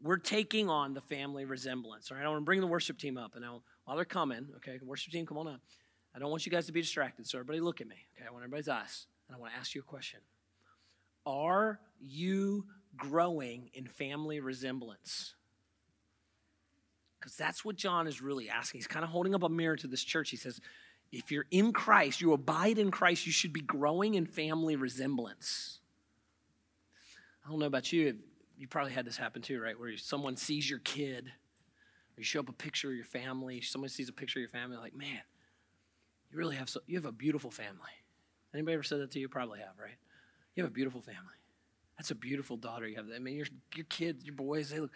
We're 0.01 0.17
taking 0.17 0.69
on 0.69 0.93
the 0.93 1.01
family 1.01 1.45
resemblance. 1.45 2.11
All 2.11 2.17
right, 2.17 2.25
I 2.25 2.29
want 2.29 2.41
to 2.41 2.45
bring 2.45 2.59
the 2.59 2.67
worship 2.67 2.97
team 2.97 3.17
up. 3.17 3.35
And 3.35 3.45
I'll, 3.45 3.63
while 3.85 3.95
they're 3.95 4.05
coming, 4.05 4.47
okay, 4.57 4.79
worship 4.83 5.13
team, 5.13 5.25
come 5.25 5.37
on 5.37 5.47
up. 5.47 5.61
I 6.15 6.19
don't 6.19 6.29
want 6.29 6.45
you 6.45 6.51
guys 6.51 6.65
to 6.65 6.73
be 6.73 6.81
distracted, 6.81 7.25
so 7.25 7.37
everybody 7.37 7.59
look 7.59 7.81
at 7.81 7.87
me. 7.87 7.95
Okay, 8.15 8.27
I 8.27 8.31
want 8.31 8.43
everybody's 8.43 8.67
eyes. 8.67 9.07
And 9.27 9.35
I 9.35 9.39
want 9.39 9.53
to 9.53 9.59
ask 9.59 9.73
you 9.73 9.81
a 9.81 9.85
question. 9.85 10.19
Are 11.25 11.79
you 12.01 12.65
growing 12.97 13.69
in 13.73 13.87
family 13.87 14.39
resemblance? 14.41 15.35
Because 17.19 17.37
that's 17.37 17.63
what 17.63 17.77
John 17.77 18.05
is 18.05 18.21
really 18.21 18.49
asking. 18.49 18.79
He's 18.79 18.87
kind 18.87 19.05
of 19.05 19.09
holding 19.09 19.33
up 19.33 19.43
a 19.43 19.49
mirror 19.49 19.77
to 19.77 19.87
this 19.87 20.03
church. 20.03 20.29
He 20.29 20.37
says, 20.37 20.59
if 21.13 21.31
you're 21.31 21.45
in 21.51 21.71
Christ, 21.73 22.21
you 22.21 22.33
abide 22.33 22.79
in 22.79 22.89
Christ, 22.89 23.25
you 23.27 23.31
should 23.31 23.53
be 23.53 23.61
growing 23.61 24.15
in 24.15 24.25
family 24.25 24.75
resemblance. 24.75 25.79
I 27.45 27.49
don't 27.49 27.59
know 27.59 27.67
about 27.67 27.93
you. 27.93 28.17
You 28.57 28.67
probably 28.67 28.93
had 28.93 29.05
this 29.05 29.17
happen 29.17 29.41
too, 29.41 29.61
right? 29.61 29.79
Where 29.79 29.95
someone 29.97 30.37
sees 30.37 30.67
your 30.67 30.79
kid, 30.79 31.25
or 31.27 32.17
you 32.17 32.23
show 32.23 32.39
up 32.39 32.49
a 32.49 32.53
picture 32.53 32.89
of 32.89 32.95
your 32.95 33.05
family, 33.05 33.61
someone 33.61 33.89
sees 33.89 34.09
a 34.09 34.13
picture 34.13 34.39
of 34.39 34.41
your 34.41 34.49
family, 34.49 34.77
like, 34.77 34.95
man, 34.95 35.21
you 36.31 36.37
really 36.37 36.55
have 36.55 36.69
so, 36.69 36.79
you 36.87 36.97
have 36.97 37.05
a 37.05 37.11
beautiful 37.11 37.51
family. 37.51 37.91
Anybody 38.53 38.73
ever 38.73 38.83
said 38.83 38.99
that 38.99 39.11
to 39.11 39.19
you? 39.19 39.29
Probably 39.29 39.59
have, 39.59 39.77
right? 39.79 39.97
You 40.55 40.63
have 40.63 40.71
a 40.71 40.73
beautiful 40.73 41.01
family. 41.01 41.21
That's 41.97 42.11
a 42.11 42.15
beautiful 42.15 42.57
daughter 42.57 42.87
you 42.87 42.95
have. 42.95 43.05
I 43.15 43.19
mean, 43.19 43.35
your, 43.35 43.47
your 43.75 43.85
kids, 43.85 44.25
your 44.25 44.35
boys, 44.35 44.69
they 44.69 44.79
look. 44.79 44.91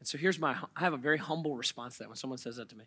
And 0.00 0.08
so 0.08 0.18
here's 0.18 0.40
my, 0.40 0.56
I 0.76 0.80
have 0.80 0.92
a 0.92 0.98
very 0.98 1.18
humble 1.18 1.56
response 1.56 1.94
to 1.94 1.98
that 2.00 2.08
when 2.08 2.16
someone 2.16 2.38
says 2.38 2.56
that 2.56 2.68
to 2.70 2.76
me. 2.76 2.84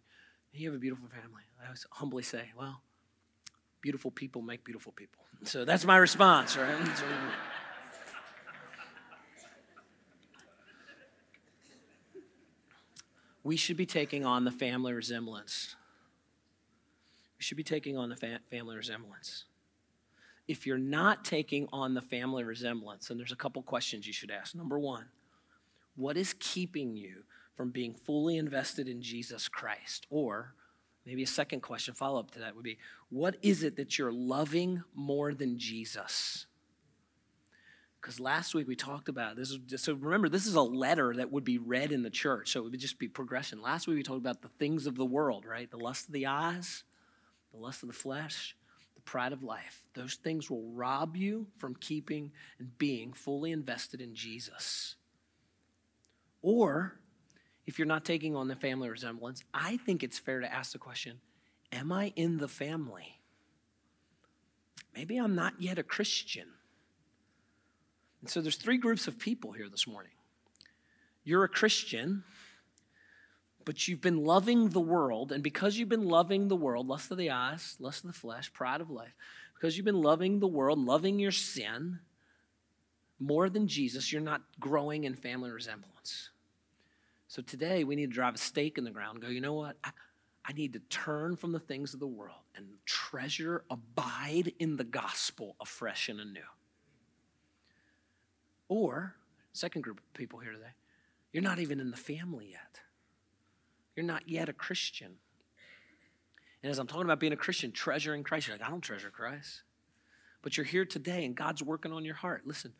You 0.57 0.69
have 0.69 0.75
a 0.75 0.79
beautiful 0.79 1.09
family. 1.09 1.43
I 1.61 1.65
always 1.65 1.85
humbly 1.91 2.23
say, 2.23 2.51
well, 2.57 2.81
beautiful 3.81 4.09
people 4.09 4.41
make 4.41 4.63
beautiful 4.63 4.93
people. 4.93 5.25
So 5.43 5.65
that's 5.65 5.83
my 5.83 5.97
response, 5.97 6.55
right? 6.55 6.89
we 13.43 13.57
should 13.57 13.77
be 13.77 13.85
taking 13.85 14.25
on 14.25 14.45
the 14.45 14.51
family 14.51 14.93
resemblance. 14.93 15.75
We 17.37 17.43
should 17.43 17.57
be 17.57 17.63
taking 17.63 17.97
on 17.97 18.09
the 18.09 18.15
fa- 18.15 18.39
family 18.49 18.77
resemblance. 18.77 19.45
If 20.47 20.65
you're 20.65 20.77
not 20.77 21.25
taking 21.25 21.67
on 21.73 21.95
the 21.95 22.01
family 22.01 22.43
resemblance, 22.43 23.09
and 23.09 23.19
there's 23.19 23.31
a 23.31 23.35
couple 23.35 23.61
questions 23.61 24.07
you 24.07 24.13
should 24.13 24.31
ask. 24.31 24.55
Number 24.55 24.79
one, 24.79 25.05
what 25.95 26.15
is 26.17 26.33
keeping 26.39 26.95
you 26.95 27.23
from 27.55 27.71
being 27.71 27.93
fully 27.93 28.37
invested 28.37 28.87
in 28.87 29.01
Jesus 29.01 29.47
Christ? 29.47 30.05
Or 30.09 30.53
maybe 31.05 31.23
a 31.23 31.27
second 31.27 31.61
question, 31.61 31.93
follow 31.93 32.19
up 32.19 32.31
to 32.31 32.39
that 32.39 32.55
would 32.55 32.63
be, 32.63 32.77
what 33.09 33.37
is 33.41 33.63
it 33.63 33.77
that 33.77 33.97
you're 33.97 34.11
loving 34.11 34.83
more 34.93 35.33
than 35.33 35.57
Jesus? 35.57 36.47
Because 38.01 38.19
last 38.19 38.53
week 38.53 38.67
we 38.67 38.75
talked 38.75 39.09
about 39.09 39.35
this. 39.35 39.49
Is, 39.49 39.81
so 39.81 39.93
remember, 39.93 40.29
this 40.29 40.45
is 40.45 40.53
a 40.53 40.61
letter 40.61 41.15
that 41.15 41.31
would 41.31 41.43
be 41.43 41.57
read 41.57 41.91
in 41.91 42.03
the 42.03 42.09
church, 42.11 42.51
so 42.51 42.59
it 42.59 42.69
would 42.69 42.79
just 42.79 42.99
be 42.99 43.07
progression. 43.07 43.61
Last 43.61 43.87
week 43.87 43.97
we 43.97 44.03
talked 44.03 44.19
about 44.19 44.43
the 44.43 44.47
things 44.47 44.85
of 44.85 44.95
the 44.95 45.05
world, 45.05 45.43
right? 45.43 45.71
The 45.71 45.77
lust 45.77 46.07
of 46.07 46.13
the 46.13 46.27
eyes, 46.27 46.83
the 47.51 47.57
lust 47.59 47.81
of 47.81 47.87
the 47.87 47.95
flesh, 47.95 48.55
the 48.93 49.01
pride 49.01 49.33
of 49.33 49.41
life. 49.41 49.83
Those 49.95 50.15
things 50.15 50.51
will 50.51 50.69
rob 50.69 51.15
you 51.15 51.47
from 51.57 51.75
keeping 51.75 52.31
and 52.59 52.77
being 52.77 53.11
fully 53.11 53.51
invested 53.51 54.01
in 54.01 54.13
Jesus. 54.13 54.97
Or, 56.43 56.99
if 57.65 57.79
you're 57.79 57.87
not 57.87 58.05
taking 58.05 58.35
on 58.35 58.47
the 58.47 58.55
family 58.55 58.89
resemblance, 58.89 59.43
I 59.53 59.77
think 59.77 60.03
it's 60.03 60.19
fair 60.19 60.39
to 60.39 60.53
ask 60.53 60.71
the 60.71 60.77
question 60.77 61.19
Am 61.71 61.91
I 61.91 62.13
in 62.15 62.37
the 62.37 62.47
family? 62.47 63.19
Maybe 64.95 65.17
I'm 65.17 65.35
not 65.35 65.53
yet 65.59 65.77
a 65.77 65.83
Christian. 65.83 66.47
And 68.21 68.29
so 68.29 68.41
there's 68.41 68.55
three 68.55 68.77
groups 68.77 69.07
of 69.07 69.19
people 69.19 69.51
here 69.51 69.69
this 69.69 69.85
morning. 69.85 70.13
You're 71.23 71.43
a 71.43 71.49
Christian, 71.49 72.23
but 73.65 73.87
you've 73.87 74.01
been 74.01 74.23
loving 74.23 74.69
the 74.69 74.79
world, 74.79 75.31
and 75.31 75.43
because 75.43 75.75
you've 75.75 75.89
been 75.89 76.07
loving 76.07 76.47
the 76.47 76.55
world, 76.55 76.87
lust 76.87 77.11
of 77.11 77.17
the 77.17 77.31
eyes, 77.31 77.75
lust 77.79 78.03
of 78.03 78.13
the 78.13 78.17
flesh, 78.17 78.53
pride 78.53 78.79
of 78.79 78.89
life, 78.89 79.13
because 79.53 79.75
you've 79.75 79.85
been 79.85 80.01
loving 80.01 80.39
the 80.39 80.47
world, 80.47 80.79
loving 80.79 81.19
your 81.19 81.31
sin 81.31 81.99
more 83.19 83.49
than 83.49 83.67
Jesus, 83.67 84.11
you're 84.11 84.21
not 84.21 84.41
growing 84.59 85.03
in 85.03 85.15
family 85.15 85.49
resemblance. 85.51 86.29
So 87.35 87.41
today 87.41 87.83
we 87.83 87.97
need 87.97 88.11
to 88.11 88.13
drive 88.13 88.35
a 88.35 88.37
stake 88.37 88.77
in 88.77 88.85
the 88.85 88.91
ground 88.91 89.19
go, 89.21 89.27
you 89.27 89.41
know 89.41 89.55
what? 89.55 89.75
I, 89.83 89.89
I 90.45 90.53
need 90.53 90.71
to 90.71 90.79
turn 90.79 91.35
from 91.35 91.51
the 91.51 91.59
things 91.59 91.93
of 91.93 91.99
the 91.99 92.07
world 92.07 92.39
and 92.55 92.65
treasure, 92.85 93.65
abide 93.69 94.53
in 94.57 94.77
the 94.77 94.85
gospel 94.85 95.57
afresh 95.59 96.07
and 96.07 96.21
anew. 96.21 96.39
Or, 98.69 99.15
second 99.51 99.81
group 99.81 99.97
of 99.97 100.13
people 100.13 100.39
here 100.39 100.53
today, 100.53 100.75
you're 101.33 101.43
not 101.43 101.59
even 101.59 101.81
in 101.81 101.91
the 101.91 101.97
family 101.97 102.51
yet. 102.51 102.79
You're 103.97 104.05
not 104.05 104.29
yet 104.29 104.47
a 104.47 104.53
Christian. 104.53 105.15
And 106.63 106.71
as 106.71 106.79
I'm 106.79 106.87
talking 106.87 107.03
about 107.03 107.19
being 107.19 107.33
a 107.33 107.35
Christian, 107.35 107.73
treasuring 107.73 108.23
Christ, 108.23 108.47
you're 108.47 108.55
like, 108.55 108.65
I 108.65 108.69
don't 108.69 108.79
treasure 108.79 109.09
Christ. 109.09 109.63
But 110.41 110.55
you're 110.55 110.65
here 110.65 110.85
today 110.85 111.25
and 111.25 111.35
God's 111.35 111.61
working 111.61 111.91
on 111.91 112.05
your 112.05 112.15
heart. 112.15 112.43
Listen, 112.45 112.71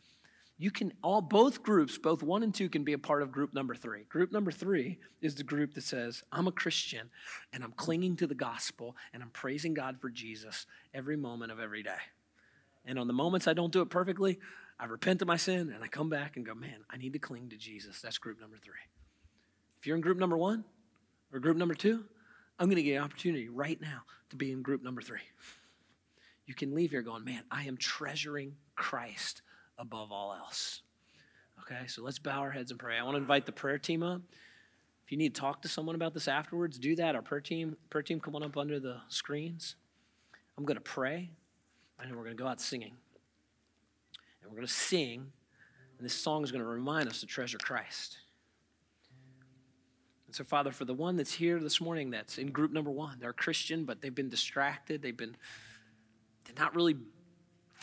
you 0.57 0.71
can 0.71 0.93
all 1.03 1.21
both 1.21 1.63
groups 1.63 1.97
both 1.97 2.23
one 2.23 2.43
and 2.43 2.55
two 2.55 2.69
can 2.69 2.83
be 2.83 2.93
a 2.93 2.97
part 2.97 3.21
of 3.21 3.31
group 3.31 3.53
number 3.53 3.75
three 3.75 4.03
group 4.03 4.31
number 4.31 4.51
three 4.51 4.97
is 5.21 5.35
the 5.35 5.43
group 5.43 5.73
that 5.73 5.83
says 5.83 6.23
i'm 6.31 6.47
a 6.47 6.51
christian 6.51 7.09
and 7.51 7.63
i'm 7.63 7.73
clinging 7.73 8.15
to 8.15 8.25
the 8.25 8.35
gospel 8.35 8.95
and 9.13 9.21
i'm 9.21 9.29
praising 9.31 9.73
god 9.73 9.99
for 9.99 10.09
jesus 10.09 10.65
every 10.93 11.17
moment 11.17 11.51
of 11.51 11.59
every 11.59 11.83
day 11.83 11.91
and 12.85 12.97
on 12.97 13.07
the 13.07 13.13
moments 13.13 13.47
i 13.47 13.53
don't 13.53 13.73
do 13.73 13.81
it 13.81 13.89
perfectly 13.89 14.39
I 14.79 14.85
repent 14.85 15.21
of 15.21 15.27
my 15.27 15.37
sin 15.37 15.71
and 15.73 15.83
I 15.83 15.87
come 15.87 16.09
back 16.09 16.35
and 16.35 16.45
go, 16.45 16.53
man, 16.53 16.83
I 16.89 16.97
need 16.97 17.13
to 17.13 17.19
cling 17.19 17.49
to 17.49 17.57
Jesus. 17.57 18.01
That's 18.01 18.17
group 18.17 18.41
number 18.41 18.57
three. 18.57 18.73
If 19.79 19.87
you're 19.87 19.95
in 19.95 20.01
group 20.01 20.17
number 20.17 20.37
one 20.37 20.65
or 21.31 21.39
group 21.39 21.57
number 21.57 21.75
two, 21.75 22.03
I'm 22.59 22.67
going 22.67 22.77
to 22.77 22.83
get 22.83 22.97
an 22.97 23.03
opportunity 23.03 23.47
right 23.47 23.79
now 23.79 24.01
to 24.29 24.35
be 24.35 24.51
in 24.51 24.61
group 24.61 24.83
number 24.83 25.01
three. 25.01 25.21
You 26.45 26.53
can 26.53 26.75
leave 26.75 26.91
here 26.91 27.01
going, 27.01 27.23
man, 27.23 27.43
I 27.49 27.63
am 27.63 27.77
treasuring 27.77 28.55
Christ 28.75 29.41
above 29.77 30.11
all 30.11 30.33
else. 30.33 30.81
Okay, 31.61 31.87
so 31.87 32.03
let's 32.03 32.19
bow 32.19 32.39
our 32.39 32.51
heads 32.51 32.71
and 32.71 32.79
pray. 32.79 32.97
I 32.97 33.03
want 33.03 33.15
to 33.15 33.21
invite 33.21 33.45
the 33.45 33.51
prayer 33.51 33.77
team 33.77 34.03
up. 34.03 34.21
If 35.05 35.11
you 35.11 35.17
need 35.17 35.35
to 35.35 35.41
talk 35.41 35.61
to 35.61 35.67
someone 35.67 35.95
about 35.95 36.13
this 36.13 36.27
afterwards, 36.27 36.79
do 36.79 36.95
that. 36.95 37.15
Our 37.15 37.21
prayer 37.21 37.41
team, 37.41 37.77
prayer 37.89 38.01
team, 38.01 38.19
come 38.19 38.35
on 38.35 38.43
up 38.43 38.57
under 38.57 38.79
the 38.79 38.97
screens. 39.07 39.75
I'm 40.57 40.65
going 40.65 40.77
to 40.77 40.81
pray, 40.81 41.29
and 41.99 42.11
we're 42.15 42.23
going 42.23 42.35
to 42.35 42.41
go 42.41 42.47
out 42.47 42.59
singing. 42.59 42.93
And 44.41 44.51
we're 44.51 44.55
going 44.55 44.67
to 44.67 44.73
sing, 44.73 45.31
and 45.97 46.05
this 46.05 46.13
song 46.13 46.43
is 46.43 46.51
going 46.51 46.63
to 46.63 46.69
remind 46.69 47.07
us 47.07 47.19
to 47.19 47.25
treasure 47.25 47.57
Christ. 47.57 48.17
And 50.27 50.35
so, 50.35 50.43
Father, 50.43 50.71
for 50.71 50.85
the 50.85 50.93
one 50.93 51.17
that's 51.17 51.33
here 51.33 51.59
this 51.59 51.79
morning 51.79 52.09
that's 52.09 52.37
in 52.37 52.51
group 52.51 52.71
number 52.71 52.91
one, 52.91 53.17
they're 53.19 53.29
a 53.29 53.33
Christian, 53.33 53.85
but 53.85 54.01
they've 54.01 54.15
been 54.15 54.29
distracted. 54.29 55.01
They've 55.01 55.15
been, 55.15 55.35
they're 56.45 56.63
not 56.63 56.75
really 56.75 56.95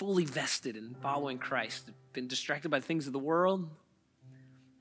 fully 0.02 0.24
vested 0.24 0.76
in 0.76 0.96
following 1.00 1.38
Christ. 1.38 1.88
Been 2.12 2.26
distracted 2.26 2.70
by 2.70 2.80
things 2.80 3.06
of 3.06 3.12
the 3.12 3.20
world. 3.20 3.68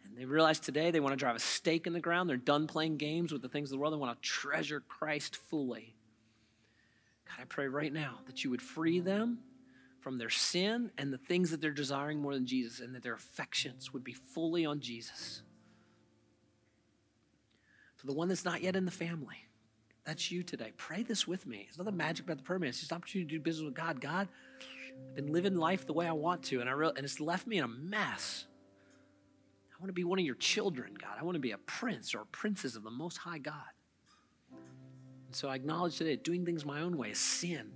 And 0.04 0.18
they 0.18 0.26
realize 0.26 0.60
today 0.60 0.90
they 0.90 1.00
want 1.00 1.14
to 1.14 1.16
drive 1.16 1.36
a 1.36 1.40
stake 1.40 1.86
in 1.86 1.94
the 1.94 2.00
ground. 2.00 2.28
They're 2.28 2.38
done 2.38 2.66
playing 2.66 2.98
games 2.98 3.32
with 3.32 3.44
the 3.44 3.48
things 3.48 3.70
of 3.70 3.76
the 3.76 3.78
world. 3.78 3.94
They 3.94 4.00
want 4.00 4.20
to 4.20 4.28
treasure 4.28 4.80
Christ 4.80 5.36
fully. 5.36 5.94
God, 7.28 7.36
I 7.40 7.46
pray 7.46 7.68
right 7.68 7.94
now 7.94 8.18
that 8.26 8.44
you 8.44 8.50
would 8.50 8.64
free 8.64 9.00
them 9.00 9.38
from 10.00 10.18
their 10.18 10.32
sin 10.32 10.90
and 10.98 11.14
the 11.14 11.20
things 11.20 11.52
that 11.52 11.62
they're 11.62 11.70
desiring 11.70 12.20
more 12.20 12.34
than 12.34 12.48
Jesus, 12.48 12.80
and 12.80 12.96
that 12.96 13.04
their 13.04 13.14
affections 13.14 13.94
would 13.94 14.04
be 14.04 14.14
fully 14.14 14.66
on 14.66 14.80
Jesus. 14.80 15.44
For 17.98 18.08
the 18.08 18.14
one 18.14 18.28
that's 18.28 18.44
not 18.44 18.64
yet 18.64 18.76
in 18.76 18.86
the 18.86 18.92
family, 18.92 19.46
that's 20.04 20.32
you 20.32 20.42
today. 20.42 20.74
Pray 20.78 21.04
this 21.04 21.28
with 21.28 21.46
me. 21.46 21.68
It's 21.70 21.78
nothing 21.78 21.96
magic 21.96 22.26
about 22.26 22.38
the 22.38 22.44
prayer. 22.44 22.64
It's 22.64 22.80
just 22.80 22.92
an 22.92 22.96
opportunity 22.96 23.30
to 23.30 23.38
do 23.38 23.40
business 23.40 23.66
with 23.66 23.76
God. 23.76 24.02
God, 24.02 24.28
I've 25.10 25.16
been 25.16 25.32
living 25.32 25.56
life 25.56 25.86
the 25.86 25.94
way 25.94 26.08
I 26.08 26.14
want 26.14 26.44
to, 26.44 26.62
and 26.62 26.70
I 26.70 26.74
re- 26.74 26.92
and 26.96 27.04
it's 27.04 27.20
left 27.20 27.48
me 27.48 27.58
in 27.58 27.64
a 27.64 27.68
mess. 27.68 28.46
I 29.74 29.82
want 29.82 29.90
to 29.90 29.94
be 29.94 30.04
one 30.04 30.20
of 30.20 30.26
your 30.26 30.36
children, 30.36 30.94
God. 30.94 31.18
I 31.20 31.24
want 31.24 31.36
to 31.36 31.40
be 31.40 31.52
a 31.52 31.58
prince 31.58 32.14
or 32.14 32.22
a 32.22 32.26
princess 32.28 32.76
of 32.76 32.84
the 32.84 32.92
Most 32.92 33.18
High 33.18 33.40
God. 33.40 33.56
And 34.52 35.36
so 35.36 35.50
I 35.50 35.56
acknowledge 35.56 35.98
today 35.98 36.16
doing 36.18 36.46
things 36.46 36.66
my 36.66 36.82
own 36.82 36.98
way 36.98 37.12
is 37.12 37.20
sin. 37.20 37.72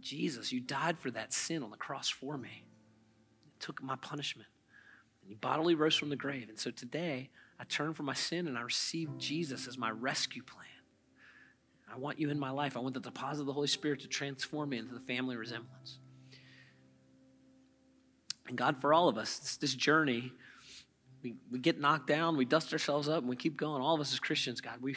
Jesus, 0.00 0.52
you 0.52 0.60
died 0.60 0.98
for 0.98 1.10
that 1.12 1.32
sin 1.32 1.62
on 1.62 1.70
the 1.70 1.76
cross 1.76 2.08
for 2.08 2.36
me. 2.36 2.64
You 3.44 3.52
took 3.60 3.82
my 3.82 3.96
punishment. 3.96 4.48
And 5.22 5.30
you 5.30 5.36
bodily 5.36 5.74
rose 5.74 5.94
from 5.94 6.10
the 6.10 6.16
grave. 6.16 6.48
And 6.48 6.58
so 6.58 6.70
today, 6.70 7.30
I 7.58 7.64
turn 7.64 7.94
from 7.94 8.06
my 8.06 8.14
sin 8.14 8.46
and 8.46 8.58
I 8.58 8.62
receive 8.62 9.16
Jesus 9.16 9.66
as 9.66 9.78
my 9.78 9.90
rescue 9.90 10.42
plan. 10.42 10.66
I 11.92 11.96
want 11.96 12.18
you 12.18 12.28
in 12.28 12.38
my 12.38 12.50
life. 12.50 12.76
I 12.76 12.80
want 12.80 12.94
the 12.94 13.00
deposit 13.00 13.42
of 13.42 13.46
the 13.46 13.52
Holy 13.52 13.68
Spirit 13.68 14.00
to 14.00 14.08
transform 14.08 14.70
me 14.70 14.78
into 14.78 14.94
the 14.94 15.00
family 15.00 15.36
resemblance. 15.36 15.98
And 18.48 18.56
God, 18.56 18.76
for 18.80 18.92
all 18.92 19.08
of 19.08 19.16
us, 19.16 19.38
this, 19.38 19.56
this 19.56 19.74
journey, 19.74 20.32
we, 21.22 21.34
we 21.50 21.58
get 21.58 21.80
knocked 21.80 22.06
down, 22.06 22.36
we 22.36 22.44
dust 22.44 22.72
ourselves 22.72 23.08
up, 23.08 23.18
and 23.18 23.28
we 23.28 23.36
keep 23.36 23.56
going. 23.56 23.80
All 23.80 23.94
of 23.94 24.00
us 24.00 24.12
as 24.12 24.20
Christians, 24.20 24.60
God, 24.60 24.82
we, 24.82 24.96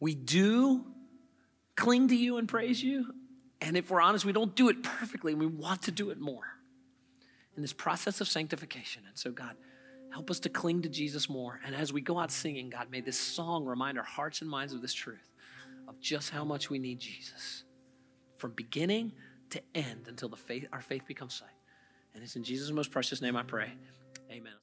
we 0.00 0.14
do 0.14 0.84
cling 1.76 2.08
to 2.08 2.16
you 2.16 2.36
and 2.36 2.48
praise 2.48 2.82
you, 2.82 3.06
and 3.60 3.76
if 3.78 3.90
we're 3.90 4.02
honest, 4.02 4.26
we 4.26 4.32
don't 4.32 4.54
do 4.54 4.68
it 4.68 4.82
perfectly. 4.82 5.34
We 5.34 5.46
want 5.46 5.82
to 5.82 5.90
do 5.90 6.10
it 6.10 6.20
more 6.20 6.44
in 7.56 7.62
this 7.62 7.72
process 7.72 8.20
of 8.20 8.28
sanctification. 8.28 9.02
And 9.08 9.16
so, 9.16 9.30
God, 9.30 9.56
help 10.12 10.30
us 10.30 10.38
to 10.40 10.50
cling 10.50 10.82
to 10.82 10.88
Jesus 10.90 11.30
more. 11.30 11.60
And 11.64 11.74
as 11.74 11.92
we 11.92 12.02
go 12.02 12.18
out 12.18 12.30
singing, 12.30 12.68
God, 12.68 12.90
may 12.90 13.00
this 13.00 13.18
song 13.18 13.64
remind 13.64 13.96
our 13.96 14.04
hearts 14.04 14.42
and 14.42 14.50
minds 14.50 14.74
of 14.74 14.82
this 14.82 14.92
truth 14.92 15.30
of 15.88 15.98
just 16.00 16.30
how 16.30 16.44
much 16.44 16.68
we 16.68 16.78
need 16.78 17.00
Jesus 17.00 17.64
from 18.36 18.50
beginning 18.52 19.12
to 19.50 19.62
end 19.74 20.08
until 20.08 20.28
faith, 20.30 20.66
our 20.72 20.80
faith 20.82 21.06
becomes 21.06 21.34
sight. 21.34 21.53
And 22.14 22.22
it's 22.22 22.36
in 22.36 22.44
Jesus' 22.44 22.70
most 22.70 22.90
precious 22.90 23.20
name 23.20 23.36
I 23.36 23.42
pray. 23.42 23.72
Amen. 24.30 24.54